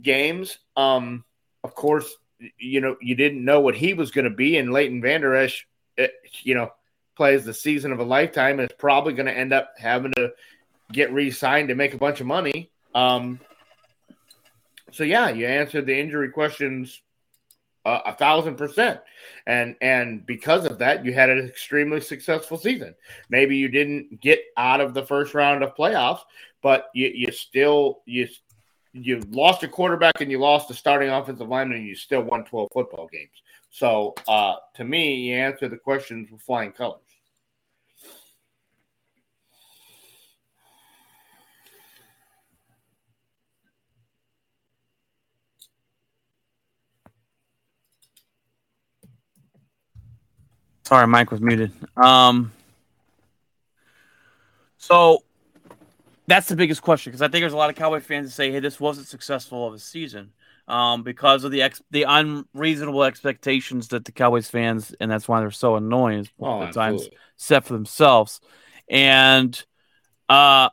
games. 0.03 0.59
Um, 0.77 1.25
of 1.63 1.75
course, 1.75 2.15
you 2.59 2.81
know 2.81 2.97
you 3.01 3.15
didn't 3.15 3.45
know 3.45 3.61
what 3.61 3.75
he 3.75 3.95
was 3.95 4.11
going 4.11 4.25
to 4.25 4.31
be, 4.31 4.57
and 4.57 4.73
Leighton 4.73 5.01
Vander 5.01 5.35
Esch, 5.35 5.67
eh, 5.99 6.09
you 6.43 6.55
know, 6.55 6.71
plays 7.17 7.45
the 7.45 7.55
season 7.55 7.93
of 7.93 8.01
a 8.01 8.05
lifetime 8.05 8.59
and 8.59 8.71
is 8.71 8.77
probably 8.79 9.13
going 9.15 9.27
to 9.27 9.37
end 9.37 9.53
up 9.53 9.75
having 9.79 10.13
to 10.13 10.33
get 10.93 11.13
re-signed 11.13 11.69
to 11.69 11.75
make 11.75 11.95
a 11.95 11.99
bunch 11.99 12.21
of 12.21 12.27
money. 12.27 12.71
Um, 12.95 13.41
so 14.93 15.03
yeah, 15.05 15.31
you 15.31 15.47
answered 15.47 15.87
the 15.87 15.99
injury 15.99 16.31
questions 16.31 17.01
a 17.85 18.15
thousand 18.15 18.57
percent, 18.57 19.01
and 19.47 19.77
and 19.81 20.25
because 20.27 20.65
of 20.65 20.79
that, 20.79 21.05
you 21.05 21.13
had 21.13 21.31
an 21.31 21.47
extremely 21.47 22.01
successful 22.01 22.57
season. 22.57 22.95
Maybe 23.29 23.57
you 23.57 23.69
didn't 23.69 24.21
get 24.21 24.41
out 24.57 24.81
of 24.81 24.95
the 24.95 25.05
first 25.05 25.35
round 25.35 25.63
of 25.63 25.75
playoffs, 25.75 26.21
but 26.63 26.89
you, 26.95 27.11
you 27.15 27.33
still 27.33 28.03
you 28.07 28.29
you 28.93 29.21
lost 29.29 29.63
a 29.63 29.69
quarterback 29.69 30.21
and 30.21 30.31
you 30.31 30.39
lost 30.39 30.71
a 30.71 30.75
starting 30.75 31.11
offensive 31.11 31.49
lineman, 31.49 31.79
and 31.79 31.87
you 31.87 31.95
still 31.95 32.23
won 32.23 32.45
twelve 32.45 32.69
football 32.73 33.09
games. 33.13 33.43
So 33.71 34.15
uh, 34.29 34.55
to 34.77 34.85
me, 34.85 35.15
you 35.15 35.35
answer 35.35 35.69
the 35.69 35.77
questions 35.77 36.31
with 36.31 36.41
flying 36.43 36.73
colors. 36.73 37.04
Sorry, 50.85 51.07
Mike 51.07 51.31
was 51.31 51.41
muted. 51.41 51.73
Um, 51.97 52.53
so 54.77 55.23
that's 56.27 56.49
the 56.49 56.57
biggest 56.57 56.83
question 56.83 57.11
because 57.11 57.23
I 57.23 57.29
think 57.29 57.43
there's 57.43 57.53
a 57.53 57.57
lot 57.57 57.71
of 57.71 57.77
Cowboy 57.77 58.01
fans 58.01 58.27
that 58.27 58.33
say, 58.33 58.53
"Hey, 58.53 58.61
this 58.61 58.79
wasn't 58.79 59.07
successful 59.07 59.67
of 59.67 59.75
a 59.75 59.79
season 59.79 60.33
um, 60.69 61.03
because 61.03 61.45
of 61.45 61.53
the 61.53 61.63
ex- 61.63 61.83
the 61.91 62.03
unreasonable 62.03 63.05
expectations 63.05 63.89
that 63.89 64.05
the 64.05 64.13
Cowboys 64.13 64.49
fans, 64.51 64.95
and 65.01 65.11
that's 65.11 65.27
why 65.27 65.41
they're 65.41 65.51
so 65.51 65.77
annoying 65.77 66.29
Oh, 66.41 66.63
at 66.63 66.75
times 66.75 67.09
set 67.37 67.65
for 67.65 67.73
themselves." 67.73 68.41
And 68.89 69.65
uh, 70.29 70.69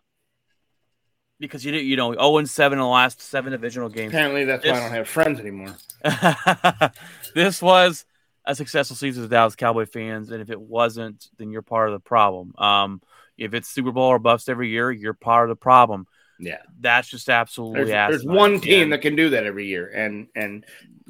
because 1.39 1.65
you 1.65 1.73
you 1.73 1.95
know, 1.95 2.13
zero 2.13 2.37
and 2.37 2.49
seven 2.49 2.79
in 2.79 2.83
the 2.83 2.87
last 2.87 3.21
seven 3.21 3.51
divisional 3.51 3.89
games. 3.89 4.13
Apparently, 4.13 4.43
that's 4.43 4.65
why 4.65 4.71
I 4.71 4.79
don't 4.79 4.91
have 4.91 5.07
friends 5.07 5.39
anymore. 5.39 5.75
this 7.33 7.61
was 7.61 8.05
a 8.51 8.55
successful 8.55 8.95
season 8.95 9.23
for 9.23 9.29
Dallas 9.29 9.55
Cowboy 9.55 9.85
fans, 9.85 10.31
and 10.31 10.41
if 10.41 10.49
it 10.49 10.59
wasn't, 10.59 11.29
then 11.37 11.51
you're 11.51 11.61
part 11.61 11.89
of 11.89 11.93
the 11.93 11.99
problem. 11.99 12.53
Um, 12.57 13.01
if 13.37 13.53
it's 13.53 13.67
Super 13.67 13.91
Bowl 13.91 14.07
or 14.07 14.19
bust 14.19 14.49
every 14.49 14.69
year, 14.69 14.91
you're 14.91 15.13
part 15.13 15.49
of 15.49 15.57
the 15.57 15.61
problem. 15.61 16.07
Yeah, 16.39 16.57
That's 16.79 17.07
just 17.07 17.29
absolutely 17.29 17.85
there's, 17.85 18.09
there's 18.09 18.25
one 18.25 18.59
team 18.59 18.83
And 18.83 18.93
that 18.93 19.01
can 19.03 19.15
do 19.15 19.29
that 19.29 19.45
every 19.45 19.67
year, 19.67 19.87
and 19.89 20.27
and 20.35 20.65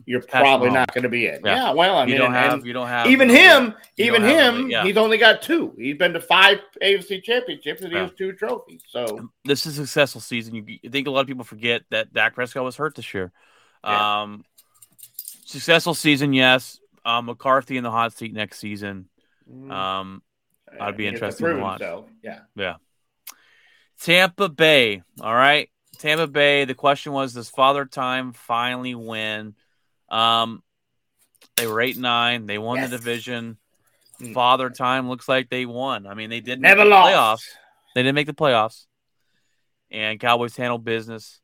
you're 0.06 0.22
probably 0.22 0.70
not 0.70 0.94
going 0.94 1.04
to 1.04 1.10
be 1.10 1.26
it. 1.26 1.42
Yeah. 1.44 1.56
Yeah, 1.56 1.74
well, 1.74 1.98
I 1.98 2.06
mean, 2.06 2.14
you 2.14 2.18
don't 2.18 2.34
have 2.34 2.66
you 2.66 2.74
don't 2.74 2.88
have 2.88 3.08
even 3.08 3.30
him, 3.30 3.74
even 3.98 4.24
him, 4.24 4.70
yeah. 4.70 4.84
he's 4.84 4.98
only 4.98 5.18
got 5.18 5.42
two. 5.42 5.74
He's 5.78 5.98
been 5.98 6.12
to 6.14 6.20
five 6.20 6.60
AFC 6.82 7.24
championships 7.24 7.82
and 7.82 7.94
he 7.94 7.98
has 7.98 8.12
two 8.18 8.34
trophies. 8.34 8.82
So 8.90 9.30
This 9.46 9.66
is 9.66 9.78
a 9.78 9.86
successful 9.86 10.20
season. 10.20 10.56
You 10.56 10.66
I 10.86 10.90
think 10.90 11.08
a 11.08 11.12
lot 11.12 11.22
of 11.22 11.28
people 11.28 11.46
forget 11.46 11.84
that 11.92 12.12
Dak 12.14 12.36
Prescott 12.36 12.64
was 12.64 12.76
hurt 12.76 12.96
this 12.96 13.14
year. 13.14 13.32
Yeah. 13.86 14.24
Um, 14.24 14.44
successful 15.46 15.94
season, 15.94 16.34
yes. 16.34 16.81
Um, 17.04 17.26
McCarthy 17.26 17.78
in 17.78 17.84
the 17.84 17.92
hot 17.92 18.14
seat 18.14 18.34
next 18.34 18.60
season. 18.60 19.10
Um, 19.70 20.22
I'd 20.80 20.96
be 20.98 21.06
has 21.06 21.12
to 21.12 21.16
interested 21.16 21.48
to 21.48 21.60
watch. 21.60 21.80
himself. 21.82 22.06
Yeah, 22.24 22.40
yeah. 22.56 22.76
Tampa 24.02 24.50
Bay. 24.50 25.02
All 25.20 25.34
right. 25.34 25.70
Tampa 26.00 26.28
Bay. 26.28 26.66
The 26.66 26.74
question 26.74 27.12
was, 27.12 27.34
does 27.34 27.50
Father 27.50 27.86
Time 27.86 28.34
finally 28.34 28.96
win? 28.96 29.56
Um, 30.10 30.64
they 31.58 31.68
were 31.68 31.82
eight 31.82 31.98
nine. 31.98 32.46
They 32.46 32.58
won 32.58 32.78
Yes. 32.78 32.90
the 32.90 32.98
division. 32.98 33.58
Hmm. 34.20 34.34
Father 34.34 34.70
Time 34.70 35.10
looks 35.10 35.28
like 35.28 35.50
they 35.50 35.66
won. 35.66 36.08
I 36.08 36.14
mean, 36.14 36.30
they 36.30 36.40
didn't 36.40 36.62
never 36.62 36.78
make 36.82 36.86
the 36.86 36.90
lost. 36.90 37.14
playoffs. 37.14 37.56
They 37.96 38.04
didn't 38.04 38.16
make 38.16 38.28
the 38.28 38.34
playoffs. 38.34 38.86
And 39.92 40.20
Cowboys 40.20 40.56
handled 40.56 40.86
business. 40.86 41.42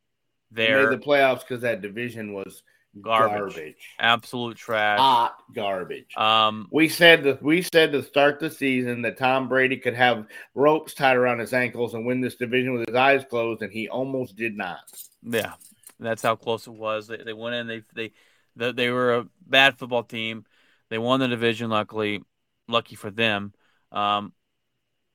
They 0.51 0.67
There, 0.67 0.89
made 0.89 0.99
the 0.99 1.05
playoffs 1.05 1.41
because 1.41 1.61
that 1.61 1.81
division 1.81 2.33
was 2.33 2.63
Garbage. 3.01 3.55
garbage, 3.55 3.75
absolute 3.99 4.57
trash. 4.57 4.99
hot 4.99 5.35
garbage. 5.53 6.15
Um, 6.15 6.67
We 6.71 6.89
said 6.89 7.23
that 7.23 7.41
we 7.41 7.61
said 7.61 7.91
to 7.91 8.03
start 8.03 8.39
the 8.39 8.49
season 8.49 9.01
that 9.03 9.17
Tom 9.17 9.47
Brady 9.47 9.77
could 9.77 9.95
have 9.95 10.27
ropes 10.55 10.93
tied 10.93 11.15
around 11.17 11.39
his 11.39 11.53
ankles 11.53 11.93
and 11.93 12.05
win 12.05 12.21
this 12.21 12.35
division 12.35 12.73
with 12.73 12.87
his 12.87 12.95
eyes 12.95 13.23
closed, 13.29 13.61
and 13.61 13.71
he 13.71 13.89
almost 13.89 14.35
did 14.35 14.55
not. 14.57 14.79
Yeah, 15.23 15.53
that's 15.99 16.21
how 16.21 16.35
close 16.35 16.67
it 16.67 16.73
was. 16.73 17.07
They, 17.07 17.17
they 17.17 17.33
went 17.33 17.55
in. 17.55 17.67
They 17.67 17.81
they 17.93 18.11
they, 18.55 18.71
they 18.71 18.89
were 18.89 19.15
a 19.15 19.27
bad 19.45 19.77
football 19.77 20.03
team. 20.03 20.45
They 20.89 20.97
won 20.97 21.19
the 21.19 21.27
division. 21.27 21.69
Luckily, 21.69 22.21
lucky 22.67 22.95
for 22.95 23.11
them. 23.11 23.53
Um, 23.91 24.33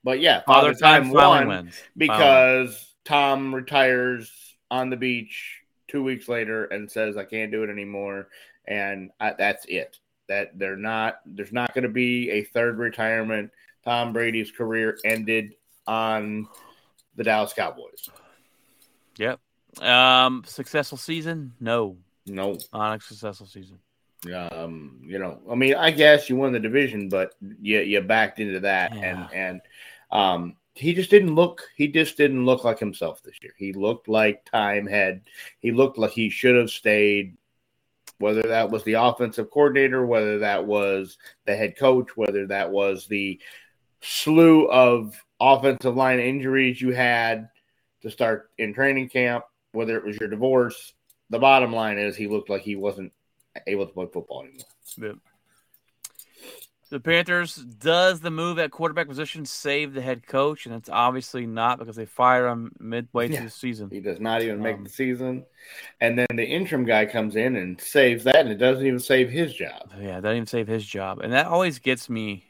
But 0.04 0.20
yeah, 0.20 0.42
Father 0.42 0.74
Father 0.74 0.78
Time 0.78 1.04
Time 1.04 1.12
won 1.12 1.48
wins 1.48 1.74
because 1.96 2.94
Tom 3.04 3.54
retires 3.54 4.30
on 4.70 4.90
the 4.90 4.96
beach 4.96 5.61
two 5.92 6.02
weeks 6.02 6.28
later 6.28 6.64
and 6.64 6.90
says, 6.90 7.16
"I 7.16 7.24
can't 7.24 7.52
do 7.52 7.62
it 7.62 7.70
anymore," 7.70 8.28
and 8.66 9.10
I, 9.20 9.34
that's 9.38 9.64
it. 9.66 9.98
That 10.28 10.58
they're 10.58 10.76
not. 10.76 11.20
There's 11.26 11.52
not 11.52 11.72
going 11.74 11.82
to 11.84 11.88
be 11.90 12.30
a 12.30 12.42
third 12.44 12.78
retirement. 12.78 13.50
Tom 13.84 14.12
Brady's 14.12 14.50
career 14.50 14.98
ended 15.04 15.54
on 15.86 16.48
the 17.16 17.24
Dallas 17.24 17.52
Cowboys. 17.52 18.08
Yep. 19.18 19.40
Um, 19.80 20.42
successful 20.46 20.96
season? 20.98 21.52
No, 21.60 21.96
No, 22.26 22.56
not 22.72 22.98
a 22.98 23.00
successful 23.00 23.46
season. 23.46 23.78
Um, 24.52 25.00
you 25.04 25.18
know, 25.18 25.40
I 25.50 25.54
mean, 25.56 25.74
I 25.74 25.90
guess 25.90 26.30
you 26.30 26.36
won 26.36 26.52
the 26.52 26.60
division, 26.60 27.08
but 27.08 27.34
you 27.60 27.80
you 27.80 28.00
backed 28.00 28.38
into 28.38 28.60
that, 28.60 28.94
Yeah. 28.94 29.00
and 29.02 29.34
and 29.34 29.60
um, 30.12 30.56
he 30.74 30.94
just 30.94 31.10
didn't 31.10 31.34
look. 31.34 31.62
He 31.76 31.88
just 31.88 32.16
didn't 32.16 32.44
look 32.44 32.64
like 32.64 32.78
himself 32.78 33.22
this 33.22 33.36
year. 33.42 33.52
He 33.56 33.72
looked 33.72 34.08
like 34.08 34.44
time 34.44 34.86
had. 34.86 35.22
He 35.58 35.72
looked 35.72 35.98
like 35.98 36.12
he 36.12 36.30
should 36.30 36.56
have 36.56 36.70
stayed. 36.70 37.36
Whether 38.18 38.42
that 38.42 38.70
was 38.70 38.84
the 38.84 38.94
offensive 38.94 39.50
coordinator, 39.50 40.06
whether 40.06 40.38
that 40.40 40.64
was 40.64 41.18
the 41.44 41.56
head 41.56 41.76
coach, 41.76 42.16
whether 42.16 42.46
that 42.46 42.70
was 42.70 43.06
the 43.08 43.40
slew 44.00 44.66
of 44.66 45.20
offensive 45.40 45.96
line 45.96 46.20
injuries 46.20 46.80
you 46.80 46.92
had 46.92 47.48
to 48.02 48.10
start 48.10 48.50
in 48.58 48.74
training 48.74 49.08
camp, 49.08 49.44
whether 49.72 49.96
it 49.96 50.04
was 50.04 50.16
your 50.18 50.28
divorce, 50.28 50.94
the 51.30 51.38
bottom 51.38 51.72
line 51.72 51.98
is 51.98 52.14
he 52.14 52.28
looked 52.28 52.48
like 52.48 52.62
he 52.62 52.76
wasn't 52.76 53.12
able 53.66 53.86
to 53.86 53.92
play 53.92 54.06
football 54.12 54.42
anymore. 54.42 54.66
Yep. 54.98 55.16
The 56.92 57.00
Panthers 57.00 57.56
does 57.56 58.20
the 58.20 58.30
move 58.30 58.58
at 58.58 58.70
quarterback 58.70 59.08
position 59.08 59.46
save 59.46 59.94
the 59.94 60.02
head 60.02 60.26
coach, 60.26 60.66
and 60.66 60.74
it's 60.74 60.90
obviously 60.90 61.46
not 61.46 61.78
because 61.78 61.96
they 61.96 62.04
fire 62.04 62.46
him 62.48 62.70
midway 62.78 63.30
Yeah. 63.30 63.38
through 63.38 63.46
the 63.46 63.50
season. 63.50 63.88
He 63.88 64.00
does 64.00 64.20
not 64.20 64.42
even 64.42 64.60
make 64.60 64.76
Um, 64.76 64.84
the 64.84 64.90
season. 64.90 65.46
And 66.02 66.18
then 66.18 66.26
the 66.34 66.44
interim 66.44 66.84
guy 66.84 67.06
comes 67.06 67.34
in 67.34 67.56
and 67.56 67.80
saves 67.80 68.24
that, 68.24 68.36
and 68.36 68.50
it 68.50 68.58
doesn't 68.58 68.86
even 68.86 68.98
save 68.98 69.30
his 69.30 69.54
job. 69.54 69.90
Yeah, 69.98 70.16
that 70.16 70.20
didn't 70.20 70.36
even 70.36 70.46
save 70.46 70.68
his 70.68 70.84
job, 70.84 71.20
and 71.20 71.32
that 71.32 71.46
always 71.46 71.78
gets 71.78 72.10
me. 72.10 72.44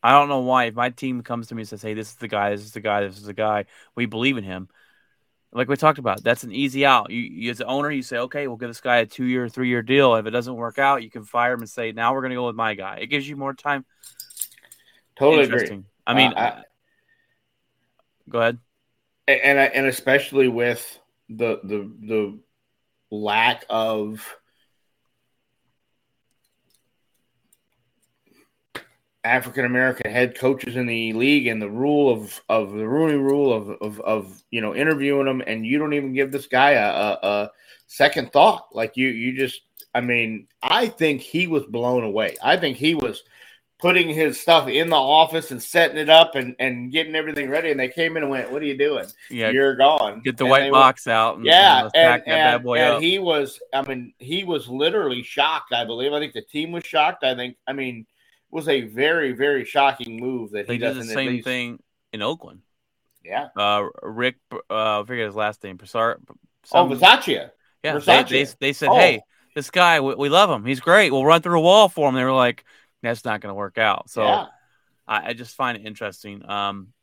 I 0.00 0.12
don't 0.12 0.28
know 0.28 0.38
why. 0.38 0.66
If 0.66 0.74
my 0.74 0.90
team 0.90 1.20
comes 1.24 1.48
to 1.48 1.56
me 1.56 1.62
and 1.62 1.68
says, 1.68 1.82
"Hey, 1.82 1.94
this 1.94 2.10
is 2.10 2.14
the 2.14 2.28
guy. 2.28 2.50
This 2.50 2.60
is 2.60 2.70
the 2.70 2.80
guy. 2.80 3.04
This 3.04 3.16
is 3.16 3.24
the 3.24 3.34
guy," 3.34 3.64
we 3.96 4.06
believe 4.06 4.36
in 4.36 4.44
him. 4.44 4.68
Like 5.54 5.68
we 5.68 5.76
talked 5.76 6.00
about, 6.00 6.24
that's 6.24 6.42
an 6.42 6.50
easy 6.52 6.84
out. 6.84 7.10
You, 7.10 7.20
you 7.20 7.50
as 7.52 7.60
an 7.60 7.68
owner, 7.68 7.88
you 7.90 8.02
say, 8.02 8.18
"Okay, 8.18 8.48
we'll 8.48 8.56
give 8.56 8.68
this 8.68 8.80
guy 8.80 8.96
a 8.98 9.06
two-year, 9.06 9.48
three-year 9.48 9.82
deal. 9.82 10.16
If 10.16 10.26
it 10.26 10.30
doesn't 10.30 10.54
work 10.56 10.80
out, 10.80 11.04
you 11.04 11.10
can 11.10 11.24
fire 11.24 11.52
him 11.52 11.60
and 11.60 11.70
say, 11.70 11.92
now 11.92 12.12
we're 12.12 12.22
going 12.22 12.30
to 12.30 12.36
go 12.36 12.46
with 12.46 12.56
my 12.56 12.74
guy." 12.74 12.96
It 12.96 13.06
gives 13.06 13.28
you 13.28 13.36
more 13.36 13.54
time. 13.54 13.84
Totally 15.16 15.44
agree. 15.44 15.84
I 16.06 16.14
mean, 16.14 16.32
Uh, 16.32 16.40
I- 16.40 16.62
go 18.28 18.40
ahead. 18.40 18.58
and 19.28 19.58
and 19.58 19.86
especially 19.86 20.48
with 20.48 20.98
the 21.28 21.60
the 21.62 21.90
the 22.00 22.38
lack 23.10 23.64
of 23.70 24.36
African 29.24 29.64
American 29.64 30.10
head 30.10 30.36
coaches 30.36 30.76
in 30.76 30.86
the 30.86 31.12
league 31.14 31.46
and 31.46 31.60
the 31.60 31.70
rule 31.70 32.12
of 32.12 32.40
of 32.48 32.72
the 32.72 32.86
Rooney 32.86 33.16
rule 33.16 33.52
of 33.52 33.70
of, 33.80 34.00
of 34.00 34.42
you 34.50 34.60
know 34.60 34.74
interviewing 34.74 35.26
them 35.26 35.42
and 35.46 35.66
you 35.66 35.78
don't 35.78 35.94
even 35.94 36.12
give 36.12 36.30
this 36.30 36.46
guy 36.46 36.72
a, 36.72 36.88
a, 36.88 37.18
a 37.22 37.50
second 37.86 38.32
thought 38.32 38.68
like 38.72 38.96
you 38.96 39.08
you 39.08 39.36
just 39.36 39.62
I 39.94 40.02
mean 40.02 40.46
I 40.62 40.88
think 40.88 41.22
he 41.22 41.46
was 41.46 41.64
blown 41.64 42.04
away 42.04 42.36
I 42.42 42.56
think 42.56 42.76
he 42.76 42.94
was 42.94 43.22
putting 43.78 44.08
his 44.08 44.40
stuff 44.40 44.68
in 44.68 44.88
the 44.88 44.96
office 44.96 45.50
and 45.50 45.62
setting 45.62 45.96
it 45.96 46.10
up 46.10 46.34
and 46.34 46.54
and 46.58 46.92
getting 46.92 47.14
everything 47.14 47.48
ready 47.48 47.70
and 47.70 47.80
they 47.80 47.88
came 47.88 48.16
in 48.16 48.22
and 48.22 48.30
went 48.30 48.52
what 48.52 48.62
are 48.62 48.66
you 48.66 48.76
doing 48.76 49.06
Yeah, 49.30 49.50
you're 49.50 49.74
gone 49.74 50.20
get 50.22 50.36
the 50.36 50.44
And 50.44 50.50
white 50.50 50.70
box 50.70 51.06
out. 51.06 51.36
And, 51.36 51.46
yeah, 51.46 51.84
and 51.84 51.84
and, 51.84 51.92
pack 51.94 52.26
that 52.26 52.64
bad 52.64 52.94
and, 52.94 53.04
he 53.04 53.18
was. 53.18 53.60
I 53.72 53.82
mean, 53.82 54.12
he 54.18 54.44
was 54.44 54.68
literally 54.68 55.22
shocked. 55.22 55.72
I 55.72 55.84
believe. 55.84 56.12
I 56.12 56.20
think 56.20 56.32
the 56.32 56.42
team 56.42 56.72
was 56.72 56.84
shocked. 56.84 57.24
I 57.24 57.34
think. 57.34 57.56
I 57.66 57.72
mean, 57.72 58.06
was 58.54 58.68
a 58.68 58.82
very, 58.82 59.32
very 59.32 59.64
shocking 59.64 60.20
move 60.20 60.52
that 60.52 60.68
they 60.68 60.74
he 60.74 60.78
did 60.78 60.96
the 60.96 61.02
same 61.02 61.32
least- 61.32 61.44
thing 61.44 61.82
in 62.12 62.22
Oakland. 62.22 62.60
Yeah. 63.24 63.48
Uh, 63.56 63.88
Rick, 64.02 64.36
uh, 64.52 65.00
I 65.00 65.04
forget 65.04 65.26
his 65.26 65.34
last 65.34 65.62
name. 65.64 65.76
Broussard. 65.76 66.22
Oh, 66.30 66.36
some- 66.64 66.90
Versace. 66.90 67.50
Yeah, 67.82 67.98
they, 67.98 68.22
they, 68.22 68.46
they 68.60 68.72
said, 68.72 68.88
Oh. 68.88 68.96
"Hey, 68.96 69.20
this 69.54 69.70
guy, 69.70 70.00
we, 70.00 70.14
we 70.14 70.28
love 70.30 70.48
him. 70.48 70.64
He's 70.64 70.80
great. 70.80 71.12
We'll 71.12 71.24
run 71.24 71.42
through 71.42 71.58
a 71.58 71.62
wall 71.62 71.88
for 71.88 72.08
him." 72.08 72.14
They 72.14 72.24
were 72.24 72.32
like, 72.32 72.64
"That's 73.02 73.24
not 73.26 73.40
going 73.42 73.50
to 73.50 73.54
work 73.54 73.76
out." 73.76 74.08
So 74.08 74.24
yeah. 74.24 74.46
I, 75.06 75.30
I 75.30 75.32
just 75.34 75.54
find 75.54 75.76
it 75.76 75.84
interesting. 75.84 76.48
Um, 76.48 76.94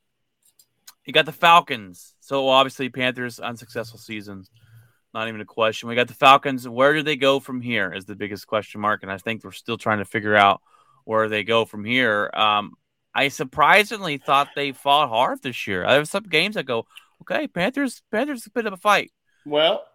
you 1.05 1.13
got 1.13 1.25
the 1.25 1.33
Falcons. 1.33 2.15
So 2.21 2.47
obviously, 2.47 2.89
Panthers 2.89 3.39
unsuccessful 3.39 3.99
season, 3.99 4.45
not 5.13 5.27
even 5.27 5.41
a 5.41 5.45
question. 5.45 5.89
We 5.89 5.95
got 5.95 6.07
the 6.07 6.13
Falcons. 6.15 6.67
Where 6.67 6.93
do 6.93 7.03
they 7.03 7.17
go 7.17 7.39
from 7.39 7.61
here? 7.61 7.93
Is 7.93 8.05
the 8.05 8.15
biggest 8.15 8.47
question 8.47 8.81
mark, 8.81 9.03
and 9.03 9.11
I 9.11 9.17
think 9.17 9.43
we're 9.43 9.51
still 9.51 9.77
trying 9.77 9.99
to 9.99 10.05
figure 10.05 10.35
out 10.35 10.61
where 11.05 11.29
they 11.29 11.43
go 11.43 11.65
from 11.65 11.85
here. 11.85 12.29
Um, 12.33 12.73
I 13.13 13.27
surprisingly 13.27 14.17
thought 14.17 14.49
they 14.55 14.71
fought 14.71 15.09
hard 15.09 15.41
this 15.41 15.67
year. 15.67 15.85
There 15.85 15.99
were 15.99 16.05
some 16.05 16.23
games 16.23 16.55
that 16.55 16.63
go, 16.63 16.85
okay, 17.21 17.47
Panthers, 17.47 18.01
Panthers, 18.11 18.45
a 18.45 18.51
bit 18.51 18.65
of 18.65 18.73
a 18.73 18.77
fight. 18.77 19.11
Well, 19.45 19.85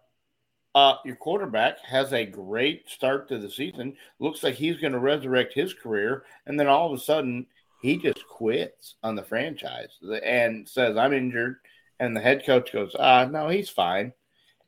uh, 0.75 0.97
your 1.03 1.15
quarterback 1.15 1.79
has 1.83 2.13
a 2.13 2.25
great 2.25 2.87
start 2.89 3.27
to 3.29 3.39
the 3.39 3.49
season. 3.49 3.95
Looks 4.19 4.43
like 4.43 4.55
he's 4.55 4.77
going 4.77 4.93
to 4.93 4.99
resurrect 4.99 5.53
his 5.53 5.73
career, 5.73 6.23
and 6.45 6.59
then 6.59 6.67
all 6.67 6.93
of 6.93 6.99
a 6.99 7.01
sudden 7.01 7.47
he 7.81 7.97
just 7.97 8.27
quits 8.27 8.95
on 9.01 9.15
the 9.15 9.23
franchise 9.23 9.89
and 10.23 10.67
says, 10.69 10.95
"I'm 10.95 11.13
injured," 11.13 11.57
and 11.99 12.15
the 12.15 12.21
head 12.21 12.45
coach 12.45 12.71
goes, 12.71 12.95
"Ah, 12.99 13.25
no, 13.25 13.47
he's 13.49 13.69
fine." 13.69 14.13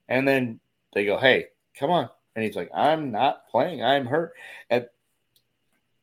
And 0.07 0.27
then 0.27 0.59
they 0.93 1.05
go, 1.05 1.17
"Hey, 1.17 1.47
come 1.77 1.91
on," 1.91 2.09
and 2.35 2.43
he's 2.43 2.55
like, 2.55 2.71
"I'm 2.73 3.11
not 3.11 3.47
playing. 3.49 3.83
I'm 3.83 4.07
hurt." 4.07 4.33
And 4.69 4.87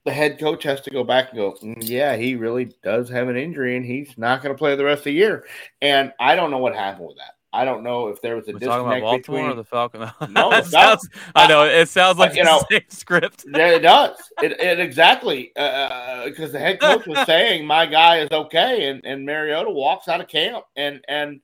the 0.06 0.12
head 0.12 0.38
coach 0.38 0.62
has 0.62 0.80
to 0.82 0.90
go 0.90 1.04
back 1.04 1.30
and 1.30 1.38
go, 1.38 1.52
"Mm, 1.62 1.76
"Yeah, 1.80 2.16
he 2.16 2.36
really 2.36 2.72
does 2.82 3.10
have 3.10 3.28
an 3.28 3.36
injury, 3.36 3.76
and 3.76 3.84
he's 3.84 4.16
not 4.16 4.40
going 4.40 4.54
to 4.54 4.58
play 4.58 4.74
the 4.76 4.84
rest 4.84 5.00
of 5.00 5.04
the 5.04 5.12
year." 5.12 5.44
And 5.82 6.12
I 6.18 6.36
don't 6.36 6.50
know 6.50 6.58
what 6.58 6.74
happened 6.74 7.08
with 7.08 7.16
that. 7.18 7.34
I 7.52 7.64
don't 7.64 7.82
know 7.82 8.08
if 8.08 8.22
there 8.22 8.36
was 8.36 8.46
a 8.48 8.52
We're 8.52 8.58
about 8.58 8.76
disconnect 8.76 9.02
Baltimore 9.02 9.18
between 9.18 9.50
or 9.50 9.54
the 9.54 9.64
Falcons. 9.64 10.10
No, 10.30 10.52
it 10.52 10.66
sounds, 10.66 11.08
I 11.34 11.48
know 11.48 11.64
it 11.64 11.88
sounds 11.88 12.18
like 12.18 12.36
you 12.36 12.44
know, 12.44 12.62
script. 12.88 13.44
Yeah, 13.48 13.70
it 13.70 13.80
does. 13.80 14.16
It, 14.42 14.52
it 14.60 14.78
exactly 14.78 15.50
because 15.54 16.52
the 16.52 16.58
head 16.58 16.80
coach 16.80 17.06
was 17.06 17.18
saying 17.26 17.66
my 17.66 17.86
guy 17.86 18.18
is 18.18 18.30
okay, 18.30 18.88
and 18.88 19.04
and 19.04 19.26
Mariota 19.26 19.70
walks 19.70 20.06
out 20.06 20.20
of 20.20 20.28
camp, 20.28 20.64
and 20.76 21.04
and 21.08 21.40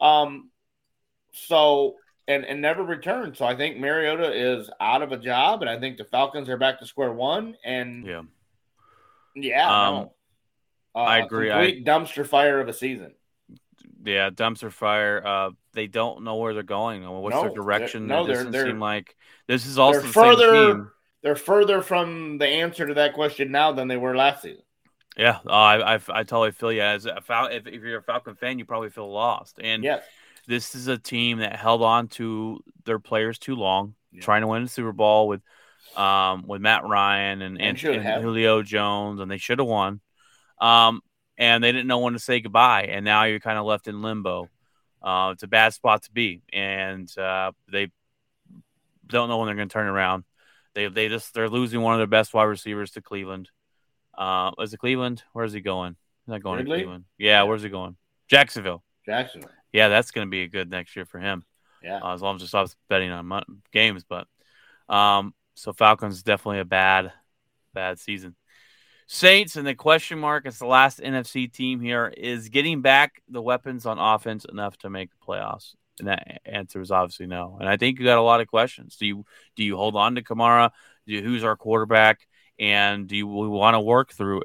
um, 0.00 0.50
so 1.32 1.96
and 2.28 2.44
and 2.44 2.60
never 2.60 2.82
returned. 2.82 3.36
So 3.36 3.44
I 3.44 3.54
think 3.56 3.78
Mariota 3.78 4.32
is 4.32 4.70
out 4.80 5.02
of 5.02 5.12
a 5.12 5.16
job, 5.16 5.62
and 5.62 5.70
I 5.70 5.78
think 5.78 5.96
the 5.96 6.04
Falcons 6.04 6.48
are 6.48 6.56
back 6.56 6.78
to 6.80 6.86
square 6.86 7.12
one. 7.12 7.56
And 7.64 8.04
Yeah, 8.06 8.22
yeah, 9.34 9.66
Um, 9.88 9.94
no. 9.94 10.12
Uh, 10.94 10.98
I 11.00 11.18
agree. 11.18 11.50
Complete 11.50 11.84
dumpster 11.84 12.26
fire 12.26 12.60
of 12.60 12.68
a 12.68 12.72
season. 12.72 13.14
yeah, 14.04 14.30
dumpster 14.30 14.72
fire. 14.72 15.22
Uh, 15.24 15.50
they 15.72 15.86
don't 15.86 16.22
know 16.24 16.36
where 16.36 16.54
they're 16.54 16.62
going. 16.62 17.06
What's 17.08 17.34
No, 17.34 17.42
their 17.42 17.50
they're- 17.50 17.56
direction? 17.62 18.06
no, 18.06 18.24
they're- 18.26 18.44
they're- 18.44 18.66
seem 18.66 18.80
like 18.80 19.14
this 19.46 19.66
is 19.66 19.78
also 19.78 20.00
they're 20.00 20.06
the 20.08 20.12
same 20.12 20.22
further- 20.24 20.72
team. 20.74 20.90
They're 21.22 21.34
further 21.36 21.82
from 21.82 22.38
the 22.38 22.46
answer 22.46 22.86
to 22.86 22.94
that 22.94 23.14
question 23.14 23.50
now 23.50 23.72
than 23.72 23.88
they 23.88 23.96
were 23.96 24.14
last 24.16 24.42
season. 24.42 24.62
Yeah, 25.16 25.38
uh, 25.46 25.50
I, 25.50 25.94
I 25.94 26.00
I 26.08 26.22
totally 26.22 26.52
feel 26.52 26.70
you. 26.70 26.82
As 26.82 27.04
a 27.06 27.20
Fal- 27.20 27.46
if, 27.48 27.66
if 27.66 27.82
you're 27.82 27.98
a 27.98 28.02
Falcon 28.02 28.36
fan, 28.36 28.58
you 28.58 28.64
probably 28.64 28.90
feel 28.90 29.10
lost. 29.10 29.58
And 29.60 29.82
Yes. 29.82 30.04
This 30.46 30.74
is 30.74 30.86
a 30.88 30.98
team 30.98 31.38
that 31.38 31.56
held 31.56 31.82
on 31.82 32.08
to 32.08 32.62
their 32.84 32.98
players 32.98 33.38
too 33.38 33.54
long, 33.56 33.94
Yeah. 34.12 34.22
trying 34.22 34.42
to 34.42 34.46
win 34.46 34.62
the 34.64 34.68
Super 34.68 34.92
Bowl 34.92 35.28
with 35.28 35.42
um 35.96 36.44
with 36.46 36.60
Matt 36.60 36.84
Ryan 36.84 37.42
and, 37.42 37.60
And 37.60 37.82
and, 37.84 38.06
and. 38.06 38.22
Julio 38.22 38.62
Jones, 38.62 39.20
and 39.20 39.30
they 39.30 39.38
should 39.38 39.58
have 39.58 39.68
won. 39.68 40.00
Um, 40.60 41.00
and 41.38 41.62
they 41.62 41.70
didn't 41.72 41.86
know 41.86 41.98
when 41.98 42.14
to 42.14 42.18
say 42.18 42.40
goodbye, 42.40 42.84
and 42.84 43.04
now 43.04 43.24
you're 43.24 43.40
kind 43.40 43.58
of 43.58 43.66
left 43.66 43.88
in 43.88 44.02
limbo. 44.02 44.48
Uh, 45.02 45.30
it's 45.32 45.42
a 45.42 45.46
bad 45.48 45.74
spot 45.74 46.02
to 46.04 46.10
be, 46.12 46.42
and 46.52 47.06
uh, 47.18 47.52
they 47.70 47.90
don't 49.06 49.28
know 49.28 49.38
when 49.38 49.46
they're 49.46 49.54
going 49.54 49.68
to 49.68 49.72
turn 49.72 49.86
around. 49.86 50.24
They 50.74 50.88
they 50.88 51.08
just 51.08 51.32
they're 51.34 51.48
losing 51.48 51.80
one 51.80 51.94
of 51.94 51.98
their 51.98 52.06
best 52.06 52.34
wide 52.34 52.44
receivers 52.44 52.90
to 52.92 53.02
Cleveland. 53.02 53.50
Uh, 54.16 54.50
is 54.60 54.72
it 54.74 54.78
Cleveland? 54.78 55.22
Where's 55.32 55.52
he 55.52 55.60
going? 55.60 55.96
He's 56.24 56.32
not 56.32 56.42
going 56.42 56.58
Ridley? 56.58 56.78
to 56.78 56.84
Cleveland. 56.84 57.04
Yeah, 57.18 57.42
where's 57.44 57.62
he 57.62 57.68
going? 57.68 57.96
Jacksonville. 58.28 58.82
Jacksonville. 59.04 59.50
Yeah, 59.72 59.88
that's 59.88 60.10
going 60.10 60.26
to 60.26 60.30
be 60.30 60.42
a 60.42 60.48
good 60.48 60.70
next 60.70 60.96
year 60.96 61.04
for 61.04 61.18
him. 61.18 61.44
Yeah. 61.82 62.00
Uh, 62.02 62.14
as 62.14 62.22
long 62.22 62.36
as 62.36 62.42
I 62.42 62.46
stops 62.46 62.76
betting 62.88 63.10
on 63.10 63.26
mon- 63.26 63.62
games, 63.72 64.04
but 64.08 64.26
um, 64.88 65.34
so 65.54 65.72
Falcons 65.72 66.22
definitely 66.22 66.60
a 66.60 66.64
bad, 66.64 67.12
bad 67.74 67.98
season. 67.98 68.34
Saints 69.08 69.54
and 69.56 69.66
the 69.66 69.74
question 69.74 70.18
mark 70.18 70.46
is 70.46 70.58
the 70.58 70.66
last 70.66 70.98
NFC 70.98 71.52
team 71.52 71.80
here 71.80 72.12
is 72.16 72.48
getting 72.48 72.82
back 72.82 73.22
the 73.28 73.42
weapons 73.42 73.86
on 73.86 73.98
offense 73.98 74.44
enough 74.44 74.76
to 74.78 74.90
make 74.90 75.10
the 75.10 75.24
playoffs. 75.24 75.74
And 76.00 76.08
that 76.08 76.40
answer 76.44 76.80
is 76.80 76.90
obviously 76.90 77.26
no. 77.26 77.56
And 77.60 77.68
I 77.68 77.76
think 77.76 77.98
you 77.98 78.04
got 78.04 78.18
a 78.18 78.22
lot 78.22 78.40
of 78.40 78.48
questions. 78.48 78.96
Do 78.96 79.06
you 79.06 79.24
do 79.54 79.64
you 79.64 79.76
hold 79.76 79.96
on 79.96 80.16
to 80.16 80.22
Kamara? 80.22 80.70
Do 81.06 81.14
you, 81.14 81.22
who's 81.22 81.44
our 81.44 81.56
quarterback? 81.56 82.26
And 82.58 83.06
do 83.06 83.16
you 83.16 83.26
we 83.26 83.48
want 83.48 83.74
to 83.74 83.80
work 83.80 84.12
through 84.12 84.42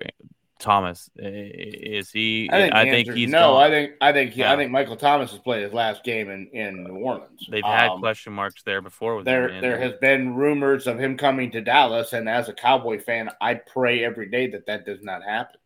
Thomas? 0.61 1.09
Is 1.17 2.09
he? 2.11 2.49
I 2.51 2.61
think, 2.61 2.73
the 2.73 2.79
think 2.83 3.17
he's 3.17 3.29
no. 3.29 3.39
gone. 3.53 3.63
I 3.63 3.69
think 3.69 3.91
I 4.01 4.11
think 4.13 4.31
he, 4.31 4.41
Yeah. 4.41 4.53
I 4.53 4.55
think 4.55 4.71
Michael 4.71 4.95
Thomas 4.95 5.31
has 5.31 5.39
played 5.39 5.63
his 5.63 5.73
last 5.73 6.03
game 6.03 6.29
in, 6.29 6.47
in 6.53 6.83
New 6.83 6.95
Orleans. 6.95 7.45
They've 7.49 7.63
had 7.63 7.89
Um, 7.89 7.99
question 7.99 8.33
marks 8.33 8.63
there 8.63 8.81
before 8.81 9.17
with 9.17 9.25
there 9.25 9.49
him, 9.49 9.61
there 9.61 9.77
has 9.79 9.93
been 9.99 10.35
rumors 10.35 10.87
of 10.87 10.99
him 10.99 11.17
coming 11.17 11.51
to 11.51 11.61
Dallas, 11.61 12.13
and 12.13 12.29
as 12.29 12.47
a 12.47 12.53
Cowboy 12.53 12.99
fan, 13.01 13.29
I 13.41 13.55
pray 13.55 14.03
every 14.05 14.29
day 14.29 14.47
that 14.51 14.65
that 14.67 14.85
does 14.85 15.01
not 15.01 15.23
happen. 15.23 15.57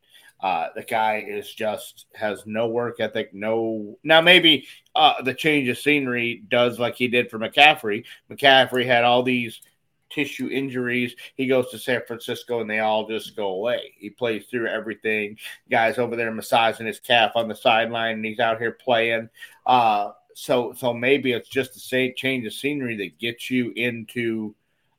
Uh, 0.41 0.67
the 0.75 0.83
guy 0.83 1.23
is 1.25 1.51
just 1.51 2.05
has 2.13 2.43
no 2.45 2.67
work 2.67 2.99
ethic. 2.99 3.33
No, 3.33 3.97
now 4.03 4.21
maybe 4.21 4.67
uh, 4.93 5.21
the 5.23 5.33
change 5.33 5.69
of 5.69 5.77
scenery 5.77 6.43
does 6.49 6.77
like 6.77 6.95
he 6.95 7.07
did 7.07 7.31
for 7.31 7.39
McCaffrey. 7.39 8.05
McCaffrey 8.29 8.85
had 8.85 9.05
all 9.05 9.23
these 9.23 9.61
tissue 10.09 10.49
injuries. 10.49 11.15
He 11.35 11.47
goes 11.47 11.69
to 11.71 11.79
San 11.79 12.01
Francisco 12.07 12.61
and 12.61 12.69
they 12.69 12.79
all 12.79 13.07
just 13.07 13.35
go 13.35 13.49
away. 13.49 13.93
He 13.97 14.09
plays 14.09 14.45
through 14.45 14.67
everything. 14.67 15.37
Guys 15.69 15.97
over 15.97 16.15
there 16.15 16.31
massaging 16.31 16.87
his 16.87 16.99
calf 16.99 17.31
on 17.35 17.47
the 17.47 17.55
sideline 17.55 18.15
and 18.15 18.25
he's 18.25 18.39
out 18.39 18.59
here 18.59 18.71
playing. 18.71 19.29
Uh, 19.65 20.11
so 20.35 20.73
so 20.73 20.93
maybe 20.93 21.31
it's 21.31 21.49
just 21.49 21.73
the 21.73 21.79
same 21.79 22.13
change 22.15 22.45
of 22.45 22.53
scenery 22.53 22.97
that 22.97 23.17
gets 23.17 23.49
you 23.49 23.71
into 23.75 24.53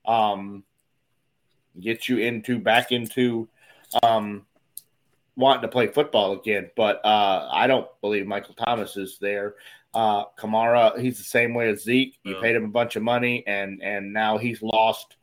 um 0.06 0.64
gets 1.78 2.08
you 2.08 2.18
into 2.18 2.58
back 2.58 2.90
into 2.90 3.46
um 4.02 4.46
wanting 5.36 5.60
to 5.60 5.68
play 5.68 5.86
football 5.86 6.32
again. 6.32 6.70
But 6.74 7.04
uh 7.04 7.48
I 7.52 7.66
don't 7.66 7.86
believe 8.00 8.26
Michael 8.26 8.54
Thomas 8.54 8.96
is 8.96 9.18
there. 9.20 9.56
Uh 9.96 10.24
Kamara, 10.38 10.98
he's 11.00 11.16
the 11.16 11.24
same 11.24 11.54
way 11.54 11.70
as 11.70 11.82
Zeke. 11.82 12.18
You 12.22 12.34
Yeah. 12.34 12.40
paid 12.42 12.54
him 12.56 12.64
a 12.66 12.68
bunch 12.80 12.96
of 12.96 13.02
money 13.02 13.42
and 13.46 13.82
and 13.82 14.12
now 14.12 14.36
he's 14.36 14.60
lost 14.62 15.16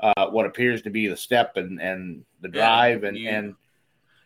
uh 0.00 0.26
what 0.30 0.46
appears 0.46 0.82
to 0.82 0.90
be 0.90 1.06
the 1.06 1.16
step 1.16 1.56
and 1.56 1.80
and 1.80 2.24
the 2.40 2.48
Yeah, 2.48 2.54
drive 2.54 3.04
and 3.04 3.16
you- 3.16 3.28
and 3.28 3.54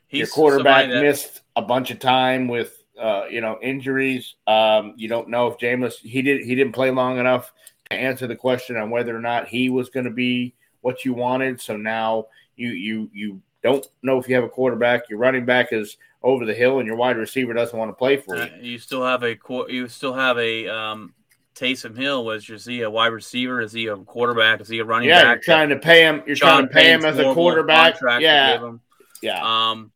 He's 0.08 0.20
your 0.20 0.28
quarterback 0.28 0.88
that- 0.88 1.02
missed 1.02 1.42
a 1.56 1.62
bunch 1.62 1.90
of 1.90 1.98
time 1.98 2.46
with 2.48 2.70
uh, 2.98 3.24
you 3.28 3.40
know 3.40 3.58
injuries. 3.60 4.36
Um, 4.46 4.94
you 4.96 5.08
don't 5.08 5.28
know 5.28 5.48
if 5.48 5.58
Jameis 5.58 5.96
he 5.98 6.22
did 6.22 6.44
he 6.44 6.54
didn't 6.54 6.72
play 6.74 6.90
long 6.92 7.18
enough 7.18 7.52
to 7.90 7.96
answer 7.96 8.26
the 8.28 8.36
question 8.36 8.76
on 8.76 8.88
whether 8.90 9.14
or 9.16 9.20
not 9.20 9.48
he 9.48 9.68
was 9.70 9.90
going 9.90 10.04
to 10.06 10.12
be 10.12 10.54
what 10.82 11.04
you 11.04 11.12
wanted. 11.14 11.60
So 11.60 11.76
now 11.76 12.26
you 12.56 12.68
you 12.70 13.10
you 13.12 13.42
don't 13.64 13.84
know 14.02 14.18
if 14.18 14.28
you 14.28 14.34
have 14.36 14.44
a 14.44 14.48
quarterback. 14.48 15.08
Your 15.10 15.18
running 15.18 15.44
back 15.44 15.72
is 15.72 15.96
over 16.22 16.44
the 16.46 16.54
hill, 16.54 16.78
and 16.78 16.86
your 16.86 16.96
wide 16.96 17.16
receiver 17.16 17.52
doesn't 17.52 17.76
want 17.78 17.90
to 17.90 17.94
play 17.94 18.16
for 18.16 18.36
Uh, 18.36 18.46
you. 18.60 18.72
you 18.72 18.78
still 18.78 19.04
have 19.04 19.24
a 19.24 19.36
you 19.68 19.88
still 19.88 20.12
have 20.14 20.38
a 20.38 20.68
um, 20.68 21.14
Taysom 21.56 21.96
Hill. 21.96 22.24
Was 22.24 22.48
is 22.48 22.64
he 22.64 22.82
a 22.82 22.90
wide 22.90 23.08
receiver? 23.08 23.60
Is 23.60 23.72
he 23.72 23.86
a 23.88 23.96
quarterback? 23.96 24.60
Is 24.60 24.68
he 24.68 24.78
a 24.78 24.84
running 24.84 25.08
Yeah, 25.08 25.22
back? 25.22 25.46
you're 25.46 25.56
trying 25.56 25.70
to 25.70 25.76
pay 25.78 26.02
him. 26.02 26.22
You're 26.26 26.36
Sean 26.36 26.48
trying 26.48 26.68
to 26.68 26.74
pay 26.74 26.92
him 26.92 27.04
as 27.04 27.18
a 27.18 27.32
quarterback. 27.34 27.96
Yeah, 28.20 28.58
him. 28.60 28.80
yeah. 29.22 29.40
Um, 29.70 29.90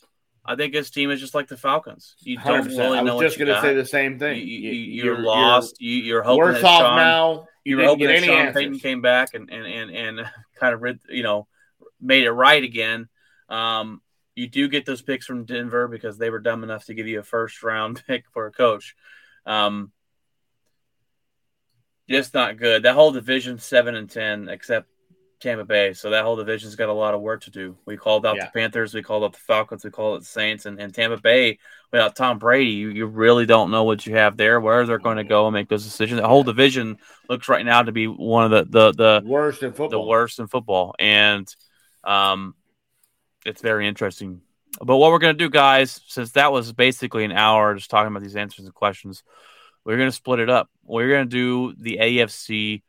I 0.44 0.56
think 0.56 0.72
his 0.72 0.90
team 0.90 1.10
is 1.10 1.20
just 1.20 1.34
like 1.34 1.46
the 1.48 1.58
Falcons. 1.58 2.14
You 2.20 2.38
don't 2.38 2.64
percent. 2.64 2.78
really 2.80 2.98
I 2.98 3.02
know 3.02 3.16
was 3.16 3.24
just 3.26 3.38
you 3.38 3.44
going 3.44 3.54
to 3.56 3.60
say 3.60 3.74
the 3.74 3.84
same 3.84 4.18
thing. 4.18 4.38
you, 4.38 4.44
You- 4.44 5.04
you're, 5.04 5.18
lost. 5.18 5.78
You, 5.78 5.94
you're 5.96 6.22
hoping 6.22 6.38
Worse 6.38 6.64
off 6.64 6.80
Sean, 6.80 6.96
now. 6.96 7.32
you 7.64 7.72
You 7.72 7.76
were 7.76 7.84
hoping 7.84 8.06
that 8.06 8.22
Sean 8.22 8.30
answers. 8.46 8.54
Payton 8.54 8.78
came 8.78 9.02
back 9.02 9.34
and 9.34 9.50
and 9.50 9.66
and, 9.66 9.90
and 10.18 10.26
kind 10.58 10.72
of 10.74 10.80
rid- 10.80 11.00
you 11.10 11.22
know 11.22 11.46
made 12.00 12.24
it 12.24 12.30
right 12.32 12.62
again. 12.64 13.08
Um, 13.48 14.00
you 14.34 14.46
do 14.48 14.68
get 14.68 14.86
those 14.86 15.02
picks 15.02 15.26
from 15.26 15.44
Denver 15.44 15.88
because 15.88 16.16
they 16.18 16.30
were 16.30 16.38
dumb 16.38 16.62
enough 16.62 16.84
to 16.86 16.94
give 16.94 17.06
you 17.08 17.18
a 17.20 17.24
first 17.24 17.62
round 17.62 18.02
pick 18.06 18.24
for 18.32 18.46
a 18.46 18.52
coach. 18.52 18.94
Um, 19.46 19.92
just 22.08 22.34
not 22.34 22.56
good. 22.56 22.84
That 22.84 22.94
whole 22.94 23.12
division 23.12 23.58
seven 23.58 23.94
and 23.94 24.08
ten, 24.08 24.48
except 24.48 24.88
Tampa 25.40 25.64
Bay. 25.64 25.92
So 25.92 26.10
that 26.10 26.24
whole 26.24 26.36
division's 26.36 26.74
got 26.74 26.88
a 26.88 26.92
lot 26.92 27.14
of 27.14 27.20
work 27.20 27.42
to 27.42 27.50
do. 27.50 27.76
We 27.84 27.96
called 27.96 28.24
out 28.26 28.36
Yeah. 28.36 28.46
the 28.46 28.50
Panthers, 28.52 28.94
we 28.94 29.02
called 29.02 29.24
out 29.24 29.32
the 29.34 29.38
Falcons, 29.38 29.84
we 29.84 29.90
called 29.90 30.16
out 30.16 30.20
the 30.20 30.26
Saints, 30.26 30.66
and, 30.66 30.80
and 30.80 30.92
Tampa 30.94 31.18
Bay 31.20 31.58
without 31.92 32.16
Tom 32.16 32.38
Brady, 32.38 32.70
you, 32.72 32.88
you 32.90 33.06
really 33.06 33.46
don't 33.46 33.70
know 33.70 33.84
what 33.84 34.04
you 34.06 34.14
have 34.16 34.36
there, 34.36 34.58
where 34.60 34.84
they're 34.86 34.98
going 34.98 35.16
to 35.18 35.24
go 35.24 35.46
and 35.46 35.54
make 35.54 35.68
those 35.68 35.84
decisions. 35.84 36.20
The 36.20 36.28
whole 36.28 36.42
division 36.44 36.98
looks 37.28 37.48
right 37.48 37.64
now 37.64 37.82
to 37.82 37.92
be 37.92 38.06
one 38.06 38.50
of 38.52 38.70
the 38.70 38.92
the 38.92 39.20
the, 39.20 39.26
Worst 39.28 39.62
in 39.62 39.70
football. 39.70 39.88
the 39.88 40.00
worst 40.00 40.38
in 40.38 40.48
football, 40.48 40.94
and 40.98 41.46
um, 42.04 42.54
it's 43.48 43.62
very 43.62 43.88
interesting. 43.88 44.40
But 44.80 44.98
what 44.98 45.10
we're 45.10 45.18
going 45.18 45.36
to 45.36 45.44
do, 45.44 45.50
guys, 45.50 46.00
since 46.06 46.32
that 46.32 46.52
was 46.52 46.72
basically 46.72 47.24
an 47.24 47.32
hour 47.32 47.74
just 47.74 47.90
talking 47.90 48.08
about 48.08 48.22
these 48.22 48.36
answers 48.36 48.64
and 48.64 48.74
questions, 48.74 49.22
we're 49.84 49.96
going 49.96 50.10
to 50.10 50.14
split 50.14 50.40
it 50.40 50.50
up. 50.50 50.68
We're 50.84 51.08
going 51.08 51.28
to 51.28 51.30
do 51.30 51.74
the 51.82 51.98
AFC 52.00 52.82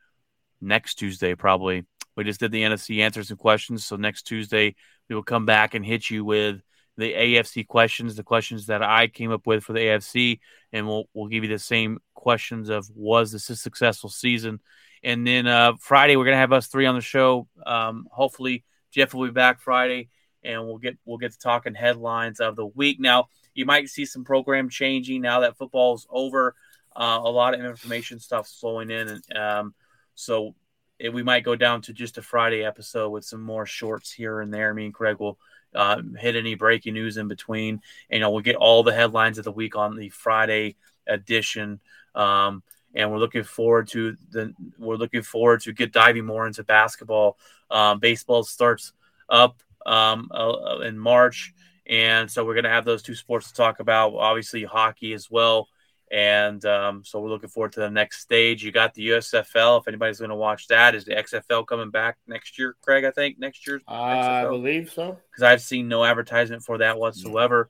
next 0.62 0.96
Tuesday, 0.96 1.36
probably. 1.36 1.86
We 2.16 2.26
just 2.26 2.40
did 2.40 2.52
the 2.52 2.64
NFC 2.64 3.00
answers 3.00 3.30
and 3.30 3.40
questions. 3.40 3.86
So 3.86 3.96
next 3.96 4.24
Tuesday, 4.24 4.76
we 5.08 5.16
will 5.16 5.24
come 5.24 5.46
back 5.46 5.74
and 5.74 5.86
hit 5.86 6.10
you 6.10 6.26
with 6.26 6.62
the 7.00 7.14
AFC 7.14 7.66
questions, 7.66 8.16
the 8.16 8.24
questions 8.24 8.66
that 8.66 8.84
I 8.84 9.08
came 9.08 9.32
up 9.32 9.48
with 9.48 9.64
for 9.64 9.74
the 9.74 9.80
AFC, 9.80 10.40
and 10.74 10.86
we'll 10.86 11.06
we'll 11.14 11.28
give 11.28 11.44
you 11.44 11.50
the 11.50 11.58
same 11.58 12.00
questions 12.14 12.68
of 12.68 12.90
was 12.94 13.32
this 13.32 13.50
a 13.50 13.56
successful 13.56 14.10
season, 14.10 14.60
and 15.02 15.26
then 15.26 15.48
uh, 15.48 15.74
Friday 15.80 16.18
we're 16.18 16.26
gonna 16.26 16.36
have 16.36 16.52
us 16.52 16.68
three 16.68 16.86
on 16.86 16.96
the 16.96 17.02
show. 17.02 17.48
Um, 17.66 18.08
hopefully 18.12 18.66
Jeff 18.92 19.14
will 19.14 19.26
be 19.26 19.32
back 19.32 19.62
Friday, 19.62 20.10
and 20.44 20.66
we'll 20.66 20.78
get 20.78 20.98
we'll 21.06 21.18
get 21.18 21.32
to 21.32 21.40
talking 21.40 21.76
headlines 21.76 22.40
of 22.40 22.56
the 22.56 22.66
week. 22.66 23.00
Now 23.00 23.30
you 23.54 23.66
might 23.66 23.90
see 23.90 24.06
some 24.06 24.24
program 24.24 24.70
changing 24.70 25.22
now 25.22 25.42
that 25.42 25.58
football's 25.58 26.08
over. 26.10 26.56
Uh, 26.96 27.20
a 27.24 27.30
lot 27.30 27.54
of 27.54 27.64
information 27.64 28.20
stuff 28.20 28.48
flowing 28.48 28.90
in, 28.90 29.08
and 29.08 29.38
um, 29.38 29.74
so 30.16 30.56
it, 31.00 31.14
we 31.14 31.24
might 31.24 31.44
go 31.44 31.56
down 31.56 31.82
to 31.84 31.94
just 31.94 32.18
a 32.18 32.22
Friday 32.22 32.64
episode 32.64 33.10
with 33.10 33.24
some 33.24 33.42
more 33.42 33.66
shorts 33.66 34.12
here 34.12 34.42
and 34.42 34.54
there. 34.54 34.74
Me 34.74 34.86
and 34.86 34.94
Craig 34.94 35.18
will 35.20 35.40
uh, 35.74 36.02
hit 36.18 36.36
any 36.36 36.56
breaking 36.56 36.94
news 36.94 37.18
in 37.18 37.28
between. 37.28 37.76
And, 38.10 38.18
you 38.18 38.20
know, 38.20 38.32
we'll 38.32 38.42
get 38.42 38.56
all 38.56 38.84
the 38.84 38.94
headlines 38.94 39.38
of 39.38 39.46
the 39.46 39.52
week 39.52 39.76
on 39.76 39.96
the 39.96 40.10
Friday 40.10 40.76
edition. 41.08 41.80
Um, 42.16 42.64
and 42.94 43.12
we're 43.12 43.20
looking 43.20 43.44
forward 43.44 43.88
to 43.90 44.18
the 44.32 44.54
we're 44.78 44.96
looking 44.96 45.22
forward 45.22 45.62
to 45.62 45.74
get 45.74 45.94
diving 45.94 46.26
more 46.26 46.48
into 46.48 46.64
basketball. 46.64 47.38
Um, 47.70 48.00
baseball 48.00 48.44
starts 48.44 48.94
up 49.30 49.62
um, 49.90 50.30
uh, 50.32 50.80
in 50.84 50.98
March, 50.98 51.54
and 51.86 52.30
so 52.30 52.46
we're 52.46 52.54
going 52.54 52.64
to 52.64 52.70
have 52.70 52.86
those 52.86 53.02
two 53.02 53.16
sports 53.16 53.48
to 53.50 53.54
talk 53.56 53.80
about. 53.80 54.14
Obviously, 54.14 54.64
hockey 54.64 55.14
as 55.14 55.30
well. 55.30 55.68
And 56.12 56.64
um, 56.66 57.04
so 57.04 57.20
we're 57.20 57.30
looking 57.30 57.50
forward 57.50 57.74
to 57.74 57.82
the 57.82 57.90
next 57.90 58.22
stage. 58.22 58.64
You 58.64 58.72
got 58.72 58.96
the 58.96 59.10
USFL. 59.10 59.80
If 59.80 59.88
anybody's 59.88 60.18
going 60.20 60.30
to 60.30 60.36
watch 60.36 60.68
that, 60.68 60.96
is 60.96 61.06
the 61.06 61.14
XFL 61.14 61.68
coming 61.68 61.92
back 61.92 62.18
next 62.28 62.58
year, 62.58 62.76
Craig? 62.82 63.06
I 63.06 63.12
think 63.12 63.38
next 63.38 63.68
year's 63.68 63.84
I 63.88 64.44
believe 64.46 64.92
so. 64.92 65.20
because 65.30 65.44
I've 65.44 65.62
seen 65.62 65.88
no 65.88 66.04
advertisement 66.04 66.64
for 66.64 66.80
that 66.80 66.98
whatsoever. 66.98 67.70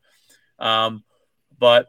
Um, 0.57 1.03
but 1.57 1.87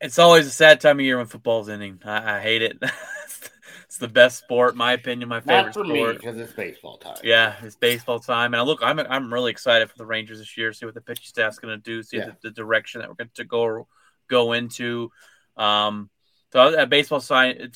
it's 0.00 0.18
always 0.18 0.46
a 0.46 0.50
sad 0.50 0.80
time 0.80 0.98
of 0.98 1.04
year 1.04 1.18
when 1.18 1.26
football's 1.26 1.68
ending. 1.68 2.00
I, 2.04 2.36
I 2.36 2.40
hate 2.40 2.62
it. 2.62 2.82
it's 3.98 4.12
the 4.12 4.12
best 4.12 4.38
sport, 4.38 4.74
in 4.74 4.78
my 4.78 4.92
opinion, 4.92 5.28
my 5.28 5.40
favorite 5.40 5.64
Not 5.64 5.74
for 5.74 5.84
sport. 5.84 6.16
because 6.18 6.36
it's 6.38 6.52
baseball 6.52 6.98
time. 6.98 7.16
Yeah, 7.24 7.56
it's 7.64 7.74
baseball 7.74 8.20
time, 8.20 8.54
and 8.54 8.62
look, 8.64 8.78
I'm 8.80 9.00
I'm 9.00 9.32
really 9.34 9.50
excited 9.50 9.90
for 9.90 9.98
the 9.98 10.06
Rangers 10.06 10.38
this 10.38 10.56
year. 10.56 10.72
See 10.72 10.86
what 10.86 10.94
the 10.94 11.00
pitching 11.00 11.24
staff's 11.26 11.58
going 11.58 11.76
to 11.76 11.82
do. 11.82 12.04
See 12.04 12.18
Yeah. 12.18 12.26
the, 12.26 12.36
the 12.44 12.50
direction 12.52 13.00
that 13.00 13.08
we're 13.08 13.16
going 13.16 13.30
to 13.34 13.44
go 13.44 13.88
go 14.28 14.52
into. 14.52 15.10
Um, 15.56 16.10
so 16.52 16.60
uh, 16.60 16.86
baseball 16.86 17.18
sign, 17.20 17.72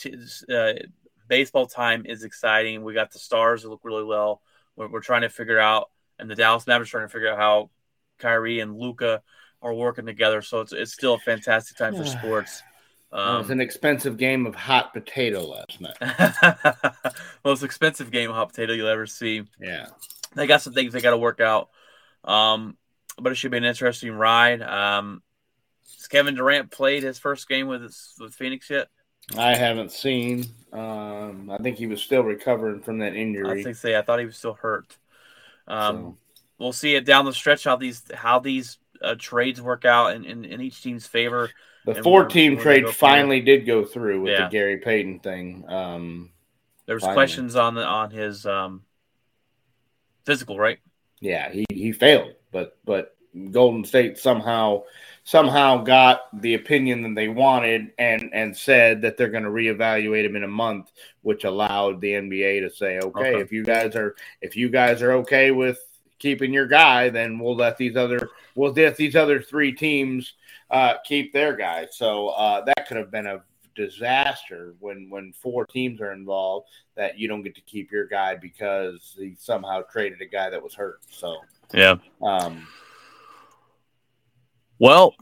uh, 0.48 0.72
baseball 1.28 1.66
time 1.66 2.06
is 2.06 2.22
exciting. 2.22 2.84
We 2.84 2.94
got 2.94 3.10
the 3.10 3.18
stars 3.18 3.62
that 3.62 3.68
look 3.68 3.80
really 3.82 4.04
well. 4.04 4.42
We're, 4.76 4.88
we're 4.88 5.00
trying 5.00 5.22
to 5.22 5.28
figure 5.28 5.58
out, 5.58 5.90
and 6.20 6.30
the 6.30 6.36
Dallas 6.36 6.68
Mavericks 6.68 6.90
trying 6.92 7.06
to 7.08 7.12
figure 7.12 7.32
out 7.32 7.38
how 7.38 7.70
Kyrie 8.20 8.60
and 8.60 8.76
Luka 8.78 9.22
are 9.60 9.74
working 9.74 10.06
together. 10.06 10.40
So 10.40 10.60
it's 10.60 10.72
it's 10.72 10.92
still 10.92 11.14
a 11.14 11.18
fantastic 11.18 11.76
time 11.76 11.96
for 11.96 12.04
sports. 12.18 12.62
It 13.12 13.16
was 13.16 13.46
Um, 13.46 13.52
an 13.52 13.60
expensive 13.60 14.16
game 14.16 14.46
of 14.46 14.54
hot 14.54 14.92
potato 14.94 15.42
last 15.42 15.80
night. 15.80 15.96
most 17.44 17.62
expensive 17.62 18.10
game 18.10 18.30
of 18.30 18.36
hot 18.36 18.48
potato 18.48 18.72
you'll 18.72 18.88
ever 18.88 19.06
see. 19.06 19.42
Yeah. 19.60 19.86
they 20.34 20.46
got 20.46 20.62
some 20.62 20.72
things 20.72 20.92
they 20.92 21.00
got 21.00 21.10
to 21.10 21.18
work 21.18 21.40
out. 21.40 21.68
Um, 22.24 22.76
but 23.18 23.32
it 23.32 23.34
should 23.34 23.50
be 23.50 23.58
an 23.58 23.64
interesting 23.64 24.12
ride. 24.12 24.62
Um, 24.62 25.22
has 25.98 26.08
Kevin 26.08 26.34
Durant 26.34 26.70
played 26.70 27.02
his 27.02 27.18
first 27.18 27.48
game 27.48 27.66
with 27.66 27.82
his, 27.82 28.14
with 28.18 28.34
Phoenix 28.34 28.70
yet? 28.70 28.88
I 29.36 29.54
haven't 29.54 29.92
seen. 29.92 30.46
Um, 30.72 31.50
I 31.50 31.58
think 31.58 31.76
he 31.76 31.86
was 31.86 32.02
still 32.02 32.22
recovering 32.22 32.80
from 32.80 32.98
that 32.98 33.14
injury. 33.14 33.60
I 33.60 33.62
think 33.62 33.76
so. 33.76 33.96
I 33.96 34.02
thought 34.02 34.18
he 34.20 34.26
was 34.26 34.36
still 34.38 34.54
hurt. 34.54 34.96
Um, 35.68 35.96
so. 35.96 36.18
We'll 36.58 36.72
see 36.72 36.94
it 36.94 37.04
down 37.04 37.24
the 37.24 37.32
stretch 37.32 37.64
how 37.64 37.76
these 37.76 38.02
how 38.14 38.38
these 38.38 38.78
uh, 39.02 39.14
trades 39.18 39.60
work 39.60 39.84
out 39.84 40.14
in, 40.14 40.24
in, 40.24 40.44
in 40.44 40.60
each 40.60 40.82
team's 40.82 41.06
favor. 41.06 41.50
The 41.84 41.96
four 42.02 42.24
team 42.26 42.58
trade 42.58 42.88
finally 42.90 43.40
did 43.40 43.66
go 43.66 43.84
through 43.84 44.22
with 44.22 44.32
Yeah. 44.32 44.44
the 44.44 44.50
Gary 44.50 44.78
Payton 44.78 45.20
thing. 45.20 45.64
Um, 45.68 46.30
There 46.86 46.94
was 46.94 47.02
Finally. 47.02 47.16
questions 47.16 47.56
on 47.56 47.74
the 47.74 47.84
on 47.84 48.10
his 48.10 48.46
um, 48.46 48.82
physical, 50.24 50.58
right? 50.58 50.78
yeah, 51.20 51.50
he, 51.50 51.64
he 51.70 51.92
failed, 51.92 52.34
but 52.50 52.78
but 52.84 53.16
Golden 53.50 53.84
State 53.84 54.18
somehow 54.18 54.82
somehow 55.24 55.78
got 55.78 56.22
the 56.40 56.54
opinion 56.54 57.02
that 57.02 57.14
they 57.14 57.28
wanted 57.28 57.92
and 57.98 58.30
and 58.32 58.56
said 58.56 59.02
that 59.02 59.16
they're 59.16 59.28
going 59.30 59.44
to 59.44 59.50
reevaluate 59.50 60.24
him 60.24 60.36
in 60.36 60.42
a 60.42 60.48
month, 60.48 60.90
which 61.22 61.44
allowed 61.44 62.00
the 62.00 62.12
NBA 62.12 62.60
to 62.60 62.70
say, 62.74 62.98
okay, 62.98 63.20
Okay. 63.34 63.40
if 63.40 63.52
you 63.52 63.62
guys 63.64 63.94
are 63.96 64.14
if 64.40 64.56
you 64.56 64.68
guys 64.68 65.00
are 65.02 65.12
okay 65.12 65.50
with 65.52 65.80
keeping 66.22 66.52
your 66.52 66.68
guy, 66.68 67.10
then 67.10 67.38
we'll 67.38 67.56
let 67.56 67.76
these 67.76 67.96
other 67.96 68.30
we'll 68.54 68.72
let 68.72 68.96
these 68.96 69.16
other 69.16 69.42
three 69.42 69.72
teams 69.72 70.34
uh, 70.70 70.94
keep 71.04 71.32
their 71.32 71.54
guy. 71.54 71.86
So 71.90 72.28
uh, 72.28 72.64
that 72.64 72.86
could 72.86 72.96
have 72.96 73.10
been 73.10 73.26
a 73.26 73.42
disaster 73.74 74.74
when 74.78 75.10
when 75.10 75.32
four 75.32 75.66
teams 75.66 76.00
are 76.00 76.12
involved 76.12 76.68
that 76.94 77.18
you 77.18 77.26
don't 77.26 77.42
get 77.42 77.54
to 77.56 77.60
keep 77.62 77.90
your 77.90 78.06
guy 78.06 78.36
because 78.36 79.16
he 79.18 79.34
somehow 79.36 79.82
traded 79.82 80.20
a 80.22 80.26
guy 80.26 80.48
that 80.48 80.62
was 80.62 80.74
hurt. 80.74 81.00
So 81.10 81.36
Yeah. 81.74 81.96
um, 82.22 82.66
Well, 84.78 85.14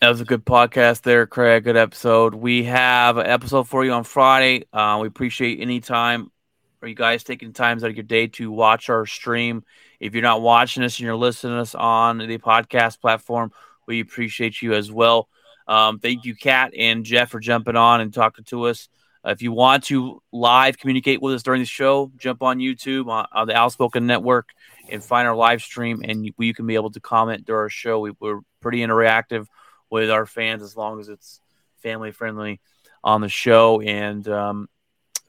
That 0.00 0.10
was 0.10 0.20
a 0.20 0.24
good 0.24 0.44
podcast 0.44 1.02
there, 1.02 1.26
Craig. 1.26 1.64
Good 1.64 1.76
episode. 1.76 2.32
We 2.32 2.62
have 2.64 3.16
an 3.16 3.26
episode 3.26 3.66
for 3.66 3.84
you 3.84 3.90
on 3.90 4.04
Friday. 4.04 4.64
Uh, 4.72 4.98
we 5.02 5.08
appreciate 5.08 5.60
any 5.60 5.80
time 5.80 6.30
for 6.78 6.86
you 6.86 6.94
guys 6.94 7.24
taking 7.24 7.52
times 7.52 7.84
out 7.84 7.90
of 7.90 7.96
your 7.96 8.04
day 8.04 8.28
to 8.28 8.50
watch 8.50 8.88
our 8.88 9.06
stream. 9.06 9.64
If 10.00 10.14
you're 10.14 10.22
not 10.22 10.42
watching 10.42 10.82
us 10.82 10.98
and 10.98 11.06
you're 11.06 11.16
listening 11.16 11.56
to 11.56 11.60
us 11.60 11.74
on 11.74 12.18
the 12.18 12.38
podcast 12.38 13.00
platform, 13.00 13.52
we 13.86 14.00
appreciate 14.00 14.62
you 14.62 14.74
as 14.74 14.90
well. 14.90 15.28
Um, 15.66 15.98
thank 15.98 16.24
you, 16.24 16.34
Kat 16.34 16.72
and 16.76 17.04
Jeff, 17.04 17.30
for 17.30 17.40
jumping 17.40 17.76
on 17.76 18.00
and 18.00 18.12
talking 18.12 18.44
to 18.46 18.64
us. 18.64 18.88
Uh, 19.26 19.30
if 19.30 19.42
you 19.42 19.52
want 19.52 19.84
to 19.84 20.22
live 20.32 20.78
communicate 20.78 21.20
with 21.20 21.34
us 21.34 21.42
during 21.42 21.60
the 21.60 21.66
show, 21.66 22.10
jump 22.16 22.42
on 22.42 22.58
YouTube 22.58 23.08
on, 23.08 23.26
on 23.32 23.48
the 23.48 23.54
Outspoken 23.54 24.06
Network 24.06 24.48
and 24.88 25.02
find 25.02 25.26
our 25.26 25.36
live 25.36 25.60
stream, 25.60 26.02
and 26.04 26.24
you, 26.24 26.32
you 26.38 26.54
can 26.54 26.66
be 26.66 26.76
able 26.76 26.90
to 26.92 27.00
comment 27.00 27.44
during 27.44 27.62
our 27.62 27.68
show. 27.68 28.00
We, 28.00 28.12
we're 28.20 28.40
pretty 28.60 28.78
interactive 28.78 29.46
with 29.90 30.10
our 30.10 30.26
fans 30.26 30.62
as 30.62 30.76
long 30.76 31.00
as 31.00 31.08
it's 31.08 31.40
family 31.82 32.12
friendly 32.12 32.60
on 33.02 33.20
the 33.20 33.28
show. 33.28 33.80
And 33.80 34.26
um, 34.28 34.68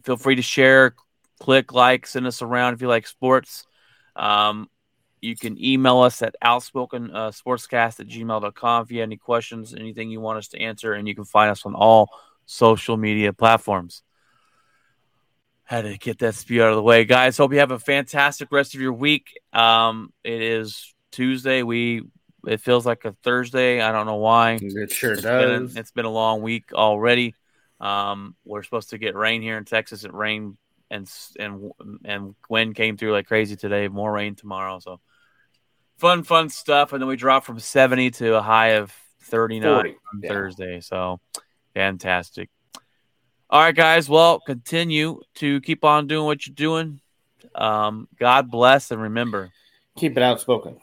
feel 0.03 0.17
free 0.17 0.35
to 0.35 0.41
share, 0.41 0.95
click 1.39 1.73
like, 1.73 2.05
send 2.05 2.27
us 2.27 2.41
around 2.41 2.73
if 2.73 2.81
you 2.81 2.87
like 2.87 3.07
sports. 3.07 3.65
Um, 4.15 4.69
you 5.21 5.35
can 5.35 5.61
email 5.63 5.99
us 5.99 6.21
at 6.21 6.35
outspoken 6.41 7.11
uh, 7.13 7.31
sportscast 7.31 7.99
at 7.99 8.07
gmail.com 8.07 8.83
if 8.83 8.91
you 8.91 8.99
have 8.99 9.07
any 9.07 9.17
questions, 9.17 9.73
anything 9.73 10.09
you 10.09 10.21
want 10.21 10.37
us 10.37 10.47
to 10.49 10.59
answer, 10.59 10.93
and 10.93 11.07
you 11.07 11.15
can 11.15 11.25
find 11.25 11.51
us 11.51 11.65
on 11.65 11.75
all 11.75 12.09
social 12.45 12.97
media 12.97 13.33
platforms. 13.33 14.01
Had 15.63 15.81
to 15.83 15.97
get 15.97 16.19
that 16.19 16.35
spew 16.35 16.63
out 16.63 16.69
of 16.69 16.75
the 16.77 16.81
way, 16.83 17.05
guys. 17.05 17.37
Hope 17.37 17.53
you 17.53 17.59
have 17.59 17.71
a 17.71 17.79
fantastic 17.79 18.51
rest 18.51 18.73
of 18.75 18.81
your 18.81 18.93
week. 18.93 19.39
Um, 19.53 20.11
it 20.23 20.41
is 20.41 20.95
Tuesday. 21.11 21.63
We 21.63 22.03
it 22.47 22.61
feels 22.61 22.85
like 22.85 23.05
a 23.05 23.11
Thursday. 23.23 23.81
I 23.81 23.91
don't 23.91 24.05
know 24.05 24.15
why. 24.15 24.57
It 24.61 24.91
sure 24.91 25.13
It's 25.13 25.21
does. 25.21 25.73
been, 25.73 25.77
it's 25.79 25.91
been 25.91 26.05
a 26.05 26.11
long 26.11 26.41
week 26.41 26.73
already. 26.73 27.35
Um, 27.79 28.35
we're 28.45 28.63
supposed 28.63 28.91
to 28.91 28.97
get 28.97 29.15
rain 29.15 29.41
here 29.41 29.57
in 29.57 29.65
Texas. 29.65 30.05
It 30.05 30.13
rained 30.13 30.57
and 30.89 31.09
and 31.37 31.71
and 32.03 32.35
wind 32.49 32.75
came 32.75 32.97
through 32.97 33.13
like 33.13 33.27
crazy 33.27 33.55
today. 33.55 33.87
More 33.87 34.11
rain 34.11 34.35
tomorrow. 34.35 34.79
So 34.79 34.99
fun, 35.97 36.23
fun 36.23 36.49
stuff. 36.49 36.93
And 36.93 37.01
then 37.01 37.07
we 37.07 37.15
dropped 37.15 37.45
from 37.45 37.59
seventy 37.59 38.11
to 38.11 38.35
a 38.35 38.41
high 38.41 38.73
of 38.73 38.93
thirty 39.21 39.59
nine 39.59 39.95
on 40.13 40.21
yeah. 40.21 40.29
Thursday. 40.29 40.79
So 40.81 41.19
fantastic. 41.73 42.49
All 43.49 43.61
right, 43.61 43.75
guys. 43.75 44.07
Well, 44.07 44.39
continue 44.39 45.21
to 45.35 45.59
keep 45.61 45.83
on 45.83 46.07
doing 46.07 46.25
what 46.25 46.45
you're 46.45 46.53
doing. 46.53 47.01
Um, 47.55 48.07
God 48.19 48.51
bless 48.51 48.91
and 48.91 49.01
remember. 49.01 49.51
Keep 49.97 50.17
it 50.17 50.23
outspoken. 50.23 50.77